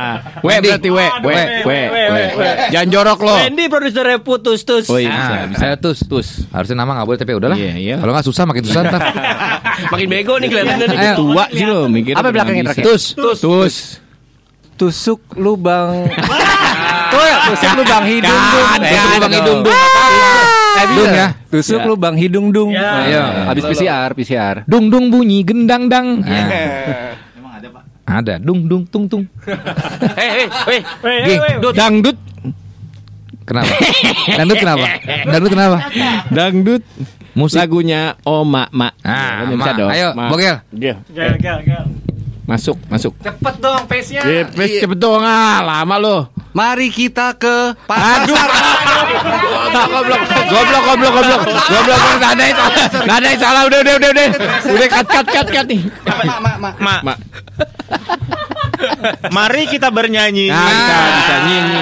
We 0.41 0.57
Wendy. 0.57 0.67
berarti 0.73 0.89
we, 0.89 1.05
we, 1.21 1.35
we, 1.69 1.79
we. 1.93 2.49
Jangan 2.73 2.87
jorok 2.89 3.19
lo. 3.21 3.35
Wendy 3.37 3.65
produsernya 3.69 4.17
putus 4.25 4.65
tus 4.65 4.89
Oh 4.89 4.97
iya, 4.97 5.13
bisa, 5.13 5.33
bisa. 5.53 5.59
saya 5.61 5.75
tus, 5.77 6.01
tus. 6.01 6.49
Harusnya 6.49 6.81
nama 6.81 6.97
nggak 6.97 7.07
boleh 7.07 7.19
tapi 7.21 7.29
ya 7.29 7.37
udahlah. 7.37 7.57
Iya, 7.57 7.73
iya. 7.77 7.95
Kalau 8.01 8.11
nggak 8.17 8.25
susah 8.25 8.43
makin 8.49 8.63
susah 8.65 8.81
ntar. 8.89 9.01
Makin 9.93 10.07
bego 10.09 10.33
nih 10.41 10.47
kelihatannya 10.49 10.85
nih. 10.89 10.97
Tua 11.13 11.45
sih 11.53 11.65
lo 11.69 11.85
mikir. 11.85 12.13
Apa 12.17 12.33
belakangnya 12.33 12.73
terakhir? 12.73 12.85
Tus. 12.85 13.03
Tus. 13.13 13.39
Tus. 13.41 13.75
Tusuk 14.81 15.21
lubang 15.37 16.09
tusuk 17.53 17.71
lubang 17.77 18.01
hidung 18.01 18.33
Tusuk 18.81 19.09
lubang 19.13 19.29
hidung 19.29 19.61
dung. 20.87 20.95
Bisa. 20.95 21.05
Dung 21.05 21.11
ya. 21.13 21.27
Tusuk 21.51 21.81
lubang 21.85 22.15
hidung 22.15 22.47
dung 22.49 22.71
Ayo. 22.73 23.23
Habis 23.51 23.63
PCR, 23.67 24.09
PCR 24.15 24.55
Dung 24.65 24.87
dung 24.87 25.11
bunyi 25.11 25.43
gendang 25.45 25.87
dang. 25.91 26.07
Nah. 28.11 28.19
Ada 28.19 28.43
dung 28.43 28.67
dung 28.67 28.83
tung 28.89 29.07
tung. 29.07 29.23
Hei, 30.19 30.49
hei, 30.51 30.79
hei. 31.05 31.63
Dangdut. 31.71 32.17
kenapa? 33.47 33.71
Dangdut 34.35 34.57
kenapa? 34.59 34.85
Dangdut 35.31 35.51
kenapa? 35.53 35.77
Dangdut. 36.27 36.83
Musik. 37.31 37.63
Lagunya 37.63 38.19
Oh 38.27 38.43
Mak 38.43 38.75
Mak. 38.75 38.93
Ah, 39.07 39.47
Mak. 39.47 39.75
dong. 39.79 39.89
Ayo. 39.93 40.11
Bogel. 40.27 40.55
Iya. 40.75 40.99
Gel, 41.13 41.33
gel, 41.39 41.59
gel. 41.63 41.85
Masuk, 42.43 42.75
masuk. 42.91 43.15
Cepet 43.23 43.55
dong 43.63 43.87
pace-nya. 43.87 44.21
Eh, 44.27 44.43
please 44.51 44.83
cepet 44.83 44.99
dong 44.99 45.23
ah, 45.23 45.63
lama 45.63 45.95
lo. 45.95 46.17
Mari 46.51 46.91
kita 46.91 47.31
ke 47.39 47.55
Aduh, 47.87 48.35
goblok, 49.71 50.21
goblok, 50.51 50.83
goblok, 50.83 51.13
goblok, 51.15 51.41
goblok, 51.47 51.99
nada 52.19 52.43
yang 52.43 52.55
salah, 52.59 52.75
nada 53.07 53.25
yang 53.31 53.39
salah, 53.39 53.61
udah, 53.71 53.79
udah, 53.79 53.93
udah, 53.95 54.09
udah, 54.11 54.27
udah, 54.67 54.87
cut, 54.91 55.07
cut, 55.07 55.27
cut, 55.31 55.47
cut 55.47 55.65
nih. 55.71 55.81
Ma, 56.83 56.99
Mak, 56.99 57.17
mari 59.31 59.63
kita 59.71 59.87
bernyanyi. 59.93 60.51
nah, 60.51 60.67
bisa, 60.67 60.95
bisa 61.15 61.35
nyanyi. 61.47 61.79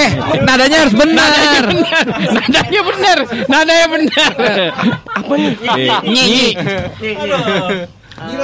Eh, 0.00 0.10
nadanya 0.40 0.76
harus 0.86 0.94
benar. 0.96 1.62
Nadanya 2.32 2.80
benar, 2.88 3.18
nadanya 3.52 3.86
benar. 3.92 4.32
Apa? 5.12 5.32
Nih? 6.08 6.56
Nyi. 8.20 8.36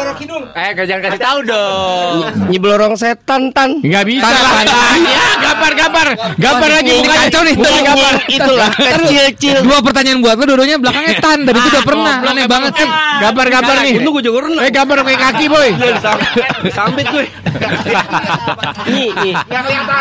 Eh, 0.57 0.73
jangan 0.89 1.03
kasih 1.05 1.21
tahu 1.21 1.39
dong 1.45 2.15
Nyibelorong 2.49 2.97
setan 2.97 3.53
tan. 3.53 3.77
Enggak 3.85 4.09
bisa 4.09 4.25
lah. 4.25 4.65
Ya, 4.97 5.27
gambar, 5.37 5.73
gambar. 5.77 6.07
Gambar 6.41 6.69
lagi 6.81 6.93
Ini 6.97 7.05
bukan 7.05 7.19
kacau 7.29 7.43
nih. 7.45 7.55
Bukan 7.61 7.83
gambar. 7.85 8.15
Itulah 8.25 8.69
kecil-kecil. 8.73 9.57
Dua 9.61 9.79
pertanyaan 9.85 10.19
buat 10.25 10.37
lo, 10.41 10.45
dua-duanya 10.49 10.81
belakangnya 10.81 11.15
tan. 11.21 11.45
Dari 11.45 11.59
itu 11.61 11.69
udah 11.69 11.85
pernah. 11.85 12.15
Aneh 12.25 12.47
banget 12.49 12.73
sih. 12.81 12.89
Gambar, 13.21 13.47
gambar 13.53 13.77
nih. 13.85 13.95
Itu 14.01 14.11
gue 14.17 14.23
juga 14.25 14.39
renang. 14.49 14.65
Eh, 14.65 14.73
gambar 14.73 14.97
pakai 15.05 15.19
kaki, 15.21 15.45
boy. 15.53 15.69
Sambit 16.73 17.07
gue. 17.13 17.25
Nih, 18.89 19.09
nih. 19.13 19.35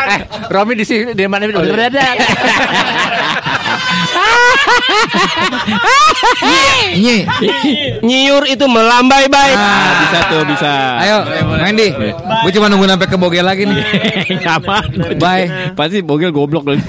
Eh, 0.08 0.20
Romi 0.48 0.72
di 0.72 0.84
sini 0.88 1.12
di 1.12 1.24
mana 1.28 1.44
berada? 1.52 2.04
Nyi. 6.96 7.16
Nyiur 8.00 8.44
itu 8.48 8.64
melambai 8.64 9.28
bay. 9.28 9.65
Bisa 9.96 10.18
tuh, 10.26 10.42
bisa. 10.44 10.72
Ayo, 10.98 11.16
Wendy. 11.58 11.88
Gue 12.16 12.50
cuma 12.50 12.66
nunggu 12.66 12.86
sampai 12.86 13.08
ke 13.08 13.16
Bogel 13.16 13.42
lagi 13.42 13.64
nih. 13.64 13.80
Apa? 14.56 14.86
Bye. 15.16 15.72
Pasti 15.72 16.00
bogel 16.00 16.30
goblok 16.30 16.66
lagi. 16.66 16.82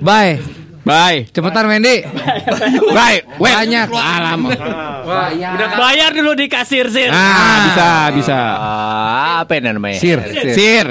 Bye. 0.00 0.38
Bye. 0.82 1.28
Cepetan 1.28 1.68
Wendy. 1.68 2.00
Bye. 2.90 3.20
Wait. 3.36 3.54
Banyak. 3.54 3.88
Alamak. 3.90 4.58
Bayar 5.74 6.10
dulu 6.12 6.32
di 6.32 6.48
kasir 6.48 6.88
sir. 6.88 7.12
Ah, 7.12 7.56
bisa, 7.66 7.88
bisa. 8.14 8.38
Ah, 8.38 9.34
apa 9.44 9.60
namanya? 9.60 10.00
Sir. 10.00 10.18
Sir. 10.52 10.86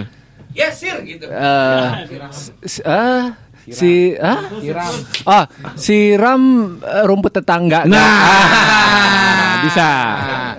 Eh, 0.57 1.85
s- 2.65 2.81
ah, 3.67 3.75
si 3.75 4.15
ah 4.15 4.39
oh 5.27 5.43
siram 5.75 6.41
eh, 6.79 7.03
rumput 7.03 7.35
tetangga 7.35 7.83
Nah, 7.83 9.59
bisa. 9.67 9.89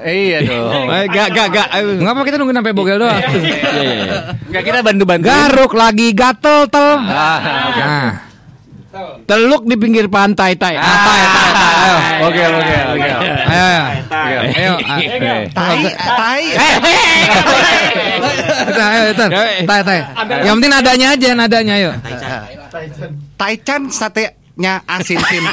iya 0.05 0.39
dong 0.45 0.87
Eh, 0.99 1.05
gak, 1.09 1.29
gak, 1.33 1.49
gak. 1.49 1.69
Eh, 1.73 2.05
Ngapa 2.05 2.21
kita 2.29 2.37
nunggu 2.37 2.53
sampai 2.53 2.75
Bogel 2.77 3.01
doang? 3.01 3.17
Iya, 3.17 3.33
iya, 3.33 3.95
iya. 4.05 4.19
nggak 4.51 4.63
kita 4.63 4.79
bantu 4.85 5.05
bantu 5.09 5.25
Garuk 5.25 5.73
lagi 5.73 6.13
gatel 6.13 6.69
tel. 6.69 6.89
Ah, 7.09 7.39
Nah, 7.79 8.11
Teluk 9.29 9.69
di 9.69 9.77
pinggir 9.77 10.09
pantai, 10.09 10.57
tai. 10.57 10.75
Ah, 10.75 10.83
tai, 10.83 11.21
tai, 11.23 11.51
tai. 11.53 11.77
Ayo. 11.79 11.97
oke 12.25 12.43
oke 12.43 12.77
oke 12.89 13.09
ayo, 13.53 13.83
ayo. 14.57 14.73
Tai, 15.53 15.81
tai. 15.95 16.43
Ayo, 18.79 19.13
Tan. 19.13 19.31
Tai, 19.69 19.81
tai. 19.85 20.01
Yang 20.43 20.55
penting 20.59 20.73
nadanya 20.73 21.07
aja, 21.15 21.29
nadanya, 21.37 21.73
ayo. 21.77 21.91
Taichan 23.39 23.83
satenya 23.89 24.83
asin 24.85 25.19
sin. 25.31 25.45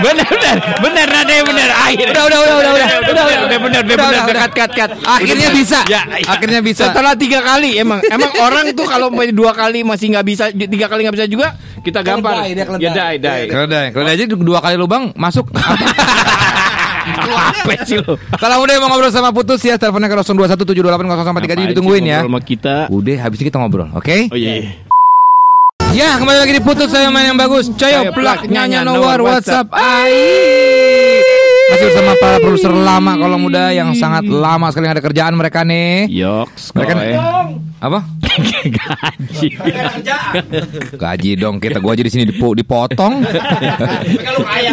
Bener, 0.00 0.26
bener, 0.26 0.56
bener, 0.82 1.08
bener. 1.46 1.68
Akhir. 1.70 2.06
Udah, 2.10 2.24
udah, 2.26 2.38
udah, 2.40 2.56
udah, 2.58 2.72
udah, 2.72 2.86
udah, 2.90 3.10
udah, 3.10 3.24
udah, 3.24 3.24
bener, 3.30 3.36
udah, 3.40 3.58
Udah, 3.60 3.82
bener, 3.84 3.96
udah, 4.10 4.48
cut, 4.50 4.52
cut, 4.52 4.70
cut. 4.74 4.90
Akhirnya 5.06 5.48
bisa. 5.54 5.78
Ya, 5.86 6.00
Akhirnya 6.26 6.60
bisa. 6.60 6.90
Setelah 6.90 7.14
tiga 7.14 7.40
kali 7.40 7.78
emang, 7.78 8.02
emang 8.10 8.32
orang 8.46 8.74
tuh 8.74 8.86
kalau 8.88 9.08
main 9.14 9.30
dua 9.30 9.54
kali 9.54 9.86
masih 9.86 10.10
nggak 10.16 10.26
bisa, 10.26 10.44
tiga 10.50 10.90
kali 10.90 11.06
nggak 11.06 11.16
bisa 11.16 11.26
juga, 11.30 11.54
kita 11.86 12.02
gampar. 12.02 12.44
Ya 12.82 12.90
dai, 12.90 13.16
dai. 13.22 13.46
Keledai, 13.46 13.94
keledai 13.94 14.14
aja 14.18 14.24
dua 14.26 14.58
kali 14.58 14.76
lubang 14.76 15.14
masuk. 15.14 15.48
Apa 17.18 17.72
sih 17.86 17.98
lo? 17.98 18.16
Kalau 18.38 18.56
udah 18.62 18.74
mau 18.80 18.88
ngobrol 18.94 19.12
sama 19.12 19.30
Putus 19.34 19.60
ya, 19.64 19.76
teleponnya 19.76 20.08
ke 20.10 20.16
021728 20.22 21.74
ditungguin 21.74 22.04
ya. 22.06 22.20
Ngobrol 22.22 22.30
sama 22.30 22.40
kita. 22.42 22.74
Udah, 22.92 23.16
habis 23.26 23.38
ini 23.42 23.46
kita 23.50 23.58
ngobrol, 23.58 23.88
oke? 23.94 24.16
Oh 24.30 24.38
iya. 24.38 24.74
Ya, 25.90 26.14
kembali 26.22 26.38
lagi 26.38 26.54
di 26.54 26.62
Putus 26.62 26.86
saya 26.94 27.10
main 27.10 27.34
yang 27.34 27.38
bagus. 27.38 27.66
Coyo 27.74 28.14
plak 28.14 28.46
nyanyi 28.46 28.86
nomor 28.86 29.18
WhatsApp. 29.26 29.74
Ai. 29.74 31.49
Masih 31.70 31.84
bersama 31.86 32.12
para 32.18 32.36
produser 32.38 32.72
lama 32.72 33.12
kalau 33.14 33.38
muda 33.38 33.70
yang 33.70 33.94
sangat 33.94 34.26
lama 34.26 34.66
sekali 34.68 34.86
ada 34.86 34.98
kerjaan 34.98 35.32
mereka 35.32 35.62
nih. 35.62 36.10
Yoks, 36.10 36.74
Mereka 36.74 36.92
koe. 36.92 37.14
apa? 37.80 37.98
Gaji. 38.60 39.48
Gaji 40.94 41.30
dong 41.34 41.56
kita 41.56 41.78
gua 41.78 41.94
aja 41.94 42.02
di 42.02 42.10
sini 42.10 42.24
dipo- 42.26 42.52
dipotong. 42.52 43.24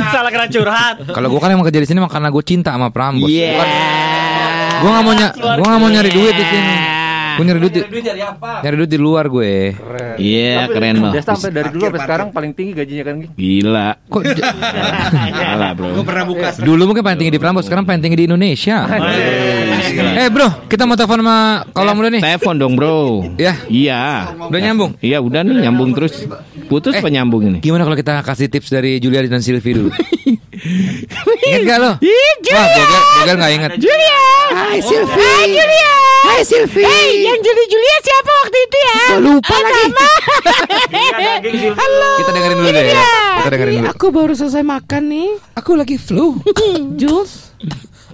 salah 0.08 0.30
kena 0.30 0.48
curhat 0.48 0.96
Kalau 1.06 1.28
gua 1.30 1.40
kan 1.40 1.54
emang 1.54 1.66
kerja 1.66 1.80
di 1.80 1.88
sini 1.88 2.00
karena 2.04 2.30
gua 2.30 2.44
cinta 2.44 2.74
sama 2.74 2.90
Prambos. 2.90 3.30
Iya. 3.30 3.54
Bukan- 3.54 3.72
Gua 4.78 4.90
nggak 4.92 5.04
mau 5.04 5.14
ny- 5.14 5.34
gua 5.38 5.66
nggak 5.66 5.82
mau 5.82 5.90
nyari 5.90 6.10
duit 6.12 6.34
di 6.34 6.46
sini. 6.46 6.76
Gua 7.38 7.46
nyari 7.46 7.60
duit 7.62 7.74
di, 7.74 7.82
nyari 8.42 8.76
duit 8.76 8.90
di 8.90 8.98
luar 8.98 9.30
gue. 9.30 9.78
Iya, 10.18 10.66
keren 10.68 10.96
loh. 10.98 11.14
dia 11.14 11.22
sampai 11.22 11.50
dari 11.54 11.70
dulu 11.70 11.86
sampai 11.86 12.02
sekarang 12.02 12.28
paling 12.30 12.52
tinggi 12.52 12.74
gajinya 12.74 13.04
kan 13.06 13.16
Gi? 13.22 13.28
Gila. 13.32 13.88
Kok 14.10 14.22
Salah, 15.38 15.72
Bro. 15.78 16.02
dulu 16.60 16.84
mungkin 16.90 17.04
paling 17.06 17.20
tinggi 17.20 17.34
di 17.34 17.40
Prambos, 17.40 17.64
sekarang 17.64 17.86
paling 17.86 18.02
tinggi 18.02 18.18
di 18.18 18.26
Indonesia. 18.26 18.90
eh 20.18 20.28
bro, 20.28 20.66
kita 20.66 20.84
mau 20.84 20.98
telepon 20.98 21.22
sama 21.22 21.38
kalau 21.70 21.94
muda 21.94 22.10
nih. 22.10 22.22
Telepon 22.22 22.56
dong, 22.58 22.74
Bro. 22.74 22.98
Ya, 23.38 23.54
Iya. 23.68 24.34
udah 24.50 24.60
nyambung. 24.60 24.92
Iya, 24.98 25.22
udah 25.22 25.42
nih 25.46 25.56
nyambung 25.64 25.94
terus. 25.94 26.26
Putus 26.68 26.94
Eh. 26.94 27.00
apa 27.00 27.08
nyambung 27.08 27.42
ini? 27.46 27.58
Gimana 27.62 27.86
kalau 27.86 27.96
kita 27.96 28.20
kasih 28.20 28.50
tips 28.50 28.74
dari 28.74 28.98
Julia 28.98 29.22
dan 29.24 29.40
Silvi 29.40 29.72
dulu? 29.72 29.90
Ingat 31.40 31.62
gak 31.64 31.78
lo? 31.78 31.92
Ih, 32.00 32.32
Julia. 32.40 32.58
Wah, 32.58 32.68
Bogel, 32.74 33.02
Bogel 33.14 33.36
gak 33.38 33.52
inget. 33.54 33.72
Julia. 33.78 34.22
Hai, 34.50 34.80
Sylvie. 34.80 35.14
Hai 35.14 35.46
Julia. 35.48 35.94
Hai, 36.28 36.42
Sylvie. 36.42 36.84
Hey, 36.84 37.12
yang 37.24 37.40
Juli 37.40 37.64
Julia 37.68 37.96
siapa 38.02 38.32
waktu 38.36 38.58
itu 38.58 38.78
ya? 38.78 38.96
Gua 38.98 39.20
lupa 39.22 39.54
Ah, 39.54 39.62
lagi. 39.62 39.84
Halo. 41.80 42.10
Kita 42.18 42.30
dengerin 42.32 42.58
dulu 42.58 42.70
deh 42.70 42.84
ya. 42.86 43.04
Kita 43.38 43.50
dengerin 43.50 43.74
dulu. 43.78 43.88
Aku 43.90 44.06
baru 44.10 44.34
selesai 44.34 44.64
makan 44.64 45.02
nih. 45.08 45.30
Aku 45.54 45.72
lagi 45.74 45.96
flu. 45.96 46.42
Jules. 47.00 47.54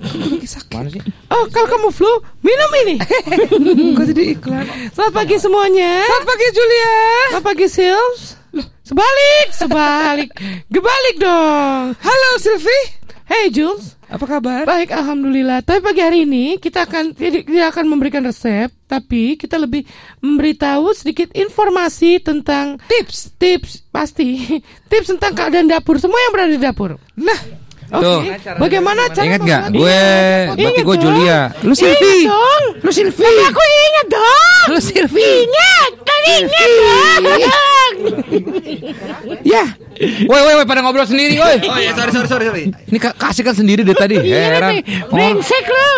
Aku 0.04 0.36
lagi 0.36 0.50
sakit. 0.52 0.76
Mana 0.76 0.90
sih? 0.92 1.02
Oh, 1.32 1.48
kalau 1.48 1.68
kamu 1.72 1.88
flu, 1.96 2.12
minum 2.44 2.72
ini. 2.84 2.96
Kok 3.96 4.06
jadi 4.12 4.24
iklan? 4.36 4.66
Selamat 4.92 5.14
pagi 5.16 5.36
semuanya. 5.40 6.04
Selamat 6.04 6.28
pagi 6.28 6.48
Julia. 6.52 6.96
Selamat 7.32 7.46
pagi 7.48 7.68
Sils. 7.72 8.22
Sebalik, 8.84 9.48
sebalik. 9.56 10.30
Gebalik 10.68 11.16
dong. 11.24 11.96
Halo 11.96 12.30
Sylvie. 12.44 13.00
Hey 13.24 13.48
Jules. 13.48 13.96
Apa 14.12 14.30
kabar? 14.30 14.68
Baik, 14.68 14.94
alhamdulillah. 14.94 15.66
Tapi 15.66 15.80
pagi 15.82 16.04
hari 16.04 16.28
ini 16.28 16.60
kita 16.62 16.86
akan 16.86 17.18
tidak 17.18 17.50
tidak 17.50 17.68
akan 17.74 17.86
memberikan 17.90 18.22
resep, 18.22 18.70
tapi 18.86 19.40
kita 19.40 19.58
lebih 19.58 19.88
memberitahu 20.22 20.94
sedikit 20.94 21.34
informasi 21.34 22.22
tentang 22.22 22.78
tips, 22.86 23.34
tips 23.42 23.82
pasti, 23.90 24.38
tips 24.92 25.18
tentang 25.18 25.34
keadaan 25.34 25.66
dapur 25.66 25.98
semua 25.98 26.20
yang 26.30 26.32
berada 26.36 26.52
di 26.54 26.62
dapur. 26.62 27.00
Nah, 27.18 27.63
oke. 27.94 28.02
Tuh. 28.02 28.20
Bagaimana 28.58 29.02
cara 29.14 29.24
Ingat 29.24 29.42
gak? 29.46 29.62
Gue, 29.70 29.94
Ingat 29.94 30.58
berarti 30.58 30.82
gue. 30.82 30.96
Julia. 30.98 31.40
Lu 31.62 31.74
dong. 31.74 32.64
Lu 32.82 32.92
Sylvie. 32.92 33.24
Tapi 33.24 33.44
aku 33.46 33.62
ingat 33.64 34.08
dong. 34.10 34.66
Lu 34.74 34.80
Sylvie. 34.82 35.34
Ingat, 35.46 35.92
kan 36.02 36.22
ingat 36.28 36.70
dong. 37.22 37.94
Ya. 39.44 39.64
Woi, 40.04 40.42
woi, 40.42 40.54
woi, 40.60 40.66
pada 40.66 40.82
ngobrol 40.82 41.06
sendiri, 41.06 41.38
woi. 41.38 41.62
Oh 41.64 41.78
iya, 41.78 41.94
sorry, 41.94 42.12
sorry, 42.12 42.28
sorry, 42.28 42.46
sorry. 42.50 42.64
Ini 42.90 42.98
ka- 42.98 43.16
kasih 43.16 43.44
kan 43.46 43.56
sendiri 43.56 43.86
dari 43.86 43.96
tadi. 43.96 44.16
Iya, 44.20 44.40
Heran. 44.50 44.74
Oh, 45.08 45.14
brengsek 45.14 45.64
lu. 45.64 45.92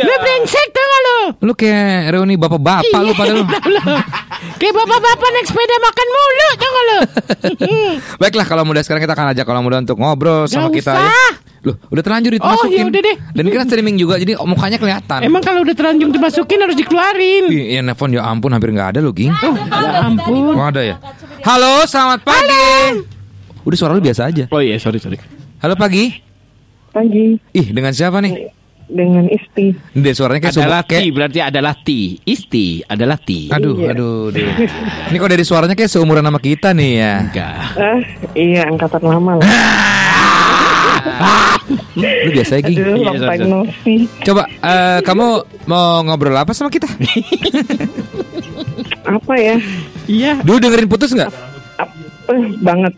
Lu 0.00 0.12
brengsek 0.16 0.66
tau 0.70 0.84
gak 0.84 1.00
lu? 1.02 1.18
lu 1.40 1.52
kayak 1.52 2.14
reuni 2.14 2.36
bapak-bapak 2.36 3.00
lu 3.02 3.12
pada 3.12 3.32
lu. 3.34 3.44
Iya. 4.40 4.56
Kayak 4.56 4.74
bapak-bapak 4.74 5.28
naik 5.30 5.46
sepeda 5.46 5.76
makan 5.78 6.06
mulu 6.08 6.48
tau 6.50 6.70
gak 6.70 6.84
lu? 6.86 6.98
Baiklah 8.20 8.46
kalau 8.46 8.64
muda 8.64 8.80
sekarang 8.80 9.02
kita 9.02 9.12
akan 9.12 9.26
ajak 9.30 9.44
kalau 9.44 9.60
muda 9.60 9.76
untuk 9.78 9.96
ngobrol 9.96 10.44
sama 10.44 10.68
Gak 10.68 10.80
kita 10.80 10.92
usah. 10.92 11.04
ya. 11.06 11.26
Loh, 11.60 11.76
udah 11.86 12.00
terlanjur 12.00 12.32
Oh, 12.32 12.36
dimasukin. 12.40 12.72
ya 12.72 12.84
udah 12.88 13.00
deh. 13.04 13.16
Dan 13.30 13.44
kan 13.46 13.68
streaming 13.68 13.96
juga 13.96 14.16
jadi 14.16 14.32
mukanya 14.40 14.80
kelihatan. 14.80 15.20
Emang 15.20 15.44
kalau 15.44 15.60
udah 15.60 15.76
terlanjur 15.76 16.08
dimasukin 16.08 16.56
harus 16.56 16.72
dikeluarin. 16.72 17.52
Iya, 17.52 17.84
nelfon 17.84 18.10
ya 18.10 18.24
ampun 18.24 18.48
hampir 18.48 18.72
nggak 18.72 18.96
ada 18.96 19.00
loh, 19.00 19.12
Ging. 19.12 19.28
Oh, 19.28 19.52
ya 19.52 20.00
ampun. 20.02 20.56
Oh, 20.56 20.64
ada 20.64 20.80
ya. 20.80 20.96
Halo, 21.44 21.84
selamat 21.84 22.24
pagi. 22.24 23.04
Udah 23.60 23.76
suara 23.76 23.92
lu 23.92 24.00
biasa 24.00 24.24
aja. 24.24 24.48
Oh 24.48 24.64
iya, 24.64 24.80
sorry 24.80 24.96
sorry. 24.96 25.20
Halo 25.60 25.76
pagi. 25.76 26.16
Pagi 26.90 27.36
Ih, 27.52 27.66
dengan 27.70 27.92
siapa 27.92 28.18
nih? 28.18 28.56
Dengan 28.90 29.24
Isti. 29.26 29.72
Dia 29.92 30.12
suaranya 30.12 30.40
kayak 30.42 30.56
Adalah 30.56 30.82
ti, 30.82 31.06
berarti 31.08 31.38
adalah 31.38 31.74
ti. 31.76 32.00
Isti 32.20 32.66
adalah 32.82 33.16
ti. 33.16 33.46
Aduh, 33.48 33.78
Iya. 33.78 33.94
aduh, 33.94 34.28
aduh. 34.30 34.48
Ini 35.08 35.16
kok 35.16 35.30
dari 35.30 35.44
suaranya 35.44 35.74
kayak 35.74 35.88
seumuran 35.88 36.20
sama 36.20 36.38
kita 36.38 36.74
nih 36.74 36.92
ya. 36.96 37.12
Enggak. 37.22 37.54
Ah, 37.74 37.98
iya 38.34 38.62
angkatan 38.66 39.02
lama 39.02 39.32
lah. 39.38 39.46
Lu 41.96 42.30
biasa. 42.32 42.58
Aduh, 42.58 42.74
Iya, 42.74 43.46
no. 43.46 43.60
Coba 44.22 44.42
eh, 44.46 44.98
kamu 45.00 45.26
mau 45.64 46.02
ngobrol 46.02 46.34
apa 46.34 46.50
sama 46.50 46.68
kita? 46.68 46.90
Apa 49.00 49.34
ya? 49.34 49.56
Iya. 50.06 50.32
Dulu 50.40 50.60
dengerin 50.60 50.86
putus 50.86 51.10
nggak? 51.10 51.30
Ap- 51.76 51.96
eh, 52.28 52.42
banget. 52.60 52.92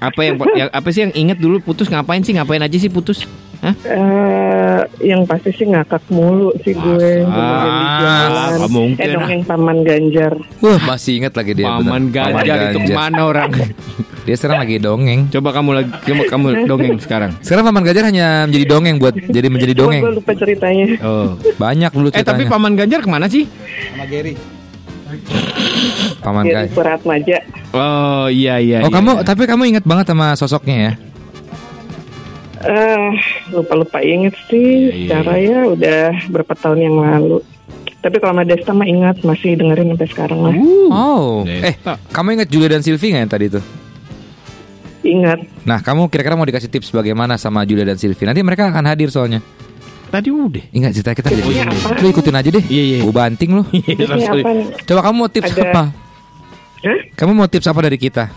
Apa 0.00 0.20
yang, 0.22 0.34
yang 0.56 0.68
apa 0.72 0.88
sih 0.90 1.04
yang 1.04 1.12
inget 1.14 1.38
dulu 1.38 1.60
putus 1.60 1.86
ngapain 1.86 2.18
sih? 2.20 2.32
Ngapain 2.32 2.58
aja 2.58 2.74
sih 2.74 2.88
putus? 2.88 3.28
Hah? 3.62 3.74
Eh, 3.86 4.80
yang 5.06 5.22
pasti 5.22 5.54
sih 5.54 5.64
ngakak 5.64 6.02
mulu 6.10 6.50
sih 6.60 6.74
gue. 6.74 7.22
Jalan. 7.22 8.58
Nggak 8.58 8.72
mungkin. 8.74 8.98
Eh 8.98 9.14
dongeng 9.14 9.42
paman 9.46 9.86
Ganjar. 9.86 10.34
Wah, 10.58 10.78
masih 10.82 11.22
ingat 11.22 11.32
lagi 11.32 11.54
dia. 11.54 11.70
Paman 11.70 12.10
bener. 12.10 12.34
Ganjar 12.34 12.58
itu 12.68 12.78
ke 12.82 12.90
mana 12.90 13.22
orang? 13.22 13.50
Dia 14.22 14.38
sekarang 14.38 14.62
lagi 14.62 14.78
dongeng. 14.78 15.26
Coba 15.30 15.50
kamu 15.50 15.70
lagi 15.74 15.90
kamu, 16.00 16.22
kamu 16.30 16.46
dongeng 16.70 16.94
sekarang. 16.98 17.34
Sekarang 17.38 17.66
Paman 17.66 17.82
Ganjar 17.82 18.06
hanya 18.06 18.46
menjadi 18.46 18.66
dongeng 18.66 18.96
buat 18.98 19.14
jadi 19.18 19.46
menjadi 19.50 19.74
Cuma 19.78 19.82
dongeng. 19.82 20.02
gue 20.02 20.14
lupa 20.18 20.32
ceritanya. 20.34 20.86
Oh. 21.02 21.34
Banyak 21.54 21.90
dulu 21.90 22.08
Eh 22.10 22.22
tapi 22.22 22.46
ceritanya. 22.46 22.50
paman 22.50 22.72
Ganjar 22.74 22.98
ke 23.02 23.08
mana 23.10 23.26
sih? 23.26 23.50
Paman 26.18 26.44
Jadi 26.46 26.54
Ganjar. 26.54 26.74
berat 26.74 27.02
maja. 27.02 27.36
Oh 27.74 28.26
iya 28.26 28.58
iya. 28.58 28.78
Oh 28.82 28.88
iya. 28.88 28.94
kamu 28.94 29.10
tapi 29.22 29.42
kamu 29.46 29.62
ingat 29.70 29.84
banget 29.84 30.06
sama 30.08 30.34
sosoknya 30.34 30.76
ya? 30.78 30.92
Eh, 32.62 33.10
lupa-lupa 33.50 33.98
inget 33.98 34.34
sih. 34.46 34.58
Iya, 34.58 34.90
iya. 34.90 35.00
Secara 35.02 35.34
ya 35.36 35.58
udah 35.66 36.02
berapa 36.30 36.52
tahun 36.54 36.78
yang 36.80 36.96
lalu. 36.98 37.38
Tapi 38.02 38.18
kalau 38.18 38.34
sama 38.34 38.42
Desta 38.42 38.74
mah 38.74 38.86
ingat 38.86 39.22
masih 39.22 39.54
dengerin 39.54 39.94
sampai 39.94 40.08
sekarang 40.10 40.40
lah. 40.42 40.54
Oh, 40.90 41.42
Desta. 41.46 41.66
eh 41.66 41.74
kamu 42.10 42.28
ingat 42.38 42.48
Julia 42.50 42.70
dan 42.70 42.82
Sylvie 42.82 43.14
nggak 43.14 43.22
yang 43.22 43.32
tadi 43.32 43.44
itu? 43.46 43.60
Ingat. 45.02 45.38
Nah, 45.66 45.82
kamu 45.82 46.06
kira-kira 46.06 46.34
mau 46.34 46.46
dikasih 46.46 46.70
tips 46.70 46.94
bagaimana 46.94 47.34
sama 47.34 47.66
Julia 47.66 47.82
dan 47.82 47.98
Sylvie? 47.98 48.22
Nanti 48.22 48.42
mereka 48.42 48.70
akan 48.70 48.86
hadir 48.86 49.10
soalnya. 49.10 49.42
Tadi 50.12 50.28
udah. 50.28 50.64
Ingat 50.70 50.90
cerita 50.92 51.16
kita 51.16 51.32
jadi 51.32 51.40
Tipsnya 51.42 51.64
apa? 51.72 51.98
Lu 51.98 52.06
ikutin 52.12 52.34
aja 52.36 52.48
deh. 52.52 52.64
Iya, 52.68 52.82
iya. 52.84 52.98
Gue 53.00 53.14
banting 53.16 53.50
lu. 53.56 53.62
Coba 54.84 55.00
kamu 55.02 55.14
mau 55.16 55.30
tips 55.32 55.50
Ada- 55.56 55.64
apa? 55.72 55.82
Hah? 56.82 56.98
Kamu 57.16 57.32
mau 57.32 57.48
tips 57.48 57.66
apa 57.66 57.80
dari 57.80 57.96
kita? 57.96 58.28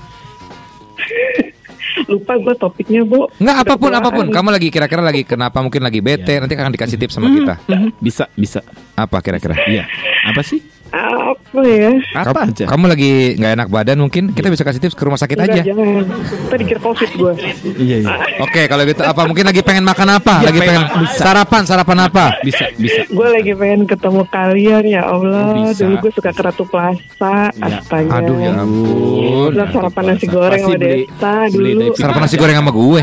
Lupa 2.06 2.38
gue 2.38 2.54
topiknya, 2.58 3.02
Bu. 3.02 3.26
Enggak 3.42 3.58
apa 3.66 3.74
pun 3.80 3.92
apa 3.94 4.10
pun. 4.14 4.28
Kamu 4.30 4.50
lagi 4.54 4.68
kira-kira 4.70 5.02
lagi 5.02 5.26
kenapa 5.26 5.58
mungkin 5.64 5.82
lagi 5.82 6.00
bete, 6.04 6.38
nanti 6.38 6.54
akan 6.54 6.74
dikasih 6.74 6.98
tips 7.02 7.18
sama 7.18 7.32
kita. 7.32 7.56
Bisa 7.98 8.30
bisa. 8.38 8.62
Apa 8.94 9.22
kira-kira? 9.24 9.58
Iya. 9.66 9.90
Apa 10.30 10.42
sih? 10.46 10.75
Apa 10.96 11.60
ya? 11.62 11.92
Apa 12.16 12.32
kamu, 12.38 12.50
aja? 12.50 12.66
kamu 12.66 12.86
lagi 12.88 13.12
nggak 13.36 13.52
enak 13.54 13.68
badan 13.68 13.98
mungkin 14.00 14.24
kita 14.30 14.48
bisa 14.48 14.64
kasih 14.64 14.80
tips 14.80 14.96
ke 14.96 15.04
rumah 15.04 15.18
sakit 15.18 15.36
Enggak, 15.36 15.52
aja. 15.54 15.62
jangan. 15.66 16.04
Tadi 16.48 16.62
dikira 16.62 16.80
covid 16.80 17.10
gue. 17.12 17.34
Iya 17.76 17.98
iya. 18.00 18.14
Oke, 18.40 18.62
kalau 18.66 18.84
gitu 18.84 19.02
apa 19.02 19.22
mungkin 19.24 19.44
lagi 19.44 19.60
pengen 19.60 19.84
makan 19.84 20.08
apa? 20.14 20.40
Iya, 20.40 20.48
lagi 20.50 20.60
pengen. 20.62 20.84
Bisa. 20.98 21.20
sarapan, 21.20 21.62
sarapan 21.64 21.98
apa? 22.06 22.26
Bisa 22.42 22.64
bisa. 22.76 23.04
Gue 23.10 23.28
lagi 23.30 23.52
pengen 23.52 23.84
ketemu 23.86 24.22
kalian 24.26 24.84
ya 24.86 25.02
Allah. 25.04 25.44
Oh, 25.46 25.68
bisa. 25.68 25.84
Dulu 25.84 25.96
gue 26.00 26.12
suka 26.14 26.32
ke 26.32 26.42
Ratu 26.42 26.64
Plaza. 26.64 27.52
Ya. 27.52 27.66
Astaga. 27.76 28.12
Aduh 28.16 28.38
ya 28.38 28.52
ampun. 28.56 29.52
Lo 29.52 29.64
sarapan 29.68 30.04
nasi 30.08 30.26
goreng 30.26 30.62
sama 30.62 30.74
beli- 30.74 31.04
Desta 31.06 31.36
beli 31.50 31.72
dulu. 31.74 31.94
Sarapan 31.94 32.22
nasi 32.24 32.36
goreng 32.36 32.56
sama 32.56 32.72
gue. 32.72 33.02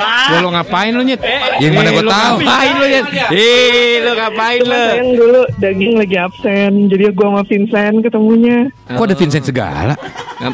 Gua 0.00 0.38
lo 0.40 0.50
ngapain 0.52 0.92
lu 0.92 1.02
nyet? 1.02 1.18
Yang 1.58 1.72
mana 1.72 1.88
Eh, 1.88 1.92
gua 1.92 2.02
lu 2.02 2.10
tahu. 2.12 2.36
Ngapain 2.38 2.72
lu 2.72 2.86
nyet? 2.86 3.06
Eh, 3.30 3.92
lu 3.98 4.12
ngapain 4.12 4.58
Cuma 4.60 4.70
lu? 4.70 4.78
sayang 4.86 5.10
dulu 5.12 5.40
daging 5.58 5.92
lagi 5.96 6.16
absen. 6.16 6.69
Jadi 6.70 7.02
gue 7.10 7.26
sama 7.26 7.42
Vincent 7.42 7.96
ketemunya. 8.00 8.58
Kok 8.86 9.04
ada 9.04 9.16
Vincent 9.16 9.44
segala? 9.44 9.94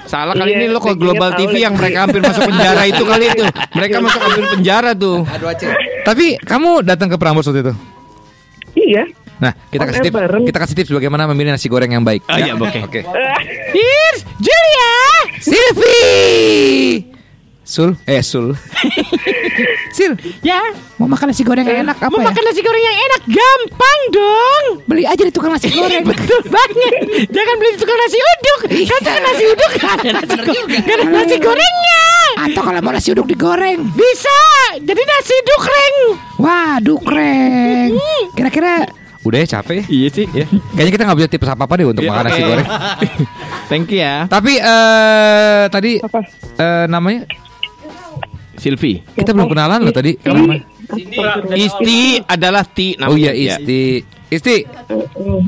Salah 0.05 0.35
kali 0.35 0.51
Iya, 0.51 0.57
ini 0.61 0.67
lo 0.69 0.81
ke 0.81 0.93
Global 0.95 1.37
TV 1.37 1.53
lagi. 1.53 1.63
yang 1.63 1.75
mereka 1.77 2.09
hampir 2.09 2.19
masuk 2.19 2.43
penjara 2.49 2.83
itu 2.85 3.03
kali 3.07 3.25
itu. 3.31 3.45
Mereka 3.73 3.97
masuk 4.01 4.21
hampir 4.21 4.45
penjara 4.51 4.91
tuh. 4.93 5.23
Tapi 6.03 6.41
kamu 6.41 6.83
datang 6.83 7.09
ke 7.13 7.17
Prambors 7.17 7.47
waktu 7.47 7.63
itu. 7.63 7.75
Iya. 8.77 9.05
Nah, 9.37 9.53
kita 9.69 9.85
kasih 9.85 10.01
tips. 10.09 10.17
Kita 10.49 10.59
kasih 10.59 10.75
tips 10.81 10.91
bagaimana 10.91 11.29
memilih 11.29 11.53
nasi 11.53 11.69
goreng 11.69 11.93
yang 11.93 12.01
baik. 12.01 12.25
Ah, 12.25 12.41
iya, 12.41 12.57
oke. 12.57 12.81
Oke. 12.89 13.01
Cheers, 13.77 14.21
Julia. 14.41 14.93
Sylvie. 15.45 17.13
Sul, 17.63 17.99
eh 18.07 18.23
Sul. 18.23 18.55
Sil, 19.91 20.13
Ya, 20.41 20.61
mau 20.97 21.07
makan 21.07 21.29
nasi 21.29 21.41
goreng 21.41 21.63
yang 21.63 21.83
enak 21.83 21.97
apa 21.97 22.09
mau 22.09 22.21
ya? 22.21 22.29
makan 22.29 22.43
nasi 22.45 22.61
goreng 22.61 22.81
yang 22.81 22.97
enak 23.01 23.23
gampang 23.27 24.01
dong. 24.11 24.65
Beli 24.85 25.03
aja 25.03 25.19
di 25.19 25.31
tukang 25.31 25.49
nasi 25.49 25.69
goreng. 25.69 26.05
Betul 26.11 26.41
banget. 26.47 26.93
Jangan 27.29 27.55
beli 27.57 27.71
di 27.73 27.79
tukang 27.79 27.99
nasi 27.99 28.17
uduk. 28.17 28.61
Kan 28.67 29.01
tukang 29.01 29.25
nasi 29.25 29.45
uduk 29.47 29.71
gak 29.73 29.93
ada 29.95 30.11
nasi, 30.13 30.37
gak 30.79 30.95
ada 30.95 31.05
nasi 31.07 31.37
gorengnya. 31.37 32.05
Atau 32.39 32.63
kalau 32.63 32.81
mau 32.81 32.93
nasi 32.93 33.09
uduk 33.11 33.27
digoreng. 33.27 33.79
Bisa. 33.93 34.39
Jadi 34.77 35.03
nasi 35.03 35.35
dukreng. 35.43 35.97
Wah, 36.37 36.77
dukreng. 36.79 37.97
Kira-kira 38.33 38.85
udah 39.23 39.39
ya 39.39 39.49
capek? 39.51 39.83
Iya 39.87 40.09
sih. 40.13 40.27
Ya. 40.31 40.47
Kayaknya 40.71 40.93
kita 40.93 41.03
nggak 41.05 41.19
bisa 41.19 41.29
tips 41.29 41.49
apa-apa 41.49 41.75
deh 41.75 41.87
untuk 41.87 42.03
Iya, 42.03 42.11
makan 42.13 42.25
nasi 42.25 42.37
oke. 42.37 42.47
goreng. 42.47 42.69
Thank 43.71 43.91
you 43.91 43.99
ya. 43.99 44.29
Tapi 44.29 44.53
eh 44.55 45.63
tadi 45.67 45.99
Apa? 45.99 46.21
eh, 46.55 46.85
namanya 46.87 47.27
Silvi. 48.67 48.99
kita 49.15 49.31
belum 49.31 49.47
kenalan 49.47 49.79
loh 49.79 49.95
tadi. 49.95 50.19
Isti 51.55 52.19
adalah 52.21 52.67
Ti 52.67 52.99
namanya. 52.99 53.15
Oh 53.15 53.17
iya, 53.17 53.31
Ya. 53.31 53.57
Isti. 53.57 54.03
Isti, 54.27 54.57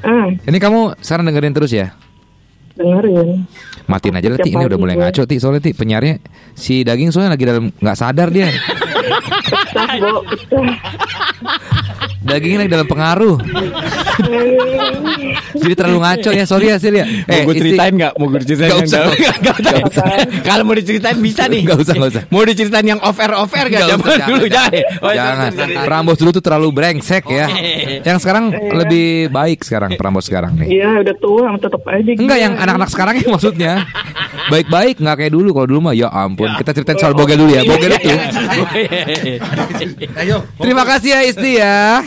Ah, 0.06 0.30
ini 0.38 0.54
kamu 0.56 1.02
sekarang 1.02 1.26
dengerin 1.26 1.50
terus 1.50 1.74
ya? 1.74 1.90
dengerin. 2.78 3.42
Matiin 3.90 4.14
aja 4.14 4.28
lah 4.28 4.38
Ti, 4.38 4.54
ini 4.54 4.62
udah 4.62 4.78
mulai 4.78 4.94
ngaco 4.94 5.26
Ti 5.26 5.34
Soalnya 5.36 5.58
Ti, 5.58 5.74
penyiarnya 5.74 6.22
si 6.54 6.86
daging 6.86 7.10
soalnya 7.10 7.34
lagi 7.34 7.42
dalam 7.42 7.74
nggak 7.74 7.98
sadar 7.98 8.30
dia. 8.30 8.54
Dagingnya 12.20 12.58
lagi 12.62 12.70
dalam 12.70 12.86
pengaruh 12.86 13.34
Jadi 15.62 15.74
terlalu 15.74 15.98
ngaco 16.02 16.30
ya, 16.34 16.44
sorry 16.44 16.66
ya 16.74 16.76
Sil 16.82 16.94
ya. 16.94 17.06
Mau 17.06 17.38
gue 17.48 17.54
ceritain 17.58 17.92
nggak? 17.94 18.12
Mau 18.18 18.26
gue 18.30 18.40
ceritain 18.44 18.70
yang 18.70 18.84
usah. 18.84 19.00
Nggak 19.14 19.56
usah. 19.88 20.04
Kalau 20.44 20.62
mau 20.66 20.74
diceritain 20.74 21.18
bisa 21.18 21.42
nih. 21.46 21.62
Nggak 21.64 21.78
usah, 21.78 21.94
nggak 21.94 22.10
usah. 22.12 22.22
Mau 22.30 22.42
diceritain 22.44 22.86
yang 22.86 23.00
off 23.02 23.18
air 23.18 23.32
off 23.34 23.52
air 23.54 23.66
Zaman 23.70 24.02
usah, 24.02 24.26
dulu 24.26 24.46
jangan, 24.50 24.72
jangan. 25.14 25.50
Oh. 25.54 25.84
Prambos 25.86 26.16
dulu 26.18 26.30
tuh 26.34 26.44
terlalu 26.44 26.68
brengsek 26.74 27.24
ya. 27.30 27.46
Yang 28.02 28.18
sekarang 28.26 28.50
lebih 28.52 29.30
baik 29.30 29.62
sekarang 29.62 29.94
Prambos 29.94 30.26
sekarang 30.26 30.58
nih. 30.58 30.82
Iya 30.82 30.88
udah 31.06 31.16
tua 31.22 31.54
tetap 31.58 31.82
aja. 31.86 32.10
Enggak 32.14 32.38
yang 32.38 32.54
anak-anak 32.58 32.90
sekarang 32.90 33.14
ya 33.18 33.26
maksudnya. 33.30 33.72
Baik-baik 34.48 35.00
nggak 35.00 35.16
kayak 35.24 35.32
dulu. 35.32 35.48
Kalau 35.54 35.66
dulu 35.68 35.80
mah 35.90 35.94
ya 35.94 36.08
ampun. 36.10 36.50
Kita 36.58 36.70
ceritain 36.74 36.98
soal 36.98 37.14
bogel 37.14 37.38
dulu 37.38 37.52
ya. 37.54 37.62
Bogel 37.64 37.92
itu. 37.98 38.16
Terima 40.58 40.84
kasih 40.84 41.10
ya 41.14 41.20
Isti 41.24 41.50
ya. 41.60 42.02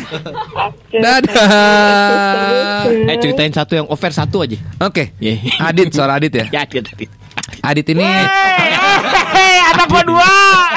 Dadah. 0.91 2.83
Eh 3.07 3.17
ceritain 3.17 3.49
satu 3.49 3.71
yang 3.73 3.87
air 3.87 4.11
satu 4.11 4.41
aja. 4.41 4.57
Oke. 4.79 5.15
Adit 5.57 5.91
soal 5.91 6.11
Adit 6.11 6.33
ya. 6.33 6.45
Ya, 6.53 6.61
Adit, 6.63 6.83
Adit. 6.85 7.09
Adit 7.61 7.85
ini 7.89 8.01
Hei, 8.01 9.55
anak 9.67 9.87
gua 9.87 10.03
dua. 10.03 10.27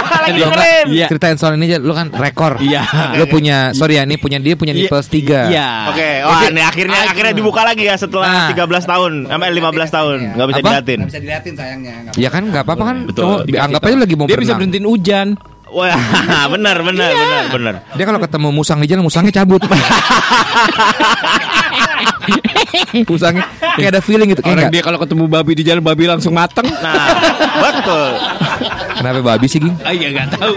Lagi 0.04 0.36
keren. 0.36 0.84
enggak, 0.84 0.86
Iya. 0.86 1.06
ceritain 1.08 1.34
soal 1.34 1.54
ini 1.54 1.66
aja 1.66 1.78
Lu 1.78 1.90
kan 1.90 2.10
rekor 2.10 2.60
Iya. 2.60 2.82
Lu 3.14 3.24
punya 3.26 3.72
Sorry 3.72 3.96
ya 3.96 4.02
ini 4.02 4.14
punya 4.16 4.36
dia 4.38 4.54
punya 4.54 4.70
nipples 4.70 5.06
3 5.06 5.48
Iya. 5.48 5.68
Oke, 5.90 6.08
wah 6.22 6.42
ini 6.44 6.60
akhirnya 6.60 6.98
akhirnya 7.08 7.32
dibuka 7.32 7.62
lagi 7.62 7.84
ya 7.84 7.96
setelah 7.96 8.46
13 8.48 8.84
tahun, 8.84 9.12
sampai 9.26 9.48
15 9.50 9.90
tahun. 9.90 10.18
Enggak 10.34 10.46
bisa 10.46 10.60
diliatin. 10.60 10.98
bisa 11.04 11.20
diliatin 11.20 11.54
sayangnya. 11.54 11.94
Ya 12.14 12.28
kan 12.28 12.42
nggak 12.46 12.62
apa-apa 12.62 12.84
kan 12.84 12.96
Betul. 13.08 13.48
Anggap 13.50 13.80
aja 13.82 13.96
lagi 13.96 14.14
mau 14.14 14.26
Dia 14.26 14.34
bisa 14.34 14.38
berenang. 14.52 14.58
berhentiin 14.60 14.86
hujan. 14.86 15.28
Wah, 15.74 15.98
benar 16.54 16.76
benar 16.86 17.10
benar 17.10 17.42
benar. 17.50 17.74
Dia 17.98 18.04
kalau 18.06 18.20
ketemu 18.22 18.48
musang 18.54 18.78
di 18.78 18.86
jalan 18.86 19.02
Musangnya 19.02 19.42
cabut 19.42 19.58
Musangnya 23.10 23.42
Kayak 23.74 23.90
ada 23.90 24.00
feeling 24.00 24.30
gitu 24.30 24.42
Kayak 24.42 24.54
Orang 24.54 24.70
dia 24.70 24.82
kalau 24.86 24.98
ketemu 25.02 25.24
babi 25.26 25.52
di 25.58 25.66
jalan 25.66 25.82
babi 25.82 26.06
langsung 26.06 26.30
mateng. 26.30 26.70
Nah, 26.78 27.10
betul. 27.58 28.10
Kenapa 29.02 29.20
babi 29.34 29.46
sih 29.50 29.58
Ging 29.58 29.74
Ah, 29.82 29.90
iya 29.90 30.14
nggak 30.14 30.38
tahu. 30.38 30.54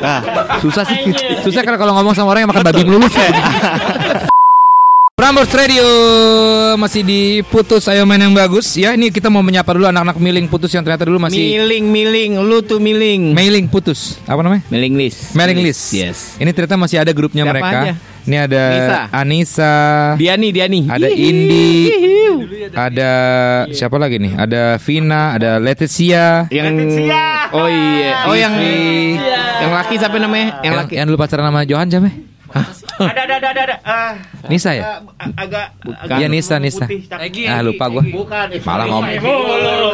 Susah 0.70 0.86
sih 0.86 1.01
Susah 1.41 1.65
kalau 1.65 1.82
kalau 1.82 1.93
ngomong 1.97 2.13
sama 2.13 2.30
orang 2.38 2.45
yang 2.45 2.51
makan 2.53 2.63
babi 2.70 2.86
melulu 2.86 3.09
Prambors 5.28 5.51
Radio 5.51 5.84
masih 6.80 7.03
diputus 7.03 7.84
ayo 7.91 8.07
main 8.07 8.15
yang 8.15 8.32
bagus 8.32 8.80
ya 8.80 8.95
ini 8.95 9.11
kita 9.11 9.28
mau 9.28 9.43
menyapa 9.43 9.75
dulu 9.75 9.84
anak-anak 9.84 10.23
miling 10.23 10.47
putus 10.47 10.71
yang 10.71 10.88
ternyata 10.88 11.03
dulu 11.03 11.19
masih 11.19 11.43
Miling, 11.43 11.84
miling, 11.91 12.32
lu 12.39 12.63
tuh 12.63 12.80
miling. 12.80 13.36
mailing 13.36 13.67
putus 13.67 14.23
apa 14.23 14.39
namanya 14.39 14.63
Mailing 14.71 14.95
list. 14.95 15.36
mailing 15.36 15.59
list 15.59 15.91
Yes. 15.91 16.39
ini 16.39 16.47
ternyata 16.55 16.80
masih 16.80 17.03
ada 17.03 17.11
grupnya 17.11 17.43
Siapa 17.43 17.51
mereka 17.51 17.75
aja? 17.75 17.93
ini 18.23 18.38
ada 18.39 18.63
Nisa. 18.71 18.99
Anissa 19.11 19.73
Diani, 20.15 20.47
Diani. 20.55 20.82
ada 20.88 21.07
Indi 21.11 21.67
ada 22.71 23.11
siapa 23.75 23.99
lagi 23.99 24.23
nih 24.23 24.32
ada 24.32 24.80
Vina 24.80 25.36
ada 25.36 25.59
Leticia 25.59 26.47
Yang 26.47 27.03
Oh 27.51 27.67
iya. 27.67 28.32
Oh 28.32 28.36
yang 28.39 28.55
yang 29.59 29.75
laki 29.75 29.99
siapa 29.99 30.23
namanya? 30.23 30.63
Yang 30.63 30.71
yang, 30.71 30.75
laki. 30.80 30.93
yang 30.95 31.07
lu 31.11 31.19
pacaran 31.19 31.51
sama 31.51 31.67
Johan 31.67 31.91
siapa 31.91 32.15
Ada 32.98 33.22
ada 33.24 33.36
ada 33.38 33.48
ada. 33.48 33.62
ada. 33.64 33.76
Ah, 33.82 34.12
Nisa 34.48 34.74
ya 34.74 35.06
agak 35.36 35.66
Iya 36.10 36.28
Nisa 36.28 36.56
Nisa 36.58 36.86
ah 37.48 37.62
lupa 37.62 37.86
gua 37.88 38.02
Bukan. 38.02 38.48
malah 38.64 38.86
ngomong 38.86 39.14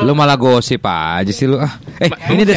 lu 0.01 0.11
malah 0.13 0.35
gosip 0.35 0.83
aja 0.83 1.27
sih 1.29 1.43
lu 1.43 1.57
ah 1.57 1.73
eh 1.97 2.07
ini 2.29 2.43
ada 2.43 2.55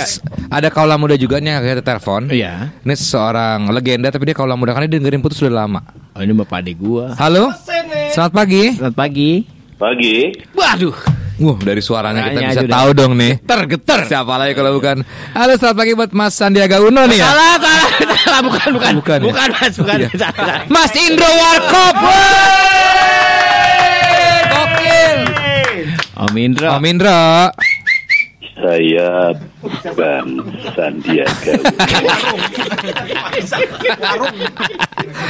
ada 0.49 0.69
kaula 0.69 0.95
muda 0.95 1.15
juga 1.15 1.39
nih 1.39 1.57
kita 1.57 1.83
telepon 1.83 2.29
Iya. 2.29 2.71
ini 2.79 2.95
seorang 2.95 3.71
legenda 3.71 4.09
tapi 4.09 4.27
dia 4.27 4.37
kaula 4.37 4.55
muda 4.55 4.71
karena 4.71 4.87
dia 4.87 4.99
dengerin 4.99 5.19
putus 5.19 5.39
sudah 5.39 5.65
lama 5.65 5.83
Oh 6.13 6.25
ini 6.25 6.33
bapak 6.33 6.65
adik 6.65 6.77
gua. 6.79 7.13
halo 7.15 7.53
selamat 8.11 8.33
pagi 8.33 8.65
Selamat 8.73 8.97
pagi. 8.97 9.31
Pagi. 9.77 10.33
Waduh. 10.57 11.16
Wah 11.37 11.53
dari 11.55 11.85
suaranya 11.85 12.25
kita 12.25 12.33
Suaranya 12.33 12.49
bisa 12.49 12.65
tahu 12.65 12.89
dong 12.91 13.13
nih. 13.13 13.33
Geter, 13.39 13.61
geter. 13.69 14.01
siapa 14.09 14.41
lagi 14.41 14.57
kalau 14.57 14.73
bukan? 14.73 15.05
Halo 15.31 15.53
selamat 15.55 15.77
pagi 15.77 15.93
buat 15.93 16.11
Mas 16.11 16.33
Sandiaga 16.33 16.81
Uno 16.81 17.05
nih 17.05 17.21
ya? 17.21 17.29
Salah, 17.29 17.55
salah, 17.61 17.89
salah, 18.17 18.41
bukan, 18.41 18.69
bukan, 18.73 18.93
Bukan 18.97 19.19
ya? 19.21 19.27
bukan, 19.29 19.49
mas, 19.53 19.75
bukan, 19.77 19.97
Iya. 20.01 20.09
salah. 20.17 20.59
Mas 20.67 20.93
Indro 20.97 21.29
Warkop. 21.29 21.95
Gokil. 24.49 25.19
Om 26.17 26.35
Indro. 26.35 26.69
Om 26.73 26.85
Indro. 26.89 27.21
Saya 28.57 29.09
bukan 29.61 30.27
Sandiaga. 30.73 31.53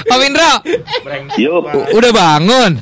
Om 0.06 0.20
Indro. 0.22 0.52
Yo, 1.34 1.58
udah 1.90 2.12
bangun 2.14 2.78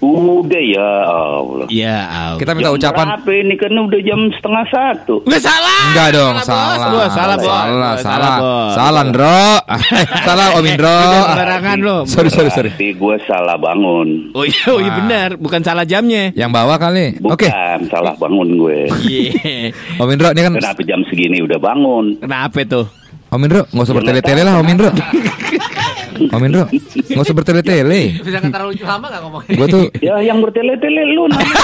udah 0.00 0.62
ya 0.62 0.90
Allah. 1.08 1.66
Ya, 1.72 2.00
kita 2.36 2.52
minta 2.52 2.70
Jam 2.72 2.78
ucapan 2.78 3.04
Berapa 3.16 3.32
ini 3.32 3.54
kan 3.56 3.72
udah 3.72 4.00
jam 4.04 4.20
setengah 4.34 4.64
satu. 4.68 5.14
Nggak 5.24 5.42
salah. 5.42 5.82
Enggak 5.92 6.08
dong, 6.12 6.34
Bos. 6.36 6.46
salah. 6.46 6.76
Bos, 6.76 7.10
salah, 7.12 7.36
Bos. 7.36 7.46
Salah, 7.46 7.92
Bos, 7.94 8.00
salah. 8.02 8.36
Bos. 8.36 8.72
Salah, 8.76 9.02
Ndro. 9.08 9.44
salah 10.26 10.46
Om 10.56 10.64
Indro. 10.66 10.98
Sembarangan 11.00 11.76
lo. 11.80 11.96
Sorry, 12.04 12.30
sorry, 12.30 12.50
sorry. 12.52 12.70
Tapi 12.74 12.88
gue 12.96 13.16
salah 13.24 13.56
bangun. 13.56 14.08
Oh 14.36 14.44
iya, 14.44 14.64
oh 14.72 14.78
iya 14.80 14.92
benar, 14.92 15.28
bukan 15.40 15.60
salah 15.64 15.84
jamnya. 15.88 16.32
Yang 16.36 16.50
bawah 16.52 16.76
kali. 16.76 17.16
Bukan, 17.20 17.34
Oke. 17.34 17.48
salah 17.88 18.14
bangun 18.16 18.48
gue. 18.56 18.78
Iya. 19.06 19.72
Om 20.00 20.08
Indro 20.12 20.28
ini 20.32 20.40
kan 20.42 20.52
Kenapa 20.56 20.80
jam 20.84 21.00
segini 21.08 21.38
udah 21.44 21.58
bangun? 21.60 22.20
Kenapa 22.20 22.58
tuh? 22.66 22.86
Om 23.30 23.42
Indro 23.42 23.62
nggak 23.70 23.84
usah 23.84 23.94
bertele-tele 23.94 24.42
lah 24.46 24.54
Om 24.60 24.68
Indro. 24.70 24.90
Om 26.16 26.42
Indro 26.42 26.64
nggak 26.68 27.24
usah 27.24 27.36
bertele-tele. 27.36 28.02
Bisa 28.26 28.40
terlalu 28.40 28.72
lama 28.82 29.06
nggak 29.08 29.22
ngomongnya? 29.22 29.54
Gue 29.56 29.66
tuh 29.68 29.84
Ya 30.00 30.16
yang 30.20 30.38
bertele-tele 30.40 31.02
lu 31.12 31.28
namanya. 31.28 31.56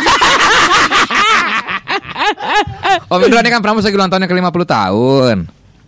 Om 3.13 3.21
Indro 3.25 3.39
ini 3.41 3.51
kan 3.51 3.61
Pramus 3.65 3.85
lagi 3.85 3.97
ulang 3.97 4.11
tahunnya 4.13 4.29
ke 4.29 4.37
50 4.37 4.65
tahun. 4.69 5.37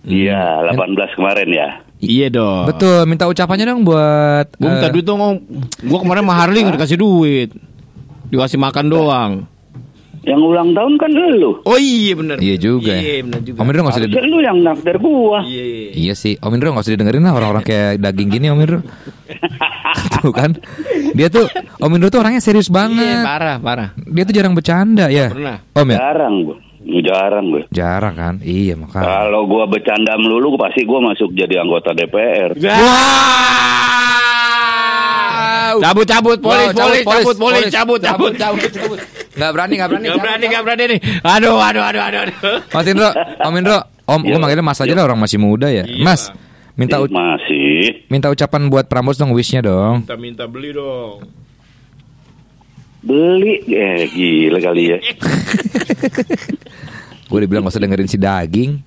Iya, 0.05 0.69
18 0.77 1.17
kemarin 1.17 1.49
ya. 1.49 1.69
Iya 2.05 2.29
dong. 2.29 2.69
Betul, 2.69 3.09
minta 3.09 3.25
ucapannya 3.25 3.65
dong 3.65 3.89
buat 3.89 4.53
Gue 4.61 4.69
minta 4.69 4.89
eh, 4.89 4.93
duit 4.93 5.07
dong, 5.09 5.21
Om. 5.21 5.35
Gue 5.81 5.99
kemarin 6.05 6.21
sama 6.27 6.35
Harley 6.37 6.61
nggak 6.61 6.77
dikasih 6.77 6.99
duit. 7.01 7.51
Dikasih 8.29 8.61
makan 8.61 8.87
doang. 8.93 9.33
Yang 10.25 10.41
ulang 10.41 10.71
tahun 10.73 10.93
kan 10.97 11.11
lu. 11.13 11.53
Oh 11.69 11.77
iya 11.77 12.13
bener. 12.17 12.37
Iya 12.41 12.57
juga. 12.57 12.93
Iya 12.97 13.21
bener 13.29 13.41
juga. 13.45 13.59
Om 13.61 13.69
Indro 13.69 13.81
nggak 13.85 13.95
usah 13.95 14.03
didengerin. 14.09 14.31
lu 14.33 14.39
yang 14.41 14.59
nakdir 14.65 14.97
gua. 14.97 15.41
Iya. 15.45 15.65
Iya 15.93 16.15
sih, 16.17 16.35
Om 16.41 16.53
Indro 16.57 16.69
nggak 16.73 16.85
usah 16.85 16.95
didengerin 16.97 17.23
lah 17.29 17.33
orang-orang 17.37 17.65
kayak 17.65 18.01
daging 18.01 18.29
gini 18.33 18.47
Om 18.49 18.61
Indro. 18.65 18.79
tuh 20.21 20.33
kan, 20.33 20.51
dia 21.13 21.29
tuh 21.29 21.45
Om 21.79 21.93
Indro 21.95 22.09
tuh 22.09 22.21
orangnya 22.25 22.41
serius 22.41 22.69
Iya 22.69 22.77
banget. 22.77 23.21
parah 23.21 23.57
parah. 23.61 23.89
Dia 24.01 24.25
tuh 24.25 24.35
jarang 24.35 24.55
bercanda 24.57 25.07
ya. 25.13 25.29
Pernah. 25.29 25.57
Om 25.77 25.89
ya? 25.93 25.99
Jarang 26.01 26.35
gua. 26.45 26.57
Jarang 26.85 27.45
gue. 27.49 27.63
Jarang 27.73 28.13
kan? 28.13 28.35
Iya 28.45 28.77
makanya. 28.77 29.09
Kalau 29.25 29.49
gua 29.49 29.65
bercanda 29.65 30.21
melulu 30.21 30.53
pasti 30.61 30.85
gua 30.85 31.01
masuk 31.01 31.33
jadi 31.33 31.65
anggota 31.65 31.97
DPR. 31.97 32.53
Cabut 35.81 36.07
cabut 36.07 36.39
polis 36.39 36.71
Wow, 36.73 36.79
polis 36.79 37.05
cabut 37.05 37.37
polis 37.37 37.65
cabut 37.71 38.01
cabut 38.01 38.33
cabut, 38.37 38.71
cabut. 38.71 38.99
Nggak 39.35 39.51
berani, 39.51 39.75
nggak 39.79 39.91
berani. 39.91 40.07
Gak 40.07 40.21
berani 40.23 40.45
gak 40.47 40.63
berani 40.63 40.85
nih. 40.95 41.01
Aduh 41.23 41.57
aduh 41.59 41.83
aduh 41.83 42.03
aduh. 42.03 42.21
aduh. 42.29 42.35
Mas 42.71 42.87
Indro, 42.87 43.09
Om 43.43 43.55
Indro, 43.59 43.79
Om, 44.07 44.21
gue 44.23 44.39
manggilnya 44.39 44.65
Mas 44.65 44.79
aja 44.79 44.95
lah 44.95 45.05
orang 45.09 45.19
masih 45.19 45.39
muda 45.43 45.67
ya. 45.73 45.85
Mas, 46.01 46.31
minta 46.79 47.03
Masih. 47.03 48.07
minta 48.13 48.31
ucapan 48.31 48.71
buat 48.71 48.87
Prambors 48.87 49.19
dong, 49.19 49.35
wishnya 49.35 49.65
dong. 49.65 50.07
Minta 50.07 50.17
minta 50.21 50.45
beli 50.47 50.71
dong. 50.77 51.27
Beli 53.05 53.61
eh 53.69 54.09
gila 54.09 54.59
kali 54.65 54.83
ya. 54.93 54.99
Gue 57.29 57.39
dibilang 57.45 57.67
gak 57.67 57.75
usah 57.77 57.83
dengerin 57.83 58.09
si 58.09 58.17
daging. 58.17 58.81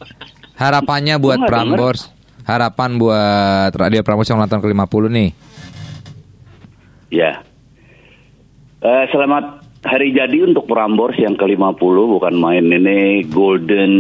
Harapannya 0.58 1.22
buat 1.22 1.38
nggak. 1.38 1.50
Prambors. 1.50 2.02
Harapan 2.48 2.96
buat 2.96 3.76
Radio 3.76 4.02
Prambors 4.02 4.32
yang 4.32 4.40
ulang 4.40 4.48
tahun 4.48 4.64
ke-50 4.64 5.04
nih. 5.12 5.30
Ya. 7.08 7.42
Eh, 8.84 9.06
selamat 9.10 9.66
hari 9.88 10.14
jadi 10.14 10.44
untuk 10.46 10.68
Prambors 10.68 11.18
yang 11.18 11.40
ke-50 11.40 11.96
bukan 12.20 12.36
main 12.38 12.66
ini 12.68 13.24
golden 13.26 13.94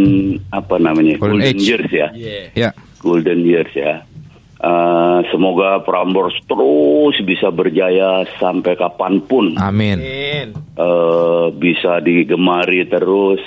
apa 0.52 0.78
namanya? 0.78 1.18
Golden 1.18 1.56
age. 1.56 1.64
years 1.64 1.90
ya. 1.90 2.08
Ya. 2.54 2.70
Golden 3.00 3.48
years 3.48 3.72
ya. 3.74 4.04
Eh, 4.58 5.20
semoga 5.30 5.86
Prambors 5.86 6.34
terus 6.50 7.16
bisa 7.22 7.54
berjaya 7.54 8.26
sampai 8.42 8.74
kapan 8.74 9.22
pun. 9.22 9.54
Amin. 9.62 10.02
Eh, 10.58 11.46
bisa 11.56 12.02
digemari 12.02 12.86
terus 12.90 13.42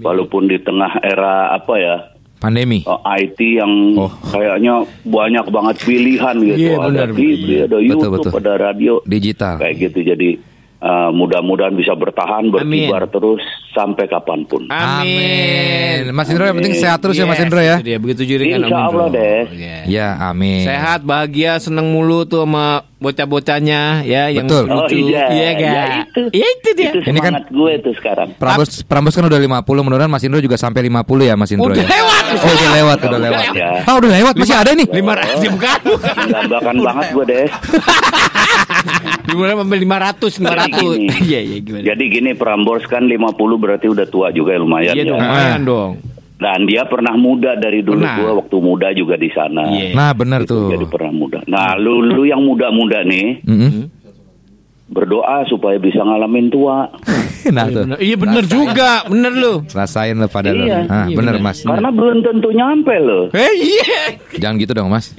walaupun 0.00 0.48
di 0.48 0.56
tengah 0.60 1.04
era 1.04 1.52
apa 1.52 1.74
ya? 1.76 1.96
Pandemi. 2.44 2.84
eh, 2.84 3.00
IT 3.24 3.38
yang 3.40 3.72
kayaknya 4.28 4.74
banyak 5.02 5.46
banget 5.48 5.76
pilihan 5.80 6.36
gitu. 6.44 6.60
Iya, 6.60 6.74
ada 6.76 6.88
benar, 6.92 7.08
TV, 7.16 7.16
benar. 7.16 7.56
ada 7.64 7.64
Betul, 7.72 7.88
YouTube, 7.88 8.12
betul. 8.12 8.30
ada 8.36 8.52
radio. 8.60 8.92
Digital. 9.08 9.54
Kayak 9.56 9.74
gitu. 9.80 9.98
Jadi 10.04 10.28
Eh, 10.84 11.10
mudah-mudahan 11.16 11.72
bisa 11.72 11.96
bertahan 11.96 12.52
berkibar 12.52 13.08
terus 13.08 13.40
sampai 13.72 14.04
kapan 14.04 14.44
pun. 14.44 14.68
Amin. 14.68 16.12
Mas 16.12 16.28
Indro 16.28 16.44
yang 16.44 16.60
penting 16.60 16.76
sehat 16.76 17.00
terus 17.00 17.16
ya 17.16 17.24
Mas 17.24 17.40
Yes, 17.40 17.44
Indro 17.48 17.56
ya. 17.58 17.80
dia 17.80 17.96
begitu 17.96 18.28
juringan 18.28 18.68
Insya 18.68 18.78
Allah 18.84 19.08
Des. 19.08 19.48
Ya, 19.88 20.12
amin. 20.20 20.60
Sehat, 20.60 21.00
bahagia, 21.00 21.56
seneng 21.56 21.88
mulu 21.88 22.28
tuh 22.28 22.44
sama 22.44 22.84
bocah-bocahnya 23.00 24.04
ya 24.04 24.28
yang 24.28 24.44
Betul. 24.44 24.64
Oh 24.66 24.84
lucu. 24.84 25.08
iya, 25.08 25.24
Iya 25.26 25.40
ya 25.40 25.52
gak? 25.56 25.88
itu. 26.04 26.20
Iya 26.30 26.48
itu 26.50 26.68
dia. 26.74 26.90
Itu 26.92 26.98
Ini 27.02 27.18
kan- 27.18 27.34
gue 27.48 27.72
tuh 27.80 27.94
sekarang. 27.96 28.28
Prambos 28.36 28.68
Prambos 28.84 29.12
kan 29.12 29.24
udah 29.24 29.40
50, 29.40 29.64
mudah-mudahan 29.80 30.12
Mas 30.12 30.20
Indro 30.20 30.36
juga 30.38 30.60
sampai 30.60 30.84
50 30.84 31.00
ya 31.24 31.32
Mas 31.32 31.48
Indro 31.48 31.72
Udah 31.72 31.80
ya. 31.80 31.88
lewat. 31.88 32.24
Oh, 32.28 32.52
udah 32.52 32.70
lewat, 32.76 32.98
udah 33.00 33.20
lewat. 33.22 33.44
Ya. 33.52 33.70
Ah, 33.82 33.94
udah 33.96 34.10
lewat, 34.12 34.34
masih 34.36 34.52
ada 34.54 34.70
nih. 34.70 34.84
500 34.86 35.48
bukan. 35.48 35.78
Gambakan 36.28 36.76
banget 36.78 37.06
gue 37.10 37.24
Des. 37.26 37.50
Gimana 39.34 39.58
sampai 39.58 39.78
500 39.82 40.30
500. 40.38 40.70
Gini. 40.70 41.06
Iya 41.26 41.40
iya 41.42 41.58
gimana? 41.58 41.82
Jadi 41.84 42.04
gini 42.08 42.30
Prambors 42.32 42.86
kan 42.86 43.02
50 43.02 43.18
berarti 43.58 43.86
udah 43.86 44.06
tua 44.06 44.30
juga 44.30 44.54
ya, 44.54 44.60
lumayan 44.60 44.94
Iya 44.94 45.02
ya. 45.02 45.10
dong, 45.10 45.20
lumayan 45.20 45.62
dong. 45.64 45.92
Dan 46.34 46.66
dia 46.66 46.82
pernah 46.84 47.14
muda 47.14 47.54
dari 47.54 47.80
dulu 47.80 47.98
Pernah. 47.98 48.16
gua 48.16 48.30
waktu 48.38 48.56
muda 48.58 48.88
juga 48.90 49.14
di 49.14 49.30
sana. 49.30 49.64
Iya. 49.66 49.90
Nah, 49.92 50.10
benar 50.12 50.44
tuh. 50.44 50.66
Jadi 50.68 50.84
pernah 50.84 51.10
muda. 51.10 51.38
Nah, 51.46 51.74
lu 51.74 51.98
lu 52.00 52.22
yang 52.22 52.42
muda-muda 52.42 53.02
nih 53.02 53.42
Mm-mm. 53.42 54.03
Berdoa 54.94 55.42
supaya 55.44 55.76
bisa 55.76 56.00
ngalamin 56.00 56.48
tua. 56.48 56.86
Nah, 57.44 57.68
tuh. 57.68 57.84
Bener. 57.84 58.00
Iya 58.00 58.16
bener 58.16 58.44
juga, 58.48 59.04
bener 59.04 59.28
lu. 59.28 59.68
Rasain 59.68 60.16
lo 60.16 60.32
pada 60.32 60.48
lo. 60.48 60.64
Iya. 60.64 60.88
Ah, 60.88 61.04
Iya, 61.04 61.12
bener 61.12 61.36
bener. 61.36 61.44
Mas. 61.44 61.60
Karena 61.60 61.92
belum 61.92 62.24
tentu 62.24 62.48
nyampe 62.48 62.96
loh. 62.96 63.28
Eh 63.36 63.52
iya. 63.60 64.16
Jangan 64.40 64.56
gitu 64.56 64.72
dong 64.72 64.88
Mas. 64.88 65.12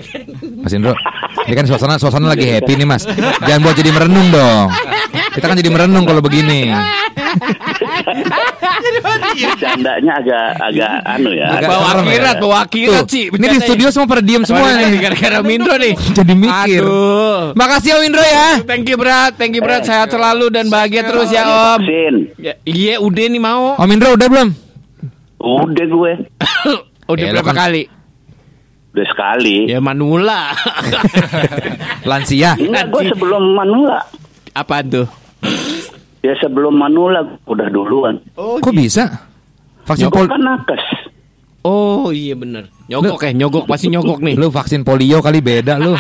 Mas 0.58 0.74
Indro. 0.74 0.98
Ini 1.46 1.54
kan 1.54 1.70
suasana 1.70 2.02
suasana 2.02 2.34
lagi 2.34 2.50
happy 2.50 2.82
nih 2.82 2.90
Mas. 2.90 3.06
Jangan 3.46 3.62
buat 3.62 3.78
jadi 3.78 3.94
merenung 3.94 4.34
dong. 4.34 4.74
Kita 5.36 5.46
kan 5.46 5.56
jadi 5.56 5.68
merenung 5.68 6.04
kalau 6.04 6.20
begini. 6.20 6.72
Candanya 9.58 10.14
agak 10.16 10.48
agak 10.62 10.92
anu 11.06 11.32
ya. 11.32 11.48
Agak 11.54 11.70
Bawa 11.70 11.84
ya. 11.84 11.96
akhirat, 12.00 12.36
bawa 12.40 12.58
akhirat 12.64 13.06
sih. 13.06 13.26
Ini 13.28 13.46
di 13.50 13.60
studio 13.60 13.88
semua 13.90 14.08
pada 14.08 14.24
diem 14.24 14.44
semua 14.44 14.64
Oh, 14.64 14.72
nih. 14.72 14.98
Gara-gara 14.98 15.40
Mindro 15.42 15.76
nih. 15.76 15.94
Jadi 15.94 16.34
mikir. 16.34 16.82
Aduh. 16.82 17.52
Makasih 17.54 17.92
Om 17.94 18.04
Indro 18.04 18.24
ya. 18.24 18.50
Thank 18.64 18.88
you 18.88 18.98
berat, 18.98 19.36
thank 19.36 19.52
you 19.52 19.62
berat. 19.62 19.84
Eh. 19.84 19.88
Sehat 19.88 20.08
selalu 20.10 20.50
dan 20.50 20.66
bahagia 20.68 21.04
terus 21.04 21.30
ya 21.30 21.44
Om. 21.44 21.80
Vaksin. 21.80 22.16
Ya, 22.38 22.54
iya 22.64 22.94
udah 22.98 23.26
nih 23.28 23.42
mau. 23.42 23.76
Om 23.76 23.90
Indro 23.92 24.16
udah 24.16 24.28
belum? 24.28 24.50
Udah 25.38 25.86
gue. 25.86 26.14
udah 27.12 27.22
Ya, 27.22 27.32
berapa 27.32 27.52
kan- 27.52 27.60
kali? 27.70 27.84
Udah 28.92 29.06
sekali. 29.06 29.68
Ya 29.68 29.78
manula. 29.78 30.56
Lansia. 32.10 32.56
Enggak, 32.56 32.88
gue 32.88 33.02
sebelum 33.12 33.44
Manula. 33.52 34.00
Apa 34.56 34.80
tuh? 34.82 35.04
Ya 36.26 36.34
sebelum 36.42 36.74
Manula 36.74 37.22
udah 37.46 37.68
duluan. 37.70 38.18
Oh, 38.34 38.58
Kok 38.58 38.74
bisa? 38.74 39.30
Vaksin 39.86 40.10
Gue 40.10 40.18
pol 40.18 40.26
kan 40.26 40.42
nakes. 40.42 40.82
Oh 41.62 42.10
iya 42.10 42.34
bener. 42.34 42.66
Nyogok 42.86 43.22
ya, 43.22 43.32
nyogok 43.32 43.66
pasti 43.66 43.90
nyogok 43.90 44.22
nih. 44.22 44.34
Lu 44.34 44.50
vaksin 44.50 44.82
polio 44.82 45.22
kali 45.22 45.38
beda 45.38 45.78
lu. 45.78 45.94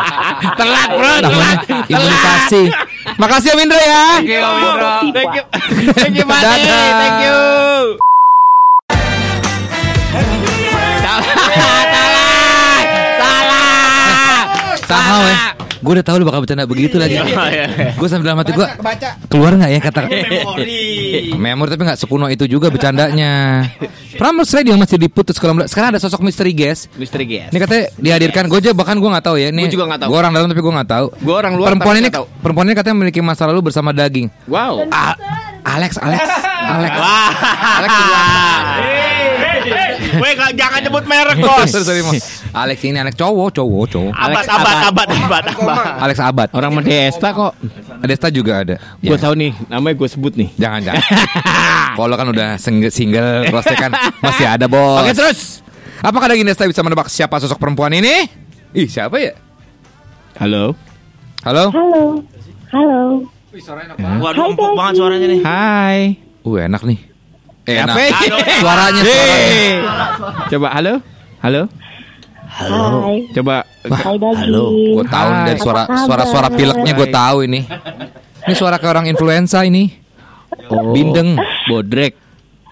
Telat 0.58 0.88
bro, 0.90 1.12
Namanya 1.22 1.62
telat. 1.62 1.86
imunisasi. 1.86 2.62
Makasih 3.14 3.50
Om 3.54 3.60
Indro 3.60 3.78
ya. 3.78 4.02
Thank 4.18 4.30
you, 4.30 4.42
Om 4.42 4.58
Indro. 4.58 4.90
Thank 5.10 5.32
you. 5.34 5.44
Thank 5.94 6.14
you, 6.18 6.26
Pak. 6.30 6.38
Dadah. 6.38 6.86
Thank 6.98 7.18
you. 7.22 7.38
Salah, 10.98 11.82
salah, 11.90 12.32
salah. 13.18 14.42
Tahu 14.88 15.20
ya. 15.26 15.47
Gue 15.78 15.92
udah 15.98 16.04
tahu 16.04 16.16
lu 16.20 16.24
bakal 16.26 16.42
bercanda 16.42 16.64
begitu 16.66 16.98
lagi. 16.98 17.18
Gue 18.00 18.08
sambil 18.10 18.34
dalam 18.34 18.40
hati 18.42 18.52
gue 18.54 18.66
keluar 19.30 19.52
nggak 19.54 19.70
ya 19.70 19.80
kata 19.82 20.00
memori 21.42 21.70
tapi 21.70 21.82
nggak 21.86 21.98
sekuno 21.98 22.26
itu 22.28 22.44
juga 22.50 22.68
bercandanya. 22.68 23.62
Prambors 24.18 24.50
Radio 24.50 24.74
masih 24.74 24.98
diputus 24.98 25.38
kalau 25.38 25.54
sekarang 25.66 25.94
ada 25.94 26.00
sosok 26.02 26.22
misteri 26.26 26.50
guys. 26.52 26.90
Misteri 26.98 27.24
Guest. 27.28 27.54
Ini 27.54 27.58
katanya 27.62 27.84
dihadirkan 27.98 28.44
gue 28.50 28.58
aja 28.58 28.70
bahkan 28.74 28.98
gue 28.98 29.06
nggak 29.06 29.24
tahu 29.24 29.36
ya. 29.38 29.48
Ini 29.54 29.62
Gua 29.64 29.72
juga 29.72 29.84
nggak 29.86 30.00
tahu. 30.02 30.10
Gue 30.10 30.18
orang 30.18 30.32
dalam 30.34 30.48
tapi 30.50 30.60
gue 30.62 30.74
nggak 30.74 30.90
tahu. 30.90 31.06
Gua 31.22 31.34
orang 31.38 31.52
luar 31.54 31.68
Perempuan 31.70 31.94
tapi 31.94 32.02
ini 32.02 32.10
perempuan 32.42 32.66
ini 32.66 32.74
katanya 32.74 32.96
memiliki 32.98 33.20
masa 33.22 33.46
lalu 33.46 33.60
bersama 33.70 33.90
daging. 33.94 34.26
Wow. 34.50 34.86
A- 34.90 35.18
Alex, 35.68 36.00
Alex, 36.00 36.22
Alex. 36.64 36.92
Alex 37.78 37.92
Weh, 40.18 40.32
jangan 40.52 40.78
nyebut 40.82 41.04
merek, 41.10 41.36
Bos. 41.38 41.68
sorry, 41.70 41.84
sorry, 41.84 42.02
Mo. 42.02 42.12
Alex 42.50 42.78
ini 42.82 42.98
Alex 42.98 43.14
cowok, 43.14 43.48
cowok, 43.54 43.84
cowok. 43.88 44.12
Abad, 44.12 44.44
abad, 44.44 44.76
abad, 44.88 45.08
abad, 45.08 45.44
abad. 45.48 45.84
Alex 46.00 46.16
Abad. 46.18 46.48
Orang 46.52 46.72
Modesta 46.74 47.30
kok. 47.30 47.52
Desta 48.02 48.28
juga 48.28 48.62
ada. 48.62 48.76
Gue 48.98 49.14
Ya. 49.14 49.20
tahu 49.20 49.34
nih, 49.34 49.52
namanya 49.66 49.94
gue 49.96 50.08
sebut 50.08 50.32
nih. 50.34 50.48
Jangan, 50.54 50.80
jangan. 50.82 51.02
Kalau 51.98 52.14
kan 52.14 52.26
udah 52.28 52.48
single, 52.56 52.90
single 52.90 53.46
kan 53.74 53.90
masih 54.18 54.46
ada 54.46 54.66
bos. 54.66 55.02
Oke 55.02 55.12
terus. 55.12 55.62
Apakah 55.98 56.30
Daging 56.30 56.46
Desta 56.46 56.62
bisa 56.64 56.82
menebak 56.82 57.10
siapa 57.10 57.38
sosok 57.38 57.58
perempuan 57.58 57.90
ini? 57.90 58.26
Ih 58.70 58.86
siapa 58.86 59.18
ya? 59.18 59.34
Halo. 60.38 60.78
Halo? 61.42 61.74
Halo. 61.74 62.02
Halo. 62.70 63.26
Waduh, 64.22 64.54
empuk 64.54 64.70
banget 64.78 64.94
suaranya 65.00 65.26
nih. 65.26 65.40
Hai. 65.42 66.00
Uh 66.46 66.62
enak 66.62 66.86
nih. 66.86 67.07
Enak. 67.68 67.94
Apa? 67.94 68.00
Suaranya, 68.58 69.02
suaranya. 69.04 69.04
Hey. 69.04 69.72
Coba 70.48 70.68
halo. 70.72 70.94
Halo. 71.38 71.62
Hai. 72.48 73.28
Coba. 73.30 73.56
Hai 73.84 74.16
Dagi. 74.16 74.50
Gue 74.90 75.04
tahu 75.06 75.28
nih 75.28 75.42
dari 75.46 75.58
suara 75.58 75.80
Apa 75.80 75.92
kabar? 75.92 76.04
suara 76.04 76.24
suara 76.24 76.48
pileknya 76.48 76.92
gue 76.92 77.08
tahu 77.08 77.38
ini. 77.44 77.60
Ini 78.42 78.54
suara 78.56 78.76
kayak 78.76 78.92
orang 78.94 79.06
influenza 79.06 79.60
ini. 79.62 79.92
Oh. 80.66 80.90
Bindeng. 80.90 81.36
Bodrek. 81.66 82.16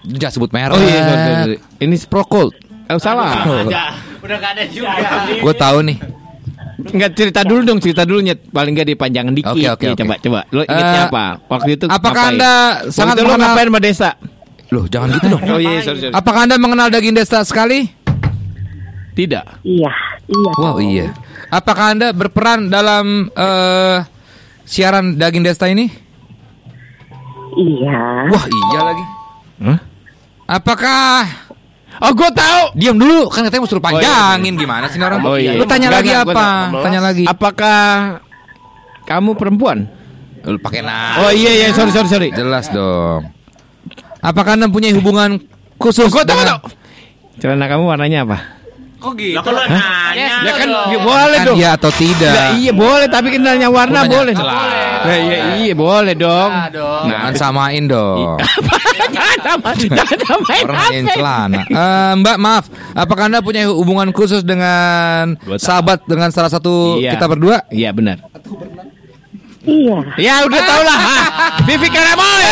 Jangan 0.03 0.33
sebut 0.33 0.49
merek. 0.49 0.73
Oh 0.73 0.79
iya, 0.79 1.01
sorry, 1.03 1.33
sorry. 1.37 1.57
ini 1.79 1.95
Procold. 2.03 2.51
Oh 2.87 2.97
salah. 2.97 3.43
Udah 4.17 4.37
gak 4.39 4.51
ada 4.55 4.63
juga. 4.65 4.89
Gue 5.37 5.53
tahu 5.53 5.77
nih. 5.85 5.97
Enggak 6.77 7.11
cerita 7.13 7.41
dulu 7.41 7.61
dong, 7.63 7.79
cerita 7.79 8.01
dulu 8.01 8.21
nyet. 8.21 8.39
Paling 8.47 8.71
enggak 8.71 8.87
dipanjangin 8.87 9.33
dikit. 9.33 9.49
Oke, 9.51 9.65
oke, 9.67 9.83
Nih, 9.83 9.91
oke. 9.91 9.99
Coba, 9.99 10.15
coba. 10.17 10.39
Lo 10.51 10.61
ingetnya 10.63 10.93
Eh, 10.95 11.09
apa? 11.09 11.25
Waktu 11.47 11.69
itu 11.73 11.85
apakah 11.85 12.13
ngapain? 12.13 12.33
Anda 12.33 12.53
Waktu 12.79 12.93
sangat 12.93 13.15
mengenal- 13.17 13.39
ngapain 13.43 13.67
sama 13.67 13.79
desa? 13.81 14.09
Loh 14.73 14.83
jangan 14.87 15.15
gitu 15.15 15.27
dong. 15.31 15.41
Oh 15.55 15.59
iya, 15.59 15.79
sorry, 15.79 15.99
sorry. 16.03 16.13
Apakah 16.13 16.43
anda 16.43 16.59
mengenal 16.59 16.91
Daging 16.91 17.15
Desta 17.15 17.39
sekali? 17.43 17.87
Tidak. 19.15 19.63
Iya. 19.63 19.91
Iya. 20.27 20.51
Wow 20.59 20.77
iya. 20.77 21.07
Apakah 21.47 21.95
anda 21.95 22.11
berperan 22.11 22.67
dalam 22.67 23.31
eh, 23.31 23.97
siaran 24.67 25.15
Daging 25.15 25.47
Desta 25.47 25.71
ini? 25.71 25.87
Iya. 27.57 27.99
Wah 28.29 28.45
iya 28.45 28.79
lagi. 28.83 29.05
Hah? 29.63 29.79
Apakah 30.47 31.25
Oh, 31.97 32.13
gue 32.13 32.29
tahu. 32.29 32.77
Diam 32.77 32.93
dulu, 32.93 33.25
kan 33.25 33.41
katanya 33.41 33.65
mau 33.65 33.69
suruh 33.73 33.81
panjangin 33.81 34.53
gimana 34.53 34.85
sih 34.85 35.01
orang? 35.01 35.17
Oh 35.25 35.33
iya. 35.33 35.57
Lu 35.57 35.65
tanya 35.65 35.89
Enggak, 35.89 36.05
lagi 36.05 36.11
gua 36.13 36.21
apa? 36.29 36.47
Tanya 36.85 36.99
lagi. 37.01 37.23
Apakah 37.25 37.81
kamu 39.09 39.33
perempuan? 39.33 39.89
Lu 40.45 40.61
pakai 40.61 40.85
nah. 40.85 41.25
Oh 41.25 41.31
iya 41.33 41.57
iya, 41.57 41.67
sorry 41.73 41.89
sorry 41.89 42.05
sorry. 42.05 42.29
Jelas 42.37 42.69
dong. 42.69 43.33
Apakah 44.19 44.55
anda 44.55 44.67
punya 44.67 44.89
hubungan 44.91 45.37
khusus? 45.77 46.09
Gua 46.09 46.21
tahu 46.21 46.37
dengan-. 46.37 46.61
Celana 47.37 47.65
kamu 47.65 47.83
warnanya 47.85 48.25
apa? 48.25 48.37
Kok 48.97 49.13
gitu? 49.13 49.37
Lah 49.37 49.43
kalau 49.45 49.61
nanya. 49.61 50.41
Ya 50.41 50.53
kan 50.57 50.67
ya, 50.89 50.97
boleh 50.99 51.37
Kan 51.37 51.45
dong. 51.45 51.55
iya 51.55 51.69
atau 51.77 51.91
tidak? 51.93 52.33
Ya, 52.33 52.45
iya 52.57 52.71
boleh, 52.73 53.05
tapi 53.05 53.27
kenalnya 53.29 53.69
warna 53.69 54.01
Gua 54.01 54.09
nanya 54.09 54.15
boleh. 54.17 54.33
celana. 54.33 54.73
Ya, 55.05 55.15
iya, 55.15 55.37
iya 55.61 55.73
boleh 55.77 56.13
dong. 56.17 56.51
Jangan 57.05 57.33
samain 57.37 57.83
dong. 57.85 58.41
jangan 59.15 59.37
sama, 59.39 59.69
jangan 59.77 60.17
samain 60.19 60.63
Orang 60.65 61.05
celana. 61.13 61.59
Eh, 61.61 62.13
Mbak 62.17 62.37
maaf, 62.41 62.65
apakah 62.91 63.29
anda 63.29 63.39
punya 63.39 63.69
hubungan 63.69 64.09
khusus 64.09 64.41
dengan 64.41 65.37
sahabat 65.55 66.01
dengan 66.03 66.33
salah 66.33 66.49
satu 66.49 66.97
Iya. 66.97 67.13
kita 67.15 67.29
berdua? 67.29 67.69
Iya 67.69 67.93
benar. 67.93 68.17
Iya. 69.61 69.97
Ya 70.17 70.33
udah 70.41 70.61
tau 70.63 70.81
lah. 70.81 70.97
ha. 70.97 71.17
Vivi 71.63 71.85
Karamoy. 71.87 72.45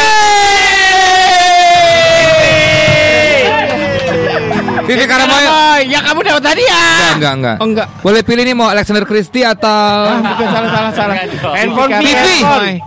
Vivi 4.86 5.06
Karamoy. 5.06 5.44
Ya 5.90 6.00
kamu 6.02 6.20
dapat 6.22 6.44
tadi 6.46 6.64
ya. 6.64 6.84
Enggak, 6.86 7.16
enggak, 7.18 7.34
enggak. 7.34 7.56
Oh 7.58 7.68
enggak. 7.68 7.88
Boleh 8.02 8.22
pilih 8.22 8.44
nih 8.46 8.56
mau 8.56 8.70
Alexander 8.70 9.04
Christie 9.04 9.42
atau 9.42 9.70
Ah, 10.06 10.22
bukan 10.22 10.48
salah 10.48 10.70
salah 10.70 10.92
salah. 10.94 11.16
Handphone 11.58 11.92
Vivi. 12.00 12.38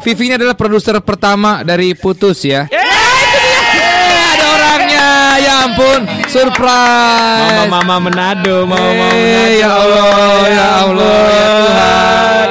Vivi 0.02 0.22
ini 0.26 0.34
adalah 0.38 0.54
produser 0.54 0.94
pertama 1.02 1.62
dari 1.62 1.92
Putus 1.92 2.42
ya. 2.42 2.70
Eh, 2.70 4.14
ada 4.34 4.46
orangnya. 4.54 5.06
Ya 5.38 5.54
ampun, 5.66 6.00
surprise. 6.26 7.66
Mama 7.66 7.82
Mama 7.82 8.10
Manado, 8.10 8.66
Mama 8.66 8.78
Mama 8.90 9.08
ya 9.54 9.70
Allah, 9.70 10.10
ya 10.46 10.66
Allah, 10.82 11.18
ya 11.30 11.46
Tuhan. 11.58 12.48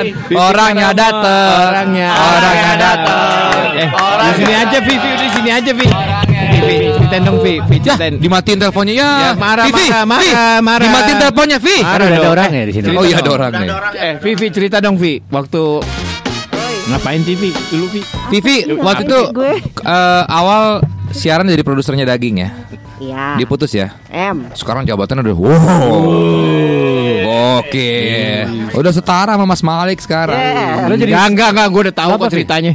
Vivi 0.00 0.34
Orangnya 0.36 0.88
datang. 0.94 1.68
Orangnya. 1.68 2.10
Orangnya 2.16 2.72
datang. 2.76 3.52
Eh, 3.76 3.88
di 4.20 4.32
sini 4.40 4.54
aja 4.54 4.78
Vivi, 4.80 5.10
di 5.16 5.28
sini 5.32 5.50
aja 5.50 5.70
Vi. 5.72 5.86
Vivi, 6.50 6.76
ceritain 7.10 7.26
dong 7.26 7.38
Vi, 7.42 7.54
Vi 7.58 7.76
Ya, 7.76 7.84
ceritain. 7.90 8.14
dimatiin 8.16 8.58
teleponnya 8.62 8.94
ya. 8.94 9.08
Ya, 9.10 9.30
marah, 9.34 9.64
Vivi, 9.66 9.86
marah, 9.90 10.04
marah, 10.06 10.22
Vi, 10.22 10.62
marah. 10.62 10.84
Dimatiin 10.86 11.18
teleponnya, 11.18 11.58
Vi. 11.58 11.76
Marah 11.82 12.06
Ada 12.06 12.16
dong. 12.16 12.30
orangnya 12.30 12.62
di 12.62 12.72
sini. 12.72 12.84
Cerita 12.86 13.00
Oh 13.00 13.04
iya, 13.04 13.16
ada 13.18 13.30
orangnya. 13.32 13.66
Eh, 13.98 14.14
Vivi 14.22 14.46
cerita 14.48 14.76
dong 14.78 14.94
Vi, 14.94 15.12
waktu 15.26 15.62
Ngapain 16.80 17.22
TV? 17.22 17.42
Dulu 17.50 17.86
Vi. 17.88 18.00
Vivi 18.30 18.56
waktu 18.72 19.02
itu 19.04 19.20
eh, 19.82 20.22
awal 20.26 20.82
siaran 21.10 21.46
jadi 21.46 21.62
produsernya 21.62 22.06
daging 22.06 22.36
ya. 22.40 22.50
Iya. 23.00 23.40
Diputus 23.40 23.72
ya. 23.72 23.96
M. 24.12 24.52
Sekarang 24.52 24.84
jabatannya 24.84 25.24
udah 25.24 25.36
wow. 25.40 26.20
Oke. 27.60 27.92
Udah 28.76 28.92
setara 28.92 29.34
sama 29.34 29.48
Mas 29.48 29.64
Malik 29.64 29.98
sekarang. 29.98 30.36
Yeah. 30.36 30.84
Lo 30.84 30.94
jadi 30.94 31.12
enggak 31.16 31.48
enggak 31.56 31.66
gue 31.68 31.80
udah 31.88 31.96
tahu 31.96 32.10
Apa, 32.14 32.22
kok 32.22 32.32
ceritanya. 32.32 32.72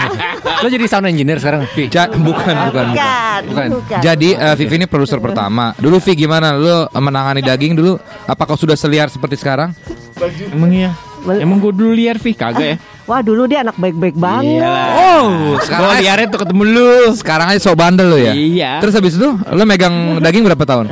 Lo 0.62 0.68
jadi 0.70 0.86
sound 0.86 1.06
engineer 1.10 1.36
sekarang, 1.36 1.66
Vi? 1.74 1.90
Ja- 1.90 2.08
bukan, 2.08 2.54
bukan, 2.70 2.86
Bukan, 2.94 3.40
bukan. 3.50 3.68
bukan. 3.76 4.00
Jadi 4.00 4.32
eh, 4.32 4.54
Vivi 4.56 4.74
ini 4.78 4.86
produser 4.86 5.18
pertama. 5.18 5.74
Dulu 5.76 5.98
Vi 6.00 6.12
gimana? 6.16 6.54
Lu 6.54 6.86
menangani 6.94 7.42
daging 7.42 7.74
dulu? 7.76 7.98
Apakah 8.24 8.56
sudah 8.56 8.78
seliar 8.78 9.10
seperti 9.10 9.36
sekarang? 9.36 9.74
Emang 10.48 10.70
iya. 10.72 10.94
Emang 11.26 11.58
gue 11.58 11.74
dulu 11.74 11.90
liar 11.92 12.16
Vi 12.16 12.32
kagak 12.32 12.66
ya? 12.66 12.76
Wah 13.06 13.22
dulu 13.22 13.46
dia 13.46 13.62
anak 13.62 13.78
baik-baik 13.78 14.18
banget. 14.18 14.66
Oh, 14.92 15.54
Gue 15.56 15.92
liarnya 16.02 16.26
tuh 16.26 16.42
ketemu 16.42 16.62
lu. 16.66 16.90
Sekarang 17.14 17.54
aja 17.54 17.60
so 17.62 17.70
bandel 17.72 18.10
lo 18.10 18.18
ya. 18.18 18.34
Iya. 18.34 18.82
Terus 18.82 18.98
habis 18.98 19.14
itu 19.14 19.30
lu 19.30 19.62
megang 19.62 19.94
daging 20.24 20.42
berapa 20.42 20.66
tahun? 20.66 20.90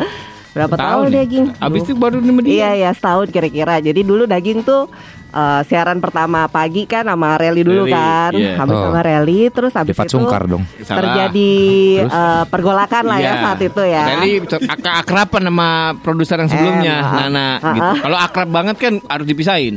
Berapa 0.55 0.75
Tahun 0.79 0.79
tahun 0.79 1.07
ya? 1.11 1.15
daging? 1.27 1.45
Abis 1.59 1.81
itu 1.83 1.93
baru 1.99 2.23
nemu 2.23 2.41
dia. 2.41 2.55
Iya 2.55 2.71
ya 2.79 2.91
setahun 2.95 3.27
kira-kira. 3.29 3.83
Jadi 3.83 4.07
dulu 4.07 4.31
daging 4.31 4.63
tuh 4.63 4.87
eh, 5.35 5.61
siaran 5.65 5.99
pertama 5.99 6.47
pagi 6.47 6.85
kan 6.85 7.03
sama 7.05 7.35
Rally 7.35 7.61
dulu 7.61 7.85
Rally, 7.85 7.93
kan, 7.93 8.31
iya. 8.33 8.55
habis 8.55 8.75
Oh. 8.75 8.83
sama 8.87 9.01
Rally, 9.01 9.41
terus 9.51 9.73
habis 9.73 9.93
itu 9.93 10.07
Sungkar 10.09 10.47
dong. 10.47 10.63
Terjadi 10.79 11.55
Terus? 12.01 12.13
eh, 12.13 12.45
pergolakan 12.47 13.05
lah 13.05 13.19
ya 13.19 13.27
Iya. 13.27 13.43
saat 13.43 13.61
itu 13.61 13.83
ya. 13.83 14.03
Kali 14.07 14.31
ak- 14.41 14.95
akraban 15.03 15.43
sama 15.45 15.69
produser 15.99 16.37
yang 16.37 16.47
sebelumnya, 16.47 16.95
Em, 16.95 17.05
ah, 17.05 17.19
Nana 17.21 17.47
ah, 17.57 17.73
gitu. 17.73 17.83
ah. 17.85 17.95
Kalau 18.01 18.19
akrab 18.21 18.49
banget 18.49 18.77
kan 18.79 18.93
harus 19.05 19.27
dipisahin. 19.27 19.75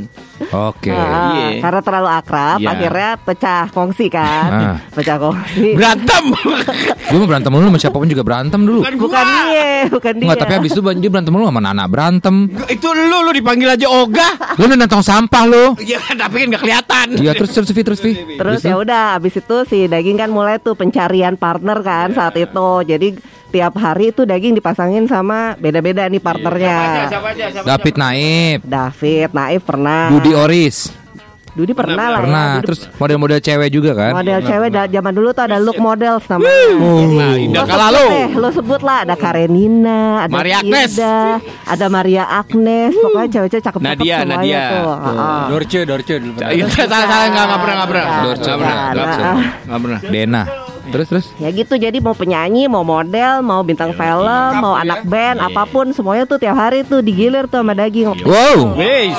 Oke. 0.48 0.88
Ah, 0.88 1.34
Iya. 1.50 1.58
Karena 1.60 1.80
terlalu 1.82 2.08
akrab, 2.08 2.58
Iya. 2.58 2.68
akhirnya 2.70 3.10
pecah 3.18 3.62
kongsi 3.68 4.06
kan, 4.08 4.48
Ah. 4.48 4.76
pecah 4.88 5.16
kongsi. 5.18 5.74
Berantem. 5.74 6.24
Gue 7.08 7.18
mau 7.18 7.26
berantem 7.26 7.50
dulu 7.50 7.66
sama 7.66 7.78
siapa 7.78 7.96
pun 7.96 8.06
juga 8.06 8.22
berantem 8.22 8.60
dulu. 8.60 8.80
Bukan 8.84 9.24
dia, 9.24 9.88
bukan 9.88 10.12
dia. 10.14 10.24
Enggak, 10.24 10.38
tapi 10.38 10.52
habis 10.54 10.70
itu 10.70 10.80
dia 10.84 11.10
berantem 11.10 11.32
dulu 11.32 11.44
sama 11.44 11.58
Nana 11.58 11.84
berantem. 11.84 12.34
itu 12.68 12.86
lu 12.86 13.18
lu 13.20 13.32
dipanggil 13.32 13.68
aja 13.70 13.88
Oga. 13.88 14.28
Lu 14.54 14.66
udah 14.66 14.76
nantang 14.76 15.00
sampah 15.00 15.42
lu. 15.48 15.64
Iya, 15.80 15.98
tapi 16.14 16.44
kan 16.44 16.46
gak 16.54 16.62
kelihatan. 16.62 17.06
Iya, 17.16 17.32
terus 17.34 17.50
terus 17.56 17.70
Vi 17.72 17.82
terus 17.82 18.00
Vi. 18.04 18.12
Terus 18.36 18.60
ya 18.62 18.76
udah 18.76 19.16
habis 19.16 19.34
itu 19.40 19.56
si 19.66 19.88
daging 19.88 20.20
kan 20.20 20.30
mulai 20.30 20.60
tuh 20.60 20.76
pencarian 20.76 21.34
partner 21.34 21.80
kan 21.80 22.12
saat 22.12 22.36
itu. 22.36 22.70
Jadi 22.84 23.18
tiap 23.48 23.74
hari 23.80 24.12
itu 24.12 24.28
daging 24.28 24.54
dipasangin 24.60 25.08
sama 25.08 25.56
beda-beda 25.56 26.04
nih 26.06 26.20
partnernya. 26.20 27.08
Siapa 27.08 27.28
aja? 27.32 27.44
Siapa 27.50 27.66
David 27.66 27.94
Naib, 27.96 28.58
David, 28.68 29.28
Naif 29.32 29.62
pernah. 29.64 30.12
Budi 30.12 30.32
Oris. 30.36 31.07
Dudi 31.50 31.72
pernah, 31.72 31.96
lah. 31.98 32.08
ya. 32.10 32.18
Pernah. 32.20 32.44
Dudi 32.52 32.64
Terus 32.64 32.80
model-model 32.94 33.38
cewek 33.38 33.68
juga 33.68 33.90
kan? 33.92 34.12
model 34.14 34.38
cewek 34.40 34.68
da- 34.68 34.86
zaman 34.88 35.12
dulu 35.12 35.28
tuh 35.30 35.44
ada 35.44 35.56
look 35.56 35.78
models 35.78 36.24
namanya. 36.26 36.48
Jadi 36.48 37.16
Nah, 37.18 37.34
Indah 37.36 37.58
lo 37.58 37.64
sebut 37.64 37.68
Kalalo. 37.70 38.04
deh, 38.06 38.28
lo 38.34 38.48
sebut 38.50 38.80
lah 38.80 38.98
ada 39.02 39.14
Karenina, 39.14 39.98
ada 40.20 40.32
Maria 40.32 40.56
Agnes. 40.58 40.90
Ida, 40.92 41.18
ada 41.64 41.86
Maria 41.88 42.24
Agnes, 42.26 42.92
pokoknya 42.94 43.28
cewek-cewek 43.30 43.62
cakep-cakep 43.62 43.80
Nadia, 43.96 44.16
semuanya 44.18 44.36
Nadia. 44.36 44.62
tuh. 44.70 44.88
Ah. 44.90 45.46
Dorce, 45.48 45.80
Dorce 45.82 46.14
dulu. 46.16 46.32
Iya, 46.38 46.64
salah 46.68 47.04
salah 47.04 47.26
enggak 47.26 47.44
enggak 47.44 47.60
pernah 47.60 47.74
enggak 47.74 47.88
pernah. 47.88 48.06
Dorce. 48.22 48.40
Enggak 48.40 48.58
pernah. 48.58 48.76
Nah, 48.76 48.92
pernah. 48.92 49.18
ah. 49.18 49.38
Enggak 49.64 49.80
pernah. 49.80 50.00
Dena. 50.04 50.42
Terus 50.88 51.06
terus. 51.06 51.26
Ya 51.36 51.48
gitu 51.48 51.74
jadi 51.74 51.98
mau 51.98 52.12
penyanyi, 52.12 52.64
mau 52.64 52.80
model, 52.80 53.40
mau 53.40 53.60
bintang 53.60 53.92
film, 53.92 54.50
mau 54.56 54.72
anak 54.72 55.04
band, 55.04 55.36
apa 55.38 55.62
pun 55.64 55.92
semuanya 55.92 56.24
tuh 56.24 56.36
tiap 56.36 56.56
hari 56.56 56.80
tuh 56.80 56.98
digilir 56.98 57.44
tuh 57.44 57.60
sama 57.60 57.72
daging. 57.72 58.24
Wow. 58.24 58.72
Wes, 58.74 59.12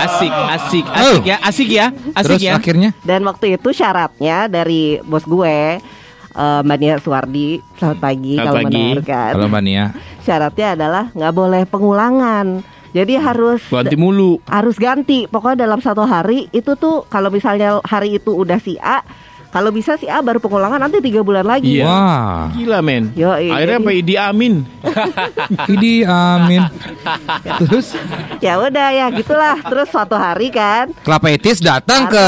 asik, 0.00 0.30
asik, 0.30 0.84
asik 0.86 1.22
ya, 1.24 1.36
asik 1.40 1.68
ya, 1.68 1.86
asik 2.12 2.38
Terus 2.38 2.42
ya. 2.42 2.54
akhirnya 2.54 2.90
Dan 3.02 3.22
waktu 3.22 3.54
itu 3.54 3.68
syaratnya 3.70 4.46
dari 4.46 5.02
bos 5.02 5.22
gue 5.22 5.82
eh, 6.32 6.60
Mbak 6.62 6.78
Nia 6.78 6.94
Suwardi, 6.98 7.58
selamat 7.74 7.98
pagi 7.98 8.34
Selamat 8.34 8.46
kalau 8.46 8.58
pagi. 8.62 8.74
mendengarkan. 8.78 9.32
Halo 9.34 9.46
Mbak 9.48 9.62
Nia. 9.62 9.84
Syaratnya 10.20 10.66
adalah 10.72 11.04
nggak 11.10 11.34
boleh 11.34 11.62
pengulangan. 11.66 12.46
Jadi 12.90 13.12
harus 13.14 13.60
Ganti 13.66 13.92
mulu. 13.92 14.40
harus 14.46 14.76
ganti. 14.76 15.26
Pokoknya 15.26 15.68
dalam 15.68 15.80
satu 15.80 16.02
hari 16.02 16.48
itu 16.50 16.72
tuh 16.76 17.04
kalau 17.06 17.28
misalnya 17.28 17.76
hari 17.84 18.16
itu 18.16 18.32
udah 18.32 18.56
si 18.56 18.80
A, 18.80 19.04
kalau 19.56 19.72
bisa 19.72 19.96
si 19.96 20.04
A 20.04 20.20
baru 20.20 20.36
pengulangan 20.36 20.76
nanti 20.76 21.00
tiga 21.00 21.24
bulan 21.24 21.48
lagi. 21.48 21.80
Iya. 21.80 21.88
Wah. 21.88 22.52
Gila 22.52 22.84
men. 22.84 23.08
Yoi, 23.16 23.48
Akhirnya 23.48 23.64
jadi- 23.72 23.76
sampai 23.80 23.94
Idi 23.96 24.14
Amin. 24.20 24.54
Idi 25.72 25.94
amin. 26.04 26.62
Terus 27.64 27.96
Ya 28.38 28.60
udah 28.60 28.92
ya 28.92 29.08
gitulah. 29.10 29.56
Terus 29.64 29.88
suatu 29.88 30.12
hari 30.12 30.52
kan, 30.52 30.92
Kelapa 31.00 31.32
Etis 31.32 31.58
datang 31.58 32.04
ke 32.06 32.24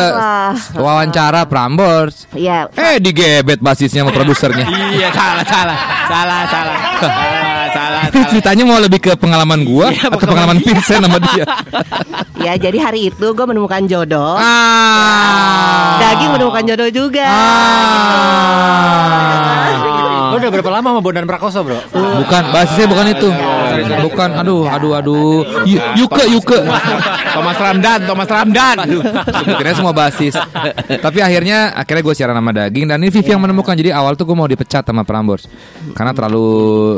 wawancara 0.75 1.45
Prambors. 1.45 2.25
ya 2.33 2.65
Eh 2.73 2.97
digebet 2.97 3.61
basisnya 3.61 4.03
sama 4.03 4.11
produsernya. 4.11 4.65
iya, 4.91 5.13
salah, 5.13 5.45
salah, 5.45 5.79
salah, 6.09 6.43
salah, 6.49 6.77
salah, 6.97 7.55
salah. 7.71 8.03
Tapi 8.09 8.25
ceritanya 8.29 8.65
mau 8.65 8.79
lebih 8.79 9.01
ke 9.01 9.13
pengalaman 9.15 9.63
gua 9.63 9.91
Iya, 9.91 10.09
atau 10.09 10.19
pengalaman 10.21 10.59
Vincent 10.61 11.03
sama 11.03 11.19
dia. 11.21 11.45
ya 12.47 12.53
jadi 12.55 12.79
hari 12.79 13.11
itu 13.11 13.27
gue 13.31 13.47
menemukan 13.47 13.83
jodoh. 13.85 14.37
Ah. 14.39 15.99
Daging 15.99 16.31
menemukan 16.35 16.63
jodoh 16.65 16.89
juga. 16.91 17.29
Lo 20.29 20.37
udah 20.37 20.51
berapa 20.53 20.71
lama 20.71 20.89
sama 20.93 21.01
Bondan 21.01 21.25
Prakoso, 21.25 21.65
Bro? 21.65 21.81
Bukan, 21.91 22.43
basisnya 22.53 22.87
bukan 22.87 23.07
itu. 23.11 23.29
Bukan, 24.05 24.29
aduh, 24.37 24.69
aduh, 24.69 24.93
aduh. 24.95 25.41
Y- 25.65 25.81
Yuke, 25.97 26.29
Yuke. 26.29 26.59
Thomas 27.33 27.57
Ramdan, 27.57 28.05
Thomas 28.05 28.29
Ramdan. 28.29 28.77
Kira 29.57 29.73
semua 29.73 29.97
basis. 29.97 30.37
Tapi 31.01 31.19
akhirnya, 31.25 31.73
akhirnya 31.73 32.03
gue 32.05 32.15
siaran 32.15 32.37
sama 32.37 32.53
daging 32.53 32.85
dan 32.87 33.01
ini 33.01 33.09
Vivi 33.09 33.31
yang 33.33 33.41
menemukan. 33.41 33.73
Jadi 33.73 33.89
awal 33.89 34.15
tuh 34.15 34.29
gue 34.29 34.37
mau 34.37 34.45
dipecat 34.45 34.85
sama 34.85 35.03
Prambors 35.03 35.49
karena 35.97 36.13
terlalu 36.13 36.45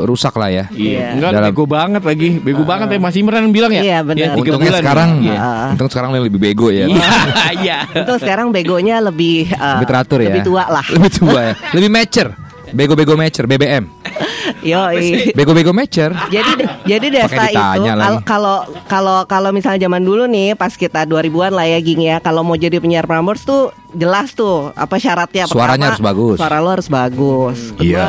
rusak 0.03 0.35
lah 0.35 0.51
ya. 0.51 0.60
Iya. 0.69 1.07
Enggak 1.13 1.31
Dalam- 1.31 1.49
bego 1.49 1.63
banget 1.65 2.01
lagi. 2.01 2.29
Bego 2.37 2.63
banget 2.63 2.87
ya 2.87 2.97
Mas 2.97 3.15
Imran 3.15 3.49
bilang 3.49 3.71
ya. 3.71 3.81
Iya, 3.81 3.97
benar. 4.01 4.21
Ya, 4.21 4.29
Untungnya 4.33 4.69
bulan. 4.69 4.81
sekarang, 4.81 5.09
Iya. 5.19 5.39
untung 5.71 5.89
sekarang 5.89 6.09
lebih 6.13 6.37
bego 6.37 6.67
ya. 6.69 6.85
Iya, 6.85 7.09
iya. 7.63 7.77
Itu 7.87 8.13
sekarang 8.17 8.49
begonya 8.49 8.99
lebih 8.99 9.47
eh, 9.47 9.73
Lebih 9.75 9.87
teratur 9.87 10.19
ya. 10.19 10.29
Lebih 10.29 10.43
tua 10.43 10.63
lah. 10.67 10.85
Lebih 10.93 11.11
tua 11.11 11.39
ya. 11.41 11.53
Lebih 11.71 11.89
mature. 11.89 12.31
Bego-bego 12.71 13.13
mature, 13.15 13.45
BBM. 13.45 13.83
Yoi. 14.61 15.33
Bego-bego 15.33 15.71
mature. 15.71 16.13
jadi 16.29 16.51
jadi 16.85 17.05
Desta 17.09 17.49
itu 17.49 17.83
kalau 18.23 18.57
kalau 18.85 19.17
kalau 19.25 19.49
misalnya 19.49 19.81
zaman 19.81 19.99
dulu 19.99 20.23
nih 20.25 20.53
pas 20.53 20.71
kita 20.71 21.03
2000-an 21.03 21.51
lah 21.51 21.65
ya 21.67 21.79
Ging 21.79 21.99
ya 21.99 22.17
kalau 22.19 22.41
mau 22.41 22.55
jadi 22.55 22.77
penyiar 22.77 23.03
Prambors 23.03 23.41
tuh 23.41 23.69
jelas 23.91 24.31
tuh 24.31 24.71
apa 24.71 24.95
syaratnya 24.95 25.45
Suaranya 25.45 25.89
Pertama, 25.89 25.91
harus 25.91 26.01
bagus. 26.03 26.37
suara 26.37 26.57
lo 26.57 26.69
harus 26.69 26.87
bagus 26.87 27.57
kedua 27.73 27.83
Iya. 27.83 28.05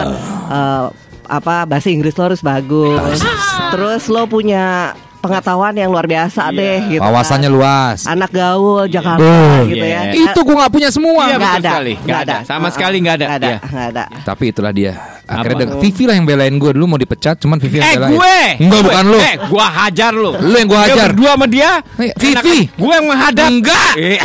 eh, 0.46 0.84
apa 1.32 1.64
bahasa 1.64 1.88
Inggris 1.88 2.12
lo 2.20 2.28
harus 2.28 2.44
bagus. 2.44 3.24
Terus 3.72 4.12
lo 4.12 4.28
punya 4.28 4.92
pengetahuan 5.22 5.72
yang 5.72 5.88
luar 5.88 6.04
biasa 6.04 6.50
deh 6.50 6.78
gitu 6.88 6.98
kan. 6.98 7.06
Wawasannya 7.06 7.48
luas. 7.48 7.98
anak 8.04 8.28
gaul 8.28 8.84
Jakarta 8.84 9.22
Oh, 9.22 9.62
gitu 9.64 9.78
ya 9.80 10.10
Itu 10.10 10.38
gue 10.38 10.54
nggak 10.54 10.72
punya 10.72 10.90
semua. 10.90 11.22
Iya, 11.24 11.36
nggak 11.36 11.46
betul 11.48 11.56
ada 11.56 11.70
sekali. 11.70 11.94
Nggak 11.96 12.20
ada. 12.20 12.36
Sama 12.42 12.58
Uh-uh. 12.60 12.72
sekali 12.72 12.96
nggak 12.98 13.14
ada. 13.14 13.24
nggak 13.24 13.38
ada 13.38 13.48
Iya. 13.48 13.58
nggak 13.64 13.86
ada 13.88 14.04
Tapi 14.22 14.44
itulah 14.50 14.72
dia. 14.72 14.92
Akhirnya 15.22 15.38
Apa? 15.48 15.62
dengan- 15.64 15.78
Vivi 15.80 16.02
lah 16.02 16.14
yang 16.14 16.26
belain 16.26 16.54
gue 16.54 16.70
dulu 16.74 16.84
mau 16.88 16.98
dipecat, 16.98 17.38
cuman 17.38 17.56
Vivi 17.56 17.78
yang 17.78 17.86
Eh 17.86 17.94
belain. 17.94 18.10
gue 18.10 18.36
Enggak 18.58 18.74
Gue. 18.74 18.86
bukan 18.90 19.04
lu. 19.06 19.18
Eh 19.22 19.34
gua 19.46 19.66
hajar 19.72 20.12
lu 20.12 20.30
Lu 20.34 20.52
yang 20.52 20.68
gua 20.68 20.78
Dia 20.78 20.86
hajar. 20.90 21.06
berdua 21.08 21.30
sama 21.32 21.46
dia 21.46 21.70
Eh, 21.96 22.12
Vivi. 22.12 22.58
Gue 22.68 22.92
yang 22.92 23.06
menghadap 23.06 23.46
Enggak. 23.48 23.90
Eh, 23.96 24.18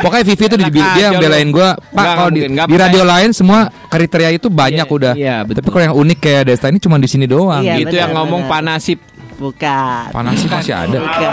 Pokoknya 0.00 0.24
Vivi 0.24 0.42
itu 0.42 0.56
di, 0.56 0.64
Enak 0.64 0.72
dia 0.72 1.04
yang 1.04 1.14
belain 1.18 1.48
gue. 1.50 1.68
Pak 1.92 2.04
kalau 2.16 2.30
di, 2.32 2.40
radio 2.72 3.02
lain 3.04 3.30
semua 3.30 3.58
kriteria 3.86 4.30
itu 4.32 4.48
banyak 4.48 4.80
Iya, 4.80 4.96
udah. 4.96 5.12
iya, 5.14 5.36
betul. 5.42 5.60
Tapi 5.60 5.68
kalau 5.68 5.84
yang 5.84 5.96
unik 5.98 6.18
kayak 6.18 6.42
Desta 6.46 6.66
ini 6.66 6.78
cuma 6.78 6.96
di 6.96 7.06
sini 7.06 7.26
doang. 7.26 7.60
Iya, 7.60 7.74
Itu 7.78 7.94
yang 7.94 8.10
ngomong 8.12 8.46
panasip 8.46 8.98
bukan 9.40 10.12
Panas 10.12 10.36
sih 10.36 10.46
masih 10.46 10.74
ada. 10.76 10.98
Bukan. 11.00 11.30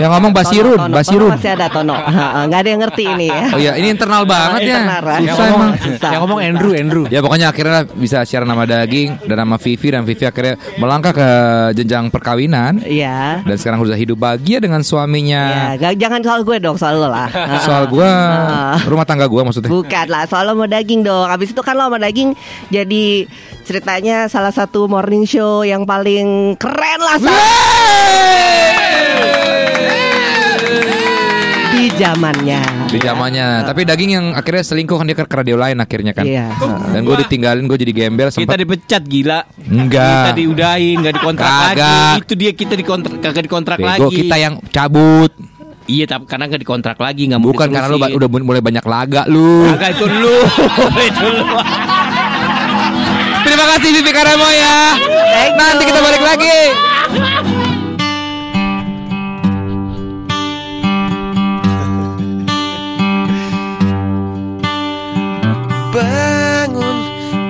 Yang 0.00 0.10
ngomong 0.10 0.32
Basirun, 0.32 0.74
Tono, 0.74 0.84
Tono, 0.86 0.96
Basirun. 0.96 1.28
Tono 1.28 1.36
masih 1.36 1.50
ada 1.52 1.66
Tono. 1.68 1.94
Ha-ha, 1.94 2.40
Nggak 2.48 2.58
ada 2.58 2.68
yang 2.68 2.80
ngerti 2.80 3.04
ini 3.04 3.26
ya. 3.28 3.42
Oh 3.52 3.58
iya, 3.58 3.72
ini 3.76 3.88
internal 3.90 4.22
banget 4.24 4.60
ya. 4.62 4.78
Internal? 4.80 4.96
Susah 4.96 5.20
Yang 5.20 5.36
emang. 5.36 5.50
ngomong- 5.52 5.74
susah. 5.78 6.10
Yang 6.10 6.20
ngomong 6.24 6.40
Andrew, 6.40 6.72
Andrew. 6.72 7.04
Ya 7.06 7.20
pokoknya 7.20 7.46
akhirnya 7.46 7.78
bisa 7.86 8.18
siaran 8.24 8.48
nama 8.48 8.64
daging 8.64 9.08
dan 9.22 9.36
nama 9.38 9.56
Vivi 9.56 9.88
dan 9.90 10.02
Vivi 10.02 10.24
akhirnya 10.24 10.56
melangkah 10.74 11.12
ke 11.12 11.28
jenjang 11.74 12.08
perkawinan 12.08 12.80
Iya. 12.80 13.44
dan 13.44 13.56
sekarang 13.56 13.78
sudah 13.80 13.94
hidup 13.94 14.16
bahagia 14.16 14.58
dengan 14.58 14.80
suaminya. 14.80 15.76
Ya, 15.76 15.92
gak- 15.92 15.98
jangan 15.98 16.20
soal 16.22 16.40
gue 16.40 16.56
dong, 16.56 16.74
soal 16.74 16.96
lo 16.96 17.06
lah. 17.06 17.28
Soal 17.60 17.84
Ha-ha. 17.86 18.80
rumah 18.84 19.04
tangga 19.04 19.26
gua 19.26 19.42
maksudnya. 19.42 19.68
Bukan 19.68 20.06
lah, 20.06 20.24
soal 20.24 20.46
lo 20.46 20.54
mau 20.54 20.64
daging 20.64 21.02
dong. 21.02 21.26
Abis 21.26 21.50
itu 21.50 21.60
kan 21.60 21.74
lo 21.74 21.84
sama 21.84 21.98
daging 21.98 22.32
jadi 22.70 23.26
ceritanya 23.62 24.26
salah 24.26 24.50
satu 24.50 24.86
morning 24.86 25.22
show 25.22 25.62
yang 25.62 25.84
paling 25.84 26.56
keren 26.56 26.98
lah. 26.98 27.16
Sa- 27.18 27.49
Di 31.70 31.86
zamannya. 31.96 32.60
Di 32.86 32.98
zamannya. 32.98 33.46
Tapi 33.62 33.80
daging 33.84 34.10
yang 34.10 34.26
akhirnya 34.32 34.62
selingkuh 34.62 34.96
kan 34.96 35.06
dia 35.06 35.14
ke 35.14 35.24
radio 35.24 35.56
lain 35.56 35.78
akhirnya 35.78 36.12
kan. 36.12 36.26
Iya. 36.26 36.50
Dan 36.90 37.00
gue 37.02 37.16
ditinggalin, 37.20 37.64
gue 37.64 37.78
jadi 37.78 37.92
gembel 37.94 38.28
Kita 38.28 38.36
sempat. 38.42 38.58
dipecat 38.58 39.02
gila 39.02 39.40
Enggak. 39.62 40.10
Kita 40.26 40.32
diudahin 40.34 40.96
Gak 40.98 41.14
dikontrak 41.14 41.46
Kagak. 41.46 41.70
lagi 41.70 42.20
Itu 42.20 42.34
dia 42.34 42.50
kita 42.50 42.74
dikontrak 42.74 43.14
Kagak 43.22 43.44
dikontrak 43.46 43.78
Bego 43.78 43.88
lagi 44.08 44.16
kita 44.18 44.36
yang 44.36 44.54
cabut. 44.68 45.32
Iya, 45.86 46.04
tapi 46.06 46.22
karena 46.24 46.46
nggak 46.46 46.62
dikontrak 46.62 46.96
lagi, 46.96 47.26
nggak 47.26 47.40
mau 47.40 47.50
Bukan 47.50 47.66
karena 47.66 47.86
lu 47.86 47.98
ba- 47.98 48.06
diterusin. 48.06 48.18
udah 48.22 48.46
mulai 48.46 48.62
banyak 48.62 48.84
laga 48.84 49.22
lu. 49.26 49.66
Kagak 49.70 49.90
itu 49.92 50.04
lu, 50.06 50.36
itu 51.02 51.26
lu. 51.26 51.44
Terima 53.40 53.64
kasih 53.74 53.88
Vivi 53.90 54.12
Karamo 54.12 54.48
ya. 54.48 54.76
Nanti 55.50 55.82
kita 55.84 55.98
balik 55.98 56.22
lagi. 56.22 56.58
Bangun 65.90 66.98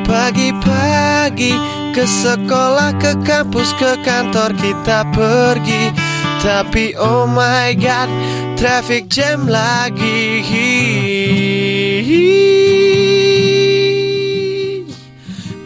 pagi-pagi 0.09 1.53
ke 1.93 2.05
sekolah, 2.09 2.97
ke 2.97 3.13
kampus, 3.21 3.77
ke 3.77 4.01
kantor 4.01 4.57
kita 4.57 5.05
pergi. 5.13 5.93
Tapi 6.41 6.97
oh 6.97 7.29
my 7.29 7.77
god, 7.77 8.09
traffic 8.57 9.13
jam 9.13 9.45
lagi. 9.45 10.41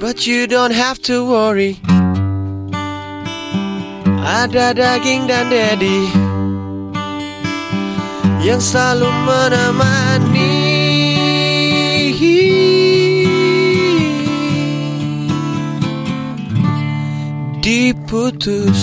But 0.02 0.26
you 0.26 0.50
don't 0.50 0.74
have 0.74 0.98
to 1.06 1.22
worry. 1.22 1.78
Ada 4.24 4.74
daging 4.74 5.30
dan 5.30 5.52
daddy 5.52 6.10
yang 8.44 8.60
selalu 8.60 9.08
menemani. 9.24 10.53
Diputus, 17.64 18.76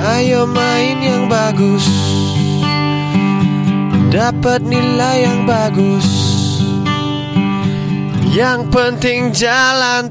ayo 0.00 0.48
main 0.48 0.96
yang 1.04 1.28
bagus, 1.28 1.84
dapat 4.08 4.64
nilai 4.64 5.28
yang 5.28 5.44
bagus. 5.44 6.08
Yang 8.32 8.60
penting 8.72 9.28
jalan 9.36 10.08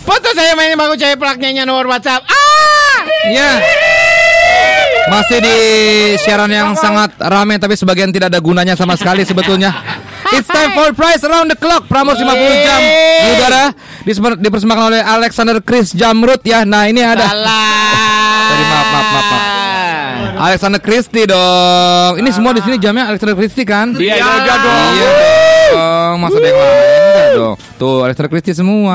Foto 0.00 0.28
saya 0.32 0.56
mainin 0.56 0.80
bagus 0.80 0.96
saya 0.96 1.20
plaknya 1.20 1.68
nomor 1.68 1.84
WhatsApp. 1.92 2.24
Ah! 2.24 2.40
Iya. 3.28 3.79
Masih 5.08 5.38
di 5.40 5.56
siaran 6.20 6.50
yang 6.52 6.76
sangat 6.76 7.16
ramai 7.16 7.56
tapi 7.56 7.78
sebagian 7.78 8.12
tidak 8.12 8.28
ada 8.28 8.40
gunanya 8.42 8.76
sama 8.76 8.98
sekali 9.00 9.24
sebetulnya. 9.24 9.72
It's 10.36 10.46
time 10.46 10.76
for 10.76 10.92
prize 10.92 11.24
around 11.24 11.48
the 11.48 11.56
clock. 11.56 11.88
Pramos 11.88 12.20
50 12.20 12.28
jam 12.66 12.80
di 13.24 13.28
udara 13.40 13.64
dipersembahkan 14.44 14.84
oleh 14.92 15.00
Alexander 15.00 15.56
Chris 15.64 15.96
Jamrut 15.96 16.44
ya. 16.44 16.68
Nah, 16.68 16.86
ini 16.86 17.00
ada. 17.00 17.26
Sorry, 17.30 18.64
maaf, 18.68 18.86
maaf, 18.92 19.08
maaf, 19.08 19.26
maaf. 19.30 19.42
Alexander 20.40 20.80
Christie 20.80 21.26
dong. 21.28 22.20
Ini 22.20 22.30
semua 22.32 22.52
di 22.56 22.60
sini 22.64 22.76
jamnya 22.76 23.08
Alexander 23.08 23.36
Christie 23.36 23.64
kan? 23.64 23.96
Iya, 23.96 24.20
iya, 24.20 24.32
iya 24.44 24.54
dong. 24.56 24.92
Iya 24.96 25.49
dong. 26.10 26.20
Masa 26.20 26.36
ada 26.36 26.46
yang 26.46 26.58
lain 26.58 26.74
enggak 27.06 27.28
dong? 27.32 27.54
Tuh 27.76 27.96
Alexander 28.02 28.30
Christie 28.30 28.52
semua. 28.52 28.94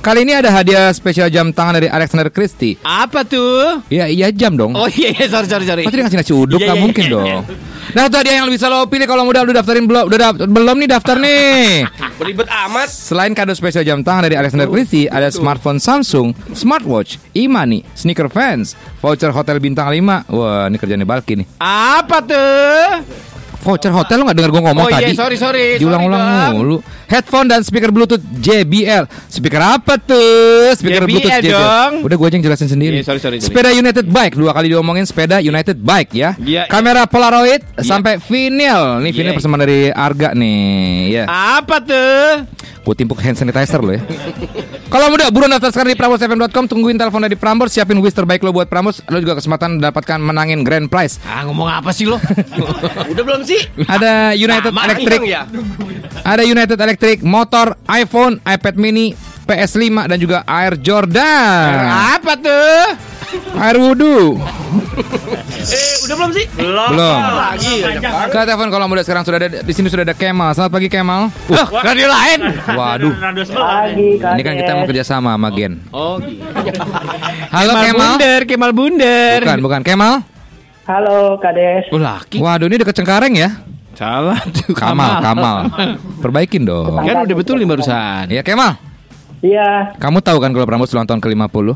Kali 0.00 0.24
ini 0.24 0.32
ada 0.32 0.48
hadiah 0.48 0.88
spesial 0.90 1.28
jam 1.28 1.52
tangan 1.52 1.76
dari 1.76 1.84
Alexander 1.84 2.32
Christie. 2.32 2.80
Apa 2.80 3.20
tuh? 3.20 3.84
Iya, 3.86 4.08
iya 4.08 4.28
jam 4.30 4.56
dong. 4.56 4.72
Oh 4.72 4.88
iya, 4.88 5.12
iya, 5.12 5.28
sorry, 5.28 5.44
sorry, 5.44 5.64
sorry. 5.64 5.84
Pasti 5.84 5.92
dia 5.94 6.04
ngasih 6.06 6.18
nasi 6.18 6.32
uduk, 6.32 6.56
Iya, 6.56 6.66
nggak 6.66 6.78
iya, 6.78 6.84
mungkin 6.86 7.04
iya, 7.04 7.12
dong. 7.12 7.26
iya. 7.26 7.38
Nah 7.90 8.02
itu 8.06 8.16
hadiah 8.16 8.36
yang 8.38 8.48
bisa 8.48 8.70
lo 8.70 8.86
pilih 8.86 9.04
kalau 9.04 9.26
udah 9.26 9.42
udah 9.42 9.54
daftarin 9.56 9.84
belum? 9.84 10.04
Udah 10.06 10.18
dap- 10.22 10.40
belum 10.40 10.76
nih 10.78 10.88
daftar 10.88 11.16
nih. 11.18 11.84
Beribet 12.22 12.48
amat. 12.48 12.88
Selain 12.88 13.34
kado 13.34 13.52
spesial 13.52 13.82
jam 13.82 14.00
tangan 14.00 14.24
dari 14.24 14.38
Alexander 14.38 14.70
Christie, 14.70 15.04
ada 15.04 15.28
smartphone 15.28 15.76
Samsung, 15.76 16.32
smartwatch, 16.54 17.20
e-money, 17.34 17.84
sneaker 17.92 18.30
fans, 18.30 18.72
voucher 19.00 19.28
hotel 19.28 19.58
bintang 19.58 19.90
5. 19.90 20.00
Wah, 20.28 20.64
ini 20.64 20.76
kerjanya 20.76 21.04
Balki 21.04 21.34
nih. 21.34 21.46
Apa 21.60 22.24
tuh? 22.24 22.88
Voucher 23.60 23.90
hotel 23.90 24.16
lo 24.16 24.24
nggak 24.24 24.36
dengar 24.36 24.50
gue 24.50 24.62
ngomong 24.62 24.84
Oh 24.84 24.90
iya, 24.90 25.04
tadi? 25.04 25.12
sorry, 25.12 25.36
sorry. 25.36 25.66
Diulang-ulang 25.76 26.16
Sorry, 26.18 26.40
Dam. 26.42 26.52
mulu. 26.54 26.76
Headphone 27.06 27.46
dan 27.46 27.60
speaker 27.60 27.90
Bluetooth 27.90 28.22
JBL. 28.34 29.04
Speaker 29.26 29.60
apa 29.60 29.94
tuh? 29.96 30.72
Speaker 30.72 31.02
JBL 31.02 31.10
Bluetooth 31.10 31.34
JBL. 31.34 31.52
dong. 31.52 31.92
Udah 32.02 32.16
gue 32.16 32.26
aja 32.26 32.34
yang 32.34 32.44
jelasin 32.44 32.68
sendiri. 32.68 32.96
Iya, 32.96 33.04
sorry, 33.04 33.20
sorry, 33.20 33.36
sorry. 33.36 33.46
Sepeda 33.46 33.70
United 33.70 34.06
Bike 34.06 34.34
dua 34.34 34.50
kali 34.50 34.66
diomongin 34.68 35.04
sepeda 35.04 35.38
United 35.38 35.76
Bike 35.76 36.10
ya. 36.10 36.32
Iya. 36.34 36.64
Kamera 36.66 37.04
Polaroid 37.04 37.60
sampai 37.76 38.16
vinyl. 38.18 38.98
Nih 38.98 39.10
vinyl 39.10 39.28
Iya. 39.28 39.36
persembahan 39.36 39.60
dari 39.60 39.80
Arga 39.88 40.28
nih. 40.32 40.80
Ya. 41.12 41.24
Apa 41.60 41.76
tuh? 41.78 42.28
Gue 42.80 42.94
timpuk 42.96 43.20
hand 43.20 43.36
sanitizer 43.36 43.80
lo 43.80 43.92
ya. 43.92 44.02
Kalau 44.90 45.06
muda 45.06 45.30
buruan 45.30 45.52
daftar 45.52 45.70
sekarang 45.70 45.94
di 45.94 45.98
prambors.fm.com 45.98 46.64
Tungguin 46.66 46.98
telepon 46.98 47.22
dari 47.22 47.38
Prambors 47.38 47.70
Siapin 47.70 48.02
wish 48.02 48.10
terbaik 48.10 48.42
lo 48.42 48.50
buat 48.50 48.66
Prambors 48.66 48.98
Lo 49.06 49.22
juga 49.22 49.38
kesempatan 49.38 49.78
mendapatkan 49.78 50.18
menangin 50.18 50.66
grand 50.66 50.90
prize 50.90 51.22
Ah, 51.22 51.46
ngomong 51.46 51.70
apa 51.70 51.94
sih 51.94 52.10
lo? 52.10 52.18
Udah 53.12 53.22
belum 53.22 53.46
sih? 53.46 53.60
Ada 53.86 54.34
United 54.34 54.74
Lama 54.74 54.90
Electric 54.90 55.20
ya? 55.22 55.46
Ada 56.26 56.42
United 56.42 56.74
Electric 56.74 57.18
Motor, 57.22 57.78
iPhone, 57.86 58.42
iPad 58.42 58.74
mini 58.74 59.14
PS5 59.46 60.10
dan 60.10 60.18
juga 60.18 60.42
Air 60.42 60.74
Jordan 60.78 61.74
Apa 62.18 62.34
tuh? 62.34 63.09
Air 63.56 63.76
wudhu 63.78 64.38
Eh, 65.60 65.94
udah 66.02 66.14
belum 66.16 66.30
sih? 66.32 66.46
Belum. 66.52 66.88
Belum. 66.90 67.18
Lagi. 67.20 67.74
Ke 68.26 68.38
telepon 68.42 68.68
kalau 68.68 68.86
muda 68.86 69.02
sekarang 69.02 69.22
sudah 69.22 69.38
ada 69.38 69.60
Di 69.60 69.72
sini 69.72 69.86
sudah 69.86 70.02
ada 70.02 70.16
Kemal 70.16 70.50
Selamat 70.50 70.72
pagi 70.72 70.88
Kemal 70.88 71.30
Wah, 71.46 71.68
radio 71.80 72.08
lain. 72.08 72.38
Waduh 72.70 73.12
Pagi, 73.46 74.08
Ini 74.18 74.42
kan 74.42 74.54
kita 74.56 74.70
mau 74.74 74.84
kerja 74.84 75.04
sama 75.04 75.34
sama 75.34 75.48
Gen 75.52 75.78
Oh, 75.90 76.18
gitu. 76.18 76.80
Halo 77.50 77.72
Kemal 77.76 77.84
Kemal 77.84 78.10
Bunder, 78.16 78.40
Kemal 78.46 78.70
Bunder. 78.72 79.38
Bukan, 79.42 79.58
bukan 79.62 79.80
Kemal 79.82 80.14
Halo, 80.90 81.38
Kades. 81.38 81.86
Oh, 81.94 82.02
laki. 82.02 82.42
Waduh 82.42 82.66
ini 82.66 82.82
deket 82.82 82.98
Cengkareng 82.98 83.34
ya 83.36 83.50
Salah 83.94 84.40
tuh 84.48 84.72
Kamal, 84.72 85.20
Kamal. 85.20 85.56
Perbaikin 86.18 86.64
dong. 86.64 86.96
Kan 86.98 87.20
udah 87.20 87.36
betul 87.36 87.60
nih 87.60 87.68
barusan. 87.68 88.32
Iya, 88.32 88.40
Kemal. 88.40 88.80
Iya, 89.44 89.92
Kamu 90.00 90.24
tahu 90.24 90.40
kan 90.40 90.56
kalau 90.56 90.64
Prambors 90.64 90.88
ulang 90.92 91.04
tahun 91.04 91.20
ke-50? 91.20 91.66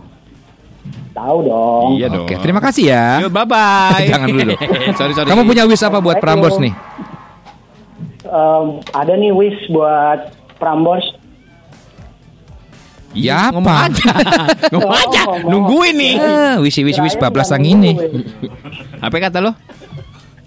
Tahu 1.15 1.39
dong. 1.47 1.89
Iya 1.97 2.07
dong. 2.11 2.27
Oke, 2.27 2.35
terima 2.43 2.61
kasih 2.61 2.85
ya. 2.91 3.07
Yo, 3.25 3.29
bye 3.31 3.47
bye. 3.47 4.05
Jangan 4.11 4.27
dulu 4.29 4.43
dong. 4.53 4.61
sorry, 4.99 5.13
sorry. 5.15 5.29
Kamu 5.31 5.43
punya 5.47 5.65
wish 5.65 5.85
apa 5.87 5.99
buat 6.03 6.19
Prambors 6.19 6.59
nih? 6.59 6.75
Em, 8.27 8.67
ada 8.91 9.13
nih 9.15 9.31
wish 9.31 9.61
buat 9.71 10.35
Prambors. 10.59 11.07
Ya 13.15 13.55
ngomong 13.55 13.71
apa? 13.71 13.87
aja. 13.95 14.11
ngomong 14.75 14.93
aja. 14.93 15.21
Nungguin 15.47 15.95
nih. 15.95 16.15
Eh, 16.19 16.55
wish 16.67 16.83
wish 16.83 16.99
wish 16.99 17.17
bablas 17.17 17.55
yang 17.55 17.63
ini. 17.63 17.95
Apa 18.99 19.23
kata 19.23 19.39
lo? 19.39 19.55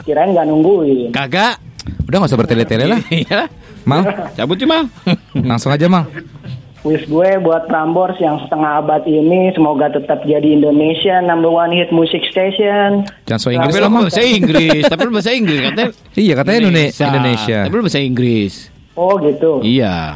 Kirain 0.03 0.35
nggak 0.35 0.47
nungguin. 0.51 1.15
Kagak. 1.15 1.63
Udah 2.07 2.23
gak 2.23 2.31
usah 2.31 2.39
bertele-tele 2.39 2.87
lah. 2.87 2.99
Iya. 3.07 3.47
Mal, 3.87 4.03
Cabut 4.35 4.59
cuma. 4.59 4.91
langsung 5.31 5.71
aja 5.71 5.87
Mal. 5.87 6.11
Wish 6.87 7.03
gue 7.05 7.29
buat 7.37 7.67
Prambors 7.67 8.15
yang 8.17 8.39
setengah 8.39 8.79
abad 8.79 9.03
ini 9.03 9.51
semoga 9.51 9.91
tetap 9.91 10.23
jadi 10.23 10.55
Indonesia 10.55 11.19
number 11.19 11.51
one 11.51 11.69
hit 11.69 11.91
music 11.91 12.23
station. 12.25 13.03
Jangan 13.27 13.39
so 13.39 13.51
Inggris 13.51 13.75
Tapi 13.75 13.77
lo 13.77 13.83
lah 13.83 13.91
Mal. 13.91 14.01
bahasa 14.07 14.23
Inggris. 14.23 14.81
Tapi 14.87 15.01
lo 15.03 15.11
bahasa 15.11 15.31
Inggris 15.31 15.59
katanya. 15.61 15.91
Iya 16.15 16.33
katanya 16.33 16.59
Indonesia. 16.63 17.05
Indonesia. 17.05 17.57
Tapi 17.61 17.73
lo 17.73 17.83
bahasa 17.83 17.99
Inggris. 17.99 18.53
Oh 18.95 19.19
gitu. 19.19 19.51
Iya. 19.61 20.15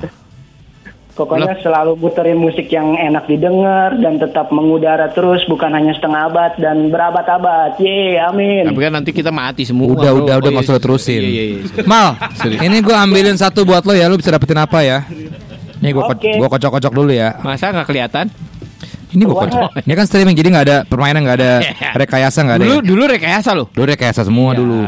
Pokoknya 1.12 1.60
selalu 1.60 2.00
muterin 2.00 2.40
musik 2.40 2.72
yang 2.72 2.96
enak 2.96 3.28
didengar 3.28 4.00
dan 4.00 4.16
tetap 4.16 4.48
mengudara 4.50 5.12
terus 5.12 5.44
bukan 5.44 5.70
hanya 5.70 5.92
setengah 5.92 6.32
abad 6.32 6.56
dan 6.56 6.88
berabad-abad. 6.88 7.76
Ye, 7.78 8.16
amin. 8.16 8.72
Tapi 8.72 8.80
kan 8.80 8.94
nanti 8.96 9.12
kita 9.12 9.28
mati 9.28 9.68
semua. 9.68 9.92
Udah, 9.92 10.16
bro. 10.16 10.24
udah, 10.24 10.36
udah 10.40 10.50
Oh, 10.50 10.54
nggak 10.56 10.64
iya, 10.64 10.72
usah 10.72 10.80
lo 10.80 10.82
terusin. 10.82 11.20
Iya, 11.20 11.28
iya, 11.28 11.44
iya. 11.60 11.84
Mal, 11.84 12.16
ini 12.64 12.78
gue 12.80 12.96
ambilin 12.96 13.36
satu 13.36 13.68
buat 13.68 13.84
lo 13.84 13.92
ya. 13.92 14.08
Lo 14.08 14.16
bisa 14.16 14.32
dapetin 14.32 14.56
apa 14.56 14.82
ya? 14.82 15.04
Nih 15.82 15.92
gue 15.92 16.04
Oke. 16.04 16.38
gua 16.38 16.48
kocok-kocok 16.48 16.92
dulu 16.94 17.12
ya. 17.12 17.42
Masa 17.42 17.74
nggak 17.74 17.88
kelihatan? 17.90 18.26
Ini 19.12 19.28
gue 19.28 19.34
kocok. 19.36 19.84
Ini 19.84 19.94
kan 19.94 20.06
streaming 20.08 20.38
jadi 20.38 20.48
nggak 20.54 20.66
ada 20.66 20.78
permainan, 20.86 21.26
nggak 21.26 21.38
ada 21.38 21.52
rekayasa, 22.02 22.40
nggak 22.42 22.58
ada. 22.58 22.64
Dulu 22.64 22.78
ya? 22.78 22.84
dulu 22.86 23.02
rekayasa 23.10 23.50
lo. 23.52 23.66
Dulu 23.68 23.86
rekayasa 23.86 24.22
semua 24.24 24.54
dulu. 24.54 24.88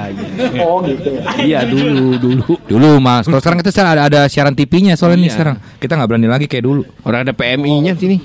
Oh 0.61 0.79
gitu. 0.79 1.09
Iya 1.41 1.65
dulu 1.65 2.15
dulu. 2.15 2.43
Dulu 2.63 2.89
mas, 2.97 3.25
kalau 3.25 3.41
sekarang 3.41 3.59
kita 3.59 3.73
sekarang 3.73 3.91
ada 3.93 4.03
ada 4.07 4.21
siaran 4.25 4.53
TV-nya 4.53 4.95
soalnya 4.95 5.17
nih 5.17 5.27
Iya. 5.27 5.33
sekarang 5.33 5.55
kita 5.77 5.93
nggak 5.97 6.07
berani 6.07 6.27
lagi 6.29 6.45
kayak 6.47 6.63
dulu. 6.63 6.81
Orang 7.03 7.25
ada 7.25 7.33
PMI-nya 7.33 7.93
sini. 7.97 8.17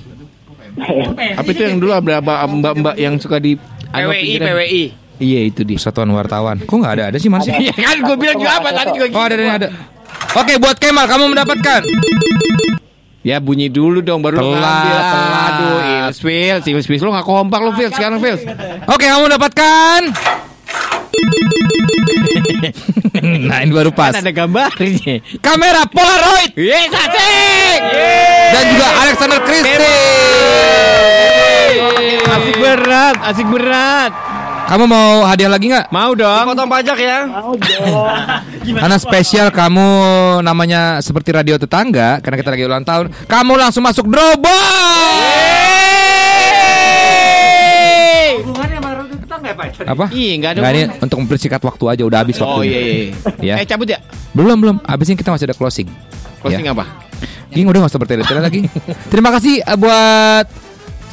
Apa 1.35 1.49
itu 1.49 1.62
yang 1.64 1.83
dulu 1.83 1.91
ada 1.91 2.23
mbak-mbak 2.23 2.95
yang 2.95 3.19
suka 3.19 3.43
di 3.43 3.59
anu 3.91 4.14
PWI? 4.14 4.39
PWI. 4.39 4.83
Iya 5.19 5.41
itu 5.51 5.66
dia. 5.66 5.75
Persatuan 5.75 6.07
Wartawan. 6.14 6.62
Kok 6.62 6.77
nggak 6.79 6.95
ada 6.95 7.05
ada 7.11 7.19
sih 7.19 7.27
mas? 7.27 7.43
Iya 7.43 7.75
kan 7.75 7.99
gue 7.99 8.14
bilang 8.14 8.39
juga 8.39 8.53
apa 8.55 8.71
tadi 8.71 8.91
juga 8.95 9.07
Oh 9.11 9.25
ada 9.27 9.35
ada 9.35 9.45
ada. 9.59 9.69
Oke 10.37 10.55
buat 10.61 10.77
Kemal 10.79 11.09
kamu 11.09 11.35
mendapatkan. 11.35 11.83
Ya 13.27 13.43
bunyi 13.43 13.69
dulu 13.69 14.01
dong 14.01 14.23
baru 14.23 14.41
Telat. 14.41 14.57
ngambil. 14.57 14.99
Aduh, 15.53 15.79
Ilsfil, 16.09 16.57
si 16.65 16.71
Ilsfil 16.73 17.03
lo 17.03 17.13
gak 17.13 17.27
kompak 17.27 17.61
lo 17.61 17.75
Fil 17.75 17.91
sekarang 17.93 18.23
Fil. 18.23 18.39
Oke 18.89 19.05
kamu 19.05 19.29
mendapatkan. 19.29 20.01
nah 23.49 23.59
ini 23.63 23.73
baru 23.75 23.91
pas. 23.91 24.15
Kan 24.15 24.23
ada 24.25 24.33
gambarnya. 24.33 25.21
Kamera 25.43 25.83
Polaroid. 25.91 26.55
Yes, 26.57 26.89
asik. 26.89 27.81
Dan 28.55 28.65
juga 28.73 28.89
Alexander 29.03 29.41
Christie. 29.45 29.79
Asik 32.29 32.57
berat, 32.61 33.17
asik 33.27 33.47
berat. 33.51 34.13
Kamu 34.69 34.85
mau 34.85 35.25
hadiah 35.25 35.49
lagi 35.49 35.73
nggak? 35.73 35.89
Mau 35.89 36.12
dong. 36.12 36.45
Potong 36.45 36.69
pajak 36.69 36.99
ya. 37.01 37.25
Mau 37.25 37.57
dong. 37.57 38.21
Karena 38.85 38.97
spesial 38.97 39.49
kamu 39.49 39.89
namanya 40.45 41.01
seperti 41.01 41.33
radio 41.33 41.57
tetangga 41.57 42.21
karena 42.21 42.37
kita 42.37 42.53
lagi 42.53 42.64
ulang 42.69 42.85
tahun. 42.85 43.09
Kamu 43.25 43.57
langsung 43.57 43.81
masuk 43.81 44.05
Dropbox. 44.05 44.53
Hubungannya 48.39 48.77
sama 48.77 48.89
radio 48.95 49.16
tetangga 49.16 49.49
ya 49.49 49.57
Pak? 49.57 49.66
Apa? 49.89 50.07
Iya, 50.12 50.33
nggak 50.37 50.51
ada 50.53 50.59
Nggak, 50.61 50.73
ini 50.75 50.83
untuk 51.01 51.16
mempersingkat 51.25 51.61
waktu 51.64 51.85
aja 51.89 52.03
udah 52.05 52.19
habis 52.21 52.37
Oh 52.37 52.45
waktunya. 52.45 52.69
iya 52.69 52.81
iya. 53.41 53.55
Ya. 53.57 53.64
Eh 53.64 53.66
cabut 53.66 53.89
ya? 53.89 53.99
Belum 54.37 54.57
belum. 54.61 54.77
Abis 54.85 55.07
ini 55.09 55.16
kita 55.16 55.33
masih 55.33 55.49
ada 55.49 55.57
closing. 55.57 55.89
Closing 56.45 56.69
Ya. 56.69 56.77
apa? 56.77 56.85
Ging 57.49 57.64
udah 57.64 57.81
nggak 57.81 57.93
usah 57.97 58.01
bertele-tele 58.01 58.41
lagi. 58.45 58.61
Terima 59.12 59.33
kasih 59.33 59.64
eh, 59.64 59.77
buat 59.81 60.45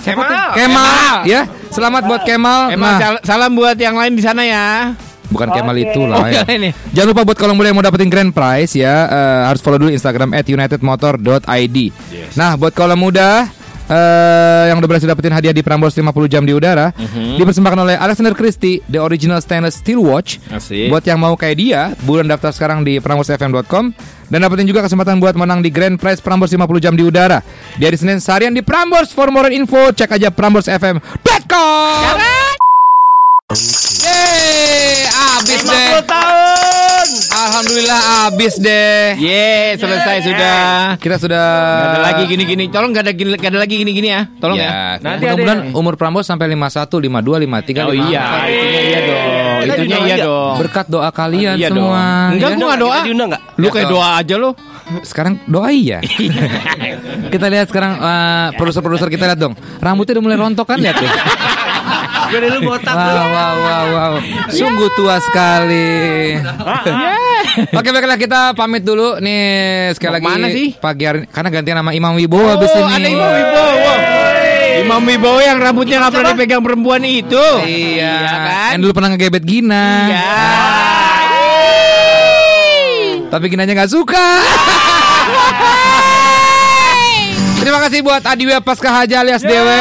siapa? 0.05 0.21
Kemal. 0.21 0.49
Kemal. 0.53 0.85
Kemal. 0.85 1.15
Ya, 1.25 1.41
selamat 1.69 2.01
buat 2.05 2.21
Kemal. 2.23 2.59
Emang 2.69 2.93
Nah, 2.93 2.99
sal- 3.01 3.23
salam 3.25 3.51
buat 3.51 3.73
yang 3.75 3.95
lain 3.95 4.13
di 4.13 4.21
sana 4.21 4.41
ya. 4.41 4.93
bukan 5.25 5.49
Kemal 5.49 5.75
itu 5.75 5.99
Oh, 5.99 6.07
lah 6.07 6.29
ya. 6.29 6.45
Jangan 6.95 7.07
lupa 7.09 7.21
buat 7.25 7.35
kalau 7.35 7.51
mulai 7.51 7.73
mau 7.73 7.81
dapetin 7.81 8.07
grand 8.07 8.29
prize 8.29 8.77
ya 8.77 8.95
eh, 9.03 9.41
harus 9.45 9.59
follow 9.59 9.75
dulu 9.77 9.89
Instagram 9.89 10.31
@unitedmotor.id. 10.37 11.77
Nah, 12.33 12.55
buat 12.55 12.71
kalau 12.71 12.93
muda 12.93 13.49
eh, 13.85 14.63
yang 14.67 14.77
udah 14.77 14.87
berhasil 14.87 15.05
dapetin 15.05 15.29
hadiah 15.29 15.51
di 15.51 15.61
Prambors 15.61 15.93
50 15.93 16.03
jam 16.25 16.41
di 16.41 16.51
udara 16.51 16.89
Mhm. 16.91 17.37
dipersembahkan 17.37 17.79
oleh 17.79 17.95
Alexander 17.95 18.33
Christie 18.33 18.81
The 18.85 18.97
Original 18.97 19.37
Stainless 19.37 19.77
Steel 19.77 19.99
Watch. 19.99 20.41
Asik. 20.47 20.89
Buat 20.89 21.03
yang 21.03 21.17
mau 21.17 21.33
kayak 21.33 21.55
dia, 21.55 21.81
buruan 22.01 22.25
daftar 22.25 22.49
sekarang 22.49 22.81
di 22.81 22.97
pramborsfm.com 22.97 23.93
dan 24.25 24.39
dapetin 24.39 24.65
juga 24.65 24.81
kesempatan 24.81 25.17
buat 25.17 25.33
menang 25.33 25.61
di 25.61 25.69
Grand 25.69 25.95
Prize 25.95 26.17
Prambors 26.17 26.49
50 26.49 26.79
jam 26.79 26.93
di 26.93 27.01
udara. 27.01 27.45
Di 27.73 27.83
hari 27.83 27.95
Senin 27.95 28.17
seharian 28.17 28.51
di 28.51 28.61
Prambors. 28.61 29.09
For 29.09 29.29
more 29.29 29.49
info 29.49 29.91
cek 29.91 30.11
aja 30.11 30.29
pramborsfm.com. 30.29 32.17
Yeay, 34.01 35.05
abis 35.05 35.61
deh. 35.61 36.01
tahun. 36.03 36.54
Alhamdulillah 37.55 38.27
abis 38.27 38.59
deh. 38.59 39.15
Ye, 39.15 39.79
selesai 39.79 40.27
sudah. 40.27 40.59
Kita 40.99 41.15
sudah 41.15 41.45
Gak 41.55 41.87
ada 41.87 42.01
lagi 42.03 42.23
gini-gini. 42.27 42.67
Tolong 42.67 42.91
gak 42.91 43.07
ada 43.07 43.13
gini, 43.15 43.31
gak 43.39 43.47
ada 43.47 43.59
lagi 43.63 43.75
gini-gini 43.79 44.11
ya. 44.11 44.27
Tolong 44.43 44.59
ya. 44.59 44.99
Ya, 44.99 45.15
mudah-mudahan 45.15 45.59
umur 45.71 45.95
Prambors 45.95 46.27
sampai 46.27 46.51
51, 46.51 46.99
52, 47.07 47.47
53, 47.47 47.87
Oh 47.87 47.95
iya, 47.95 48.23
itunya 48.51 48.81
iya 48.83 48.99
dong. 49.07 49.59
Itunya 49.71 49.97
iya 50.03 50.15
dong. 50.19 50.55
Berkat 50.59 50.85
doa 50.91 51.09
kalian 51.15 51.55
Iya 51.55 51.71
semua. 51.71 51.95
dong. 52.27 52.35
Enggak, 52.35 52.49
ya. 52.51 52.55
gua 52.59 52.67
gak 52.67 52.81
doa. 52.83 52.97
Diundang 53.07 53.27
nggak? 53.31 53.43
Lu 53.55 53.67
kayak 53.71 53.87
doa 53.87 54.09
aja 54.19 54.35
lo. 54.35 54.51
Sekarang 55.07 55.33
doa 55.47 55.71
iya. 55.71 56.03
kita 57.33 57.45
lihat 57.47 57.71
sekarang 57.71 58.03
eh, 58.03 58.47
produser-produser 58.59 59.07
kita 59.07 59.31
lihat 59.31 59.39
dong. 59.39 59.55
Rambutnya 59.79 60.19
udah 60.19 60.23
mulai 60.27 60.37
rontok 60.43 60.67
kan 60.67 60.83
lihat 60.83 60.99
tuh. 60.99 61.07
Gue 62.25 62.39
dulu 62.41 62.59
botak. 62.67 62.91
Wow, 62.91 63.05
wow, 63.27 63.55
wow, 63.55 63.85
wow. 63.87 64.13
Sungguh 64.49 64.89
tua 64.93 65.21
sekali. 65.21 66.35
Oke, 67.77 67.87
baiklah 67.87 68.17
kita 68.17 68.39
pamit 68.51 68.81
dulu 68.81 69.15
nih 69.17 69.43
sekali 69.91 70.17
Mau 70.17 70.17
lagi 70.17 70.25
ke 70.25 70.33
mana 70.33 70.47
sih? 70.49 70.67
pagi 70.75 71.03
hari 71.05 71.19
karena 71.25 71.49
gantian 71.49 71.77
nama 71.79 71.91
Imam 71.91 72.11
Wibowo 72.13 72.49
habis 72.49 72.67
Oh, 72.69 72.83
ini. 72.89 72.91
ada 72.91 73.07
Imam 73.07 73.31
Wibowo. 73.31 73.93
Imam 74.75 75.01
Wibowo 75.01 75.39
yang 75.39 75.57
rambutnya 75.57 75.97
nggak 75.99 76.13
pernah 76.13 76.31
dipegang 76.35 76.59
perempuan 76.59 77.01
itu. 77.01 77.45
Iya, 77.63 78.15
kan? 78.27 78.69
Yang 78.75 78.81
dulu 78.81 78.91
pernah 78.91 79.09
ngegebet 79.13 79.43
Gina. 79.43 79.87
Iya. 80.05 80.33
Tapi 83.25 83.45
Ginanya 83.47 83.73
nggak 83.73 83.91
suka. 83.91 84.27
Terima 87.57 87.79
kasih 87.81 87.99
buat 88.01 88.21
Adiwia 88.21 88.59
Pasca 88.59 88.93
Haja 88.93 89.19
alias 89.19 89.41
Dewe 89.41 89.79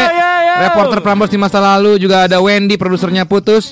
Reporter 0.55 0.99
Prambors 1.03 1.33
di 1.33 1.39
masa 1.41 1.59
lalu 1.59 1.99
Juga 1.99 2.31
ada 2.31 2.39
Wendy 2.39 2.79
produsernya 2.79 3.27
Putus 3.27 3.71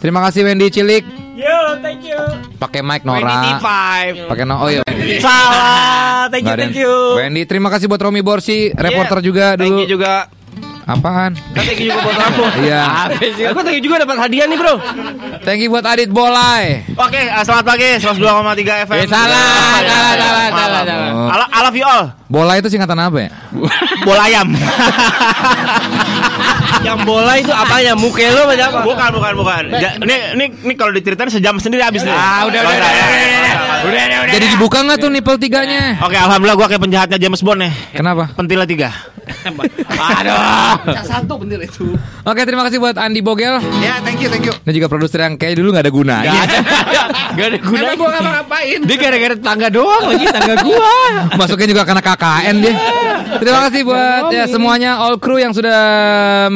Terima 0.00 0.24
kasih 0.24 0.44
Wendy 0.48 0.68
Cilik 0.72 1.04
Yo, 1.34 1.82
thank 1.82 2.06
you. 2.06 2.14
Pakai 2.62 2.80
mic 2.86 3.02
Nora 3.02 3.58
Pakai 4.30 4.46
no 4.46 4.62
Oh 4.62 4.70
iya. 4.70 4.86
Salah, 5.18 6.30
thank 6.30 6.46
you, 6.46 6.54
thank 6.54 6.78
you. 6.78 6.92
Wendy 7.18 7.42
terima 7.44 7.68
kasih 7.68 7.90
buat 7.90 7.98
Romi 7.98 8.22
Borsi 8.22 8.70
Reporter 8.70 9.18
Yeah, 9.18 9.26
juga 9.26 9.46
Thank 9.58 9.66
dulu 9.74 9.82
you 9.82 9.98
juga. 9.98 10.30
Apaan? 10.84 11.32
Kan 11.56 11.64
thank 11.64 11.80
you 11.80 11.88
juga 11.88 12.04
buat 12.04 12.16
Rambo. 12.20 12.44
Iya 12.60 12.82
Aku 13.48 13.60
thank 13.64 13.80
you 13.80 13.84
juga 13.84 14.04
dapat 14.04 14.20
hadiah 14.20 14.44
nih, 14.44 14.58
Bro. 14.60 14.74
Thank 15.40 15.64
you 15.64 15.72
buat 15.72 15.80
Adit 15.82 16.08
Bolai 16.08 16.84
Oke, 16.94 17.16
eh, 17.18 17.40
selamat 17.40 17.64
pagi 17.64 17.88
102,3 17.96 18.20
FM. 18.84 18.98
Eh, 19.00 19.08
salah, 19.08 19.80
salah, 19.80 20.12
salah, 20.14 20.46
salah, 20.52 20.82
salah. 20.84 21.08
I 21.24 21.36
lo- 21.36 21.50
I 21.50 21.60
love 21.62 21.72
you 21.74 21.86
all. 21.86 22.04
Bolai 22.28 22.60
itu 22.60 22.68
singkatan 22.68 23.00
apa 23.00 23.16
ya? 23.18 23.30
Bola 24.06 24.28
ayam. 24.28 24.48
yang 26.82 26.98
bola 27.06 27.38
itu 27.38 27.52
apanya? 27.52 27.92
Muke 27.94 28.26
lo 28.32 28.50
apa? 28.50 28.80
Bukan, 28.82 29.10
bukan, 29.14 29.32
bukan. 29.38 29.62
Ja, 29.78 29.90
ini 30.00 30.16
ini 30.34 30.44
ini 30.66 30.74
kalau 30.74 30.90
diceritain 30.90 31.30
sejam 31.30 31.60
sendiri 31.62 31.84
habis 31.84 32.02
nih. 32.02 32.10
Ah, 32.10 32.48
udah 32.48 32.60
udah 32.64 32.74
ya. 32.74 32.82
udah. 32.82 33.54
Udah, 33.84 34.02
udah. 34.26 34.32
Jadi 34.34 34.46
dibuka 34.56 34.78
nggak 34.82 34.98
tuh 34.98 35.10
nipple 35.12 35.38
tiganya? 35.38 36.00
Oke, 36.02 36.16
alhamdulillah 36.16 36.56
gua 36.56 36.66
kayak 36.66 36.82
penjahatnya 36.82 37.18
James 37.20 37.42
Bond 37.44 37.60
nih. 37.62 37.72
Kenapa? 37.94 38.32
pentila 38.34 38.66
tiga. 38.66 38.90
Aduh. 39.94 41.00
Satu 41.04 41.34
pentil 41.40 41.60
itu. 41.64 41.96
Oke, 42.24 42.40
terima 42.44 42.64
kasih 42.68 42.78
buat 42.80 42.96
Andi 42.96 43.20
Bogel. 43.24 43.56
Ya, 43.80 44.00
thank 44.04 44.20
you, 44.20 44.28
thank 44.28 44.44
you. 44.44 44.52
Dan 44.64 44.72
juga 44.76 44.86
produser 44.88 45.24
yang 45.24 45.36
kayak 45.40 45.60
dulu 45.60 45.72
nggak 45.72 45.84
ada 45.84 45.92
guna 45.92 46.16
ya 46.24 46.32
ada, 46.32 46.56
gak 47.36 47.46
ada 47.52 47.58
guna 47.60 47.80
Emang 47.84 47.96
gue 47.96 48.08
mau 48.08 48.32
ngapain 48.32 48.78
Dia 48.84 48.96
gara-gara 48.96 49.34
tangga 49.36 49.68
doang 49.68 50.04
lagi, 50.12 50.26
tangga 50.28 50.54
gua. 50.64 50.96
Masuknya 51.40 51.68
juga 51.72 51.82
karena 51.88 52.02
KKN 52.04 52.56
dia. 52.60 52.72
Iya. 52.72 53.14
Terima 53.40 53.60
kasih 53.68 53.80
buat 53.84 54.24
ya 54.30 54.36
iya. 54.36 54.44
semuanya 54.48 54.90
all 55.00 55.16
crew 55.20 55.40
yang 55.40 55.52
sudah 55.52 55.78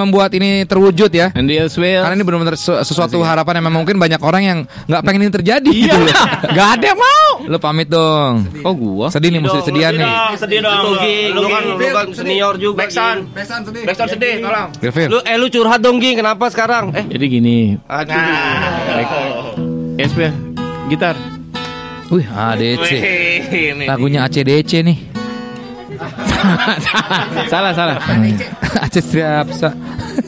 membuat 0.08 0.32
ini 0.32 0.64
terwujud 0.64 1.12
ya. 1.12 1.28
And 1.32 1.44
the 1.44 1.60
Elsewhere. 1.60 2.00
Karena 2.02 2.16
ini 2.16 2.24
benar-benar 2.24 2.56
sesu- 2.56 2.80
sesuatu 2.80 3.20
harapan 3.20 3.60
yang 3.60 3.66
memang 3.68 3.84
mungkin 3.84 3.96
banyak 3.96 4.18
orang 4.18 4.42
yang 4.42 4.58
nggak 4.84 5.02
pengen 5.04 5.20
ini 5.22 5.32
terjadi 5.32 5.68
gitu 5.70 5.94
loh. 5.94 6.14
Gak 6.48 6.68
ada 6.80 6.84
yang 6.88 6.98
mau. 6.98 7.28
Lo 7.44 7.56
pamit 7.56 7.86
dong. 7.86 8.48
Oh 8.64 8.72
gua. 8.72 9.06
Sedih 9.08 9.28
nih 9.28 9.38
mesti 9.38 9.60
sedian 9.62 9.92
nih. 9.94 10.10
Sedih 10.34 10.60
dong. 10.60 10.82
Lu, 10.82 10.96
lu 11.36 11.46
kan 11.46 11.62
lu 11.68 11.86
kan 11.92 12.06
senior 12.10 12.56
juga. 12.56 12.82
Backsound, 12.82 13.28
backsound 13.30 13.62
sedih. 13.68 13.82
Backsound 13.84 14.10
sedih, 14.10 14.34
tolong. 14.40 14.68
Lu 15.06 15.18
eh 15.22 15.36
lu 15.36 15.46
curhat 15.48 15.78
dong 15.78 15.98
Ging, 15.98 16.16
kenapa 16.16 16.48
sekarang? 16.48 16.90
Eh, 16.94 17.04
Jadi 17.06 17.24
gini. 17.28 17.58
aduh. 17.84 18.16
Elsewhere. 19.98 20.34
Gitar. 20.88 21.16
Wih, 22.08 22.24
ADC. 22.24 22.90
Lagunya 23.84 24.24
ACDC 24.24 24.80
nih. 24.80 24.98
salah, 27.52 27.72
salah. 27.74 27.96
Aceh 28.86 29.02
Triapsa. 29.02 29.74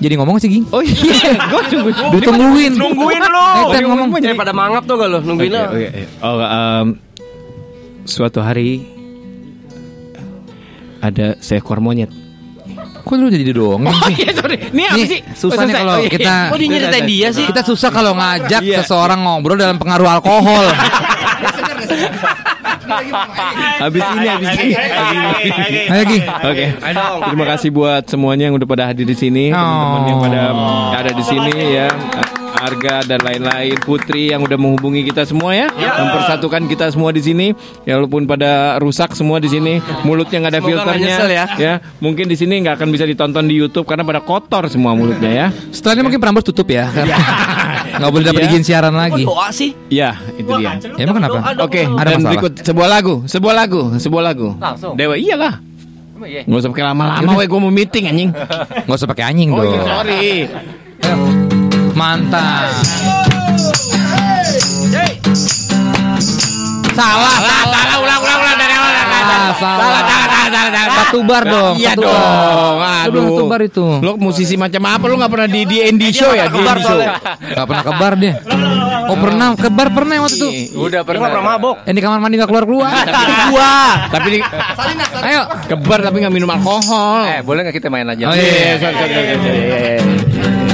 Jadi 0.00 0.16
ngomong 0.16 0.40
sih, 0.40 0.48
Ging. 0.48 0.64
Oh 0.72 0.80
iya, 0.80 0.96
gua 1.52 1.60
tunggu. 1.68 1.90
Ditungguin. 2.16 2.72
Nungguin 2.72 3.20
lu. 3.20 3.36
Eh, 3.36 3.64
Tan, 3.68 3.82
ngomong. 3.84 4.08
Daripada 4.16 4.52
mangap 4.52 4.88
tuh 4.88 4.96
gak 4.96 5.08
lu 5.08 5.20
nungguin 5.20 5.52
lu. 5.52 5.60
oke, 5.60 5.76
oke. 5.76 6.02
Oh, 6.24 6.40
em, 6.40 6.86
suatu 8.02 8.40
hari 8.40 8.80
ada 11.00 11.36
seekor 11.38 11.78
monyet. 11.78 12.08
Kok 13.00 13.16
lu 13.16 13.28
jadi 13.28 13.52
dong? 13.52 13.84
Oh 13.84 14.08
iya, 14.08 14.32
sorry. 14.32 14.56
Ini 14.72 14.82
apa 14.86 15.04
sih? 15.04 15.20
susah 15.32 15.64
Oh, 15.64 15.66
nih 15.66 15.74
kalau 15.74 15.94
Oh, 15.94 16.00
iya. 16.00 16.10
kita 16.10 16.34
Oh, 16.48 16.56
dia 16.56 16.68
nyeritain 16.68 17.04
dia 17.04 17.28
sih. 17.32 17.44
Kita 17.44 17.60
susah 17.60 17.88
kalau 17.88 18.12
ngajak 18.12 18.60
Iya. 18.60 18.80
seseorang 18.80 19.20
ngobrol 19.20 19.56
dalam 19.56 19.76
pengaruh 19.76 20.08
alkohol. 20.10 20.64
Habis 22.80 24.02
ini, 24.02 24.26
habis 24.26 24.48
ini. 24.56 24.72
habis 24.74 25.58
ini. 25.68 25.80
Ayo. 25.90 26.04
Oke. 26.48 26.66
Terima 27.28 27.44
kasih 27.56 27.68
buat 27.72 28.02
semuanya 28.08 28.48
yang 28.48 28.56
udah 28.56 28.68
pada 28.68 28.84
hadir 28.88 29.04
di 29.04 29.16
sini, 29.16 29.52
teman-teman 29.52 30.08
yang 30.08 30.20
pada 30.20 30.42
ada 31.00 31.12
di 31.12 31.24
sini 31.24 31.52
ya. 31.76 31.88
Arga 32.60 33.02
dan 33.02 33.20
lain-lain, 33.20 33.74
Putri 33.78 34.28
yang 34.28 34.40
udah 34.40 34.54
menghubungi 34.54 35.02
kita 35.02 35.24
semua 35.24 35.52
ya, 35.52 35.66
mempersatukan 35.72 36.64
kita 36.66 36.86
semua 36.88 37.08
di 37.08 37.18
sini. 37.18 37.46
Ya 37.82 37.96
walaupun 37.96 38.24
pada 38.24 38.76
rusak 38.76 39.12
semua 39.12 39.36
di 39.36 39.48
sini, 39.48 39.74
mulutnya 40.02 40.38
nggak 40.38 40.52
ada 40.52 40.60
Semoga 40.60 40.76
filternya, 40.84 41.00
nyesel 41.08 41.28
ya. 41.30 41.44
mungkin 41.98 42.24
di 42.24 42.34
sini 42.34 42.60
nggak 42.60 42.76
akan 42.76 42.88
bisa 42.90 43.04
ditonton 43.04 43.44
di 43.44 43.54
YouTube 43.54 43.84
karena 43.84 44.02
pada 44.02 44.20
kotor 44.20 44.68
semua 44.68 44.92
mulutnya 44.92 45.30
ya. 45.30 45.46
Setelah 45.70 45.96
ini 45.96 46.02
mungkin 46.04 46.20
Prambors 46.20 46.44
tutup 46.44 46.68
ya. 46.68 46.86
karena 46.86 47.16
Nggak 47.90 48.10
boleh 48.10 48.24
dapat 48.26 48.40
Iya. 48.40 48.50
izin 48.50 48.62
siaran 48.62 48.94
lagi. 48.94 49.24
Doa 49.24 49.48
sih. 49.50 49.72
Ya, 49.88 50.16
itu 50.32 50.48
dia. 50.56 50.76
Ya 50.96 51.02
emang 51.04 51.16
kenapa? 51.18 51.52
Oke, 51.60 51.84
Ada 51.84 51.96
dan 52.06 52.16
masalah? 52.16 52.28
berikut 52.28 52.52
sebuah 52.60 52.88
lagu, 52.88 53.14
sebuah 53.26 53.54
lagu, 53.56 53.80
sebuah 53.96 54.22
lagu. 54.22 54.48
Langsung? 54.56 54.94
Dewa, 54.94 55.16
iyalah. 55.16 55.60
iya? 56.22 56.44
Nggak 56.44 56.58
usah 56.60 56.70
pakai 56.70 56.84
lama-lama, 56.86 57.30
weh, 57.34 57.48
gue 57.48 57.60
mau 57.60 57.68
meeting 57.68 58.04
anjing. 58.06 58.30
Nggak 58.84 58.96
usah 58.96 59.08
pakai 59.08 59.24
anjing 59.28 59.48
Oh 59.52 59.60
dong. 59.60 59.72
iya, 59.72 59.80
sorry. 59.82 61.49
Mantap. 61.94 62.70
Salah, 66.90 67.36
salah, 67.40 67.62
Salah, 67.64 67.96
ulang, 68.02 68.20
ulang, 68.20 68.40
ulang 68.40 68.56
dari 68.58 68.74
awal. 68.76 68.90
salah. 68.90 69.52
Salah, 69.56 70.02
salah, 70.04 70.26
salah, 70.50 70.70
salah. 70.70 71.44
Dong. 71.44 71.74
Iya 71.80 71.92
dong. 71.98 72.76
Aduh. 72.80 73.22
satu 73.26 73.44
bar 73.50 73.60
itu. 73.64 73.86
Lo 74.02 74.14
musisi 74.14 74.54
macam 74.54 74.82
apa? 74.86 75.04
Lo 75.10 75.14
nggak 75.18 75.32
pernah 75.32 75.48
di 75.50 75.60
di 75.66 75.76
Andy 75.82 76.08
Show 76.14 76.30
ya? 76.34 76.46
Di 76.46 76.58
Andy 76.60 76.82
Show. 76.82 76.98
Gak 77.56 77.66
pernah 77.66 77.82
ke 77.82 77.92
bar 77.98 78.14
dia. 78.14 78.34
Oh 79.10 79.16
pernah 79.18 79.46
ke 79.58 79.68
bar 79.74 79.88
pernah 79.90 80.14
waktu 80.22 80.46
itu. 80.70 80.78
Udah 80.78 81.02
pernah. 81.02 81.26
pernah 81.30 81.42
mabok. 81.42 81.82
Yang 81.88 81.94
di 81.98 82.02
kamar 82.06 82.18
mandi 82.22 82.34
gak 82.38 82.50
keluar 82.50 82.64
keluar. 82.66 82.92
Tapi 83.02 83.32
gua. 83.50 83.74
Tapi 84.06 84.28
di 84.30 84.38
Ayo. 85.20 85.42
kebar 85.66 85.98
tapi 86.00 86.16
nggak 86.22 86.34
minum 86.34 86.50
alkohol. 86.50 87.26
Eh, 87.26 87.40
boleh 87.42 87.60
nggak 87.66 87.76
kita 87.76 87.88
main 87.90 88.06
aja? 88.06 88.30
Oh 88.30 88.34
iya. 88.34 88.78
sorry, 88.78 88.94
sorry, 88.96 89.12
sorry, 89.36 90.69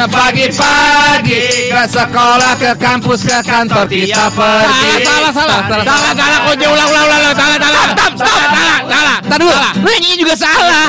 Bangun 0.00 0.16
pagi-pagi? 0.16 1.68
Ke 1.68 1.84
sekolah, 1.84 2.56
ke 2.56 2.72
kampus, 2.80 3.20
ke 3.20 3.36
kantor 3.44 3.84
kita 3.84 4.32
pergi. 4.32 5.04
Salah, 5.04 5.28
salah, 5.28 5.60
salah, 5.68 5.84
salah, 5.84 6.12
salah, 6.16 6.38
kau 6.48 6.54
jauh 6.56 6.72
ulang, 6.72 6.88
ulang, 6.88 7.04
ulang, 7.04 7.34
salah, 7.36 7.58
salah, 7.60 7.84
salah, 8.16 8.46
salah, 8.48 8.78
Tar 9.20 9.38
dulu. 9.38 9.52
Lu 9.52 9.88
nyanyi 9.90 10.16
juga 10.16 10.34
salah. 10.36 10.86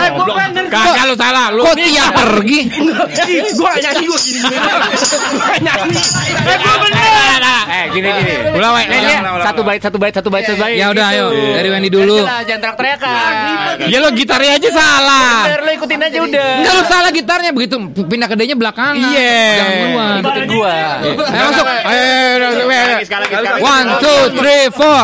Kagak 0.72 1.06
lu 1.08 1.16
salah, 1.16 1.46
lu. 1.52 1.62
Kok 1.64 1.76
Tia 1.76 2.06
pergi? 2.12 2.60
Gua 3.56 3.72
nyanyi 3.76 4.06
gua 4.08 4.20
gini. 4.20 4.40
Gua 5.36 5.54
nyanyi. 5.60 6.00
Eh 6.42 6.58
gua 6.58 6.76
bener. 6.80 7.42
Eh, 7.72 7.86
gini 7.96 8.08
gini. 8.12 8.32
Ulang, 8.52 8.72
ulang, 8.76 9.42
Satu 9.42 9.62
bait, 9.64 9.80
satu 9.82 9.98
bait, 9.98 10.14
satu 10.14 10.30
bait, 10.30 10.44
satu 10.44 10.60
bait. 10.60 10.76
Ya 10.78 10.92
udah 10.92 11.06
ayo 11.12 11.26
Gitu. 11.32 11.48
dari 11.56 11.70
Wendy 11.72 11.90
dulu. 11.90 12.18
Jangan 12.24 12.60
teriak-teriakan. 12.60 13.34
Ya 13.88 13.98
lo 14.04 14.10
gitarnya 14.12 14.52
aja 14.60 14.70
salah. 14.72 15.48
Bener, 15.48 15.62
lo 15.64 15.72
ikutin 15.76 16.00
aja 16.02 16.18
udah. 16.22 16.50
Enggak 16.60 16.74
lu 16.76 16.84
salah 16.86 17.12
gitarnya 17.12 17.52
begitu 17.52 17.76
pindah 17.96 18.28
ke 18.28 18.36
D-nya 18.36 18.56
belakangan. 18.58 18.96
Iya. 19.00 19.40
Jangan 19.56 19.74
duluan. 19.80 20.20
Ikutin 20.22 20.44
gua. 20.50 20.76
Ayo 21.02 21.44
masuk. 21.48 21.66
Ayo. 21.66 22.10
One, 23.62 23.88
two, 24.04 24.20
three, 24.36 24.66
four. 24.76 25.04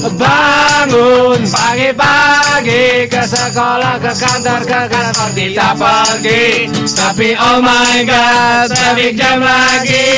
Bangun 0.00 1.44
pagi-pagi 1.44 3.04
ke 3.08 3.22
sekolah, 3.24 4.00
ke 4.00 4.12
kantor, 4.16 4.60
ke 4.64 4.80
kantor 4.88 5.28
kita 5.36 5.68
pergi. 5.76 6.72
Tapi 6.88 7.36
oh 7.36 7.60
my 7.60 8.00
god, 8.08 8.72
traffic 8.72 9.12
jam 9.20 9.44
lagi. 9.44 10.08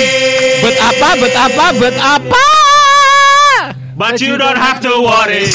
Bet 0.63 0.79
apa, 0.79 1.09
bet 1.19 1.35
apa, 1.35 1.67
bet 1.79 1.97
apa? 1.99 2.47
But 3.99 4.23
you 4.23 4.39
don't 4.39 4.59
have 4.59 4.79
to 4.87 5.03
worry. 5.03 5.51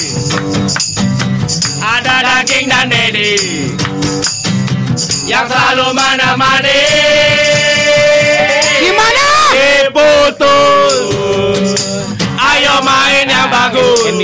Ada 1.82 2.16
daging 2.24 2.68
dan 2.68 2.92
Dedi 2.92 3.36
yang 5.28 5.48
selalu 5.48 5.92
menemani. 5.92 7.37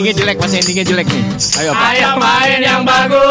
Endingnya 0.03 0.19
jelek, 0.19 0.35
pas 0.35 0.51
endingnya 0.51 0.83
jelek 0.83 1.07
nih. 1.07 1.23
Ayo 1.63 1.71
apa? 1.71 1.95
Ayo 1.95 2.09
main 2.19 2.59
yang 2.59 2.83
bagus. 2.83 3.23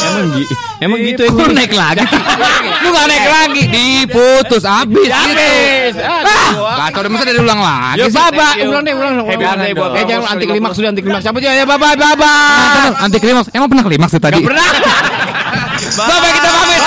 Emang, 0.00 0.32
gi- 0.32 0.48
emang 0.80 0.98
gitu 1.04 1.20
ya. 1.20 1.28
Lu 1.28 1.52
naik 1.52 1.72
lagi. 1.76 2.00
Lu 2.80 2.88
gak 2.88 3.04
naik 3.04 3.26
lagi. 3.28 3.62
Diputus 3.68 4.64
habis 4.64 5.04
gitu. 5.04 5.12
Habis. 5.12 6.00
Aduh. 6.00 6.64
Ah, 6.64 6.88
kacau 6.88 7.04
deh 7.04 7.12
masa 7.12 7.28
dari 7.28 7.36
ulang 7.36 7.60
lagi. 7.60 8.00
Ya 8.00 8.08
sih? 8.08 8.16
baba, 8.16 8.56
ulang 8.56 8.80
deh, 8.80 8.96
ulang 8.96 9.20
deh. 9.20 9.24
Happy 9.28 9.44
birthday 9.44 9.72
buat 9.76 9.90
Eh 9.92 10.04
jangan 10.08 10.32
anti 10.32 10.48
klimaks 10.48 10.80
sudah 10.80 10.88
anti 10.88 11.02
klimaks. 11.04 11.24
Cabut 11.28 11.44
ya, 11.44 11.52
ya 11.52 11.68
baba, 11.68 11.88
baba. 11.92 12.32
Nah, 12.32 13.04
anti 13.04 13.20
klimaks. 13.20 13.52
Emang 13.52 13.68
pernah 13.68 13.84
klimaks 13.84 14.16
tadi? 14.16 14.32
Gak 14.32 14.48
pernah. 14.48 14.64
Bye-bye 16.00 16.32
kita 16.32 16.48
pamit. 16.48 16.80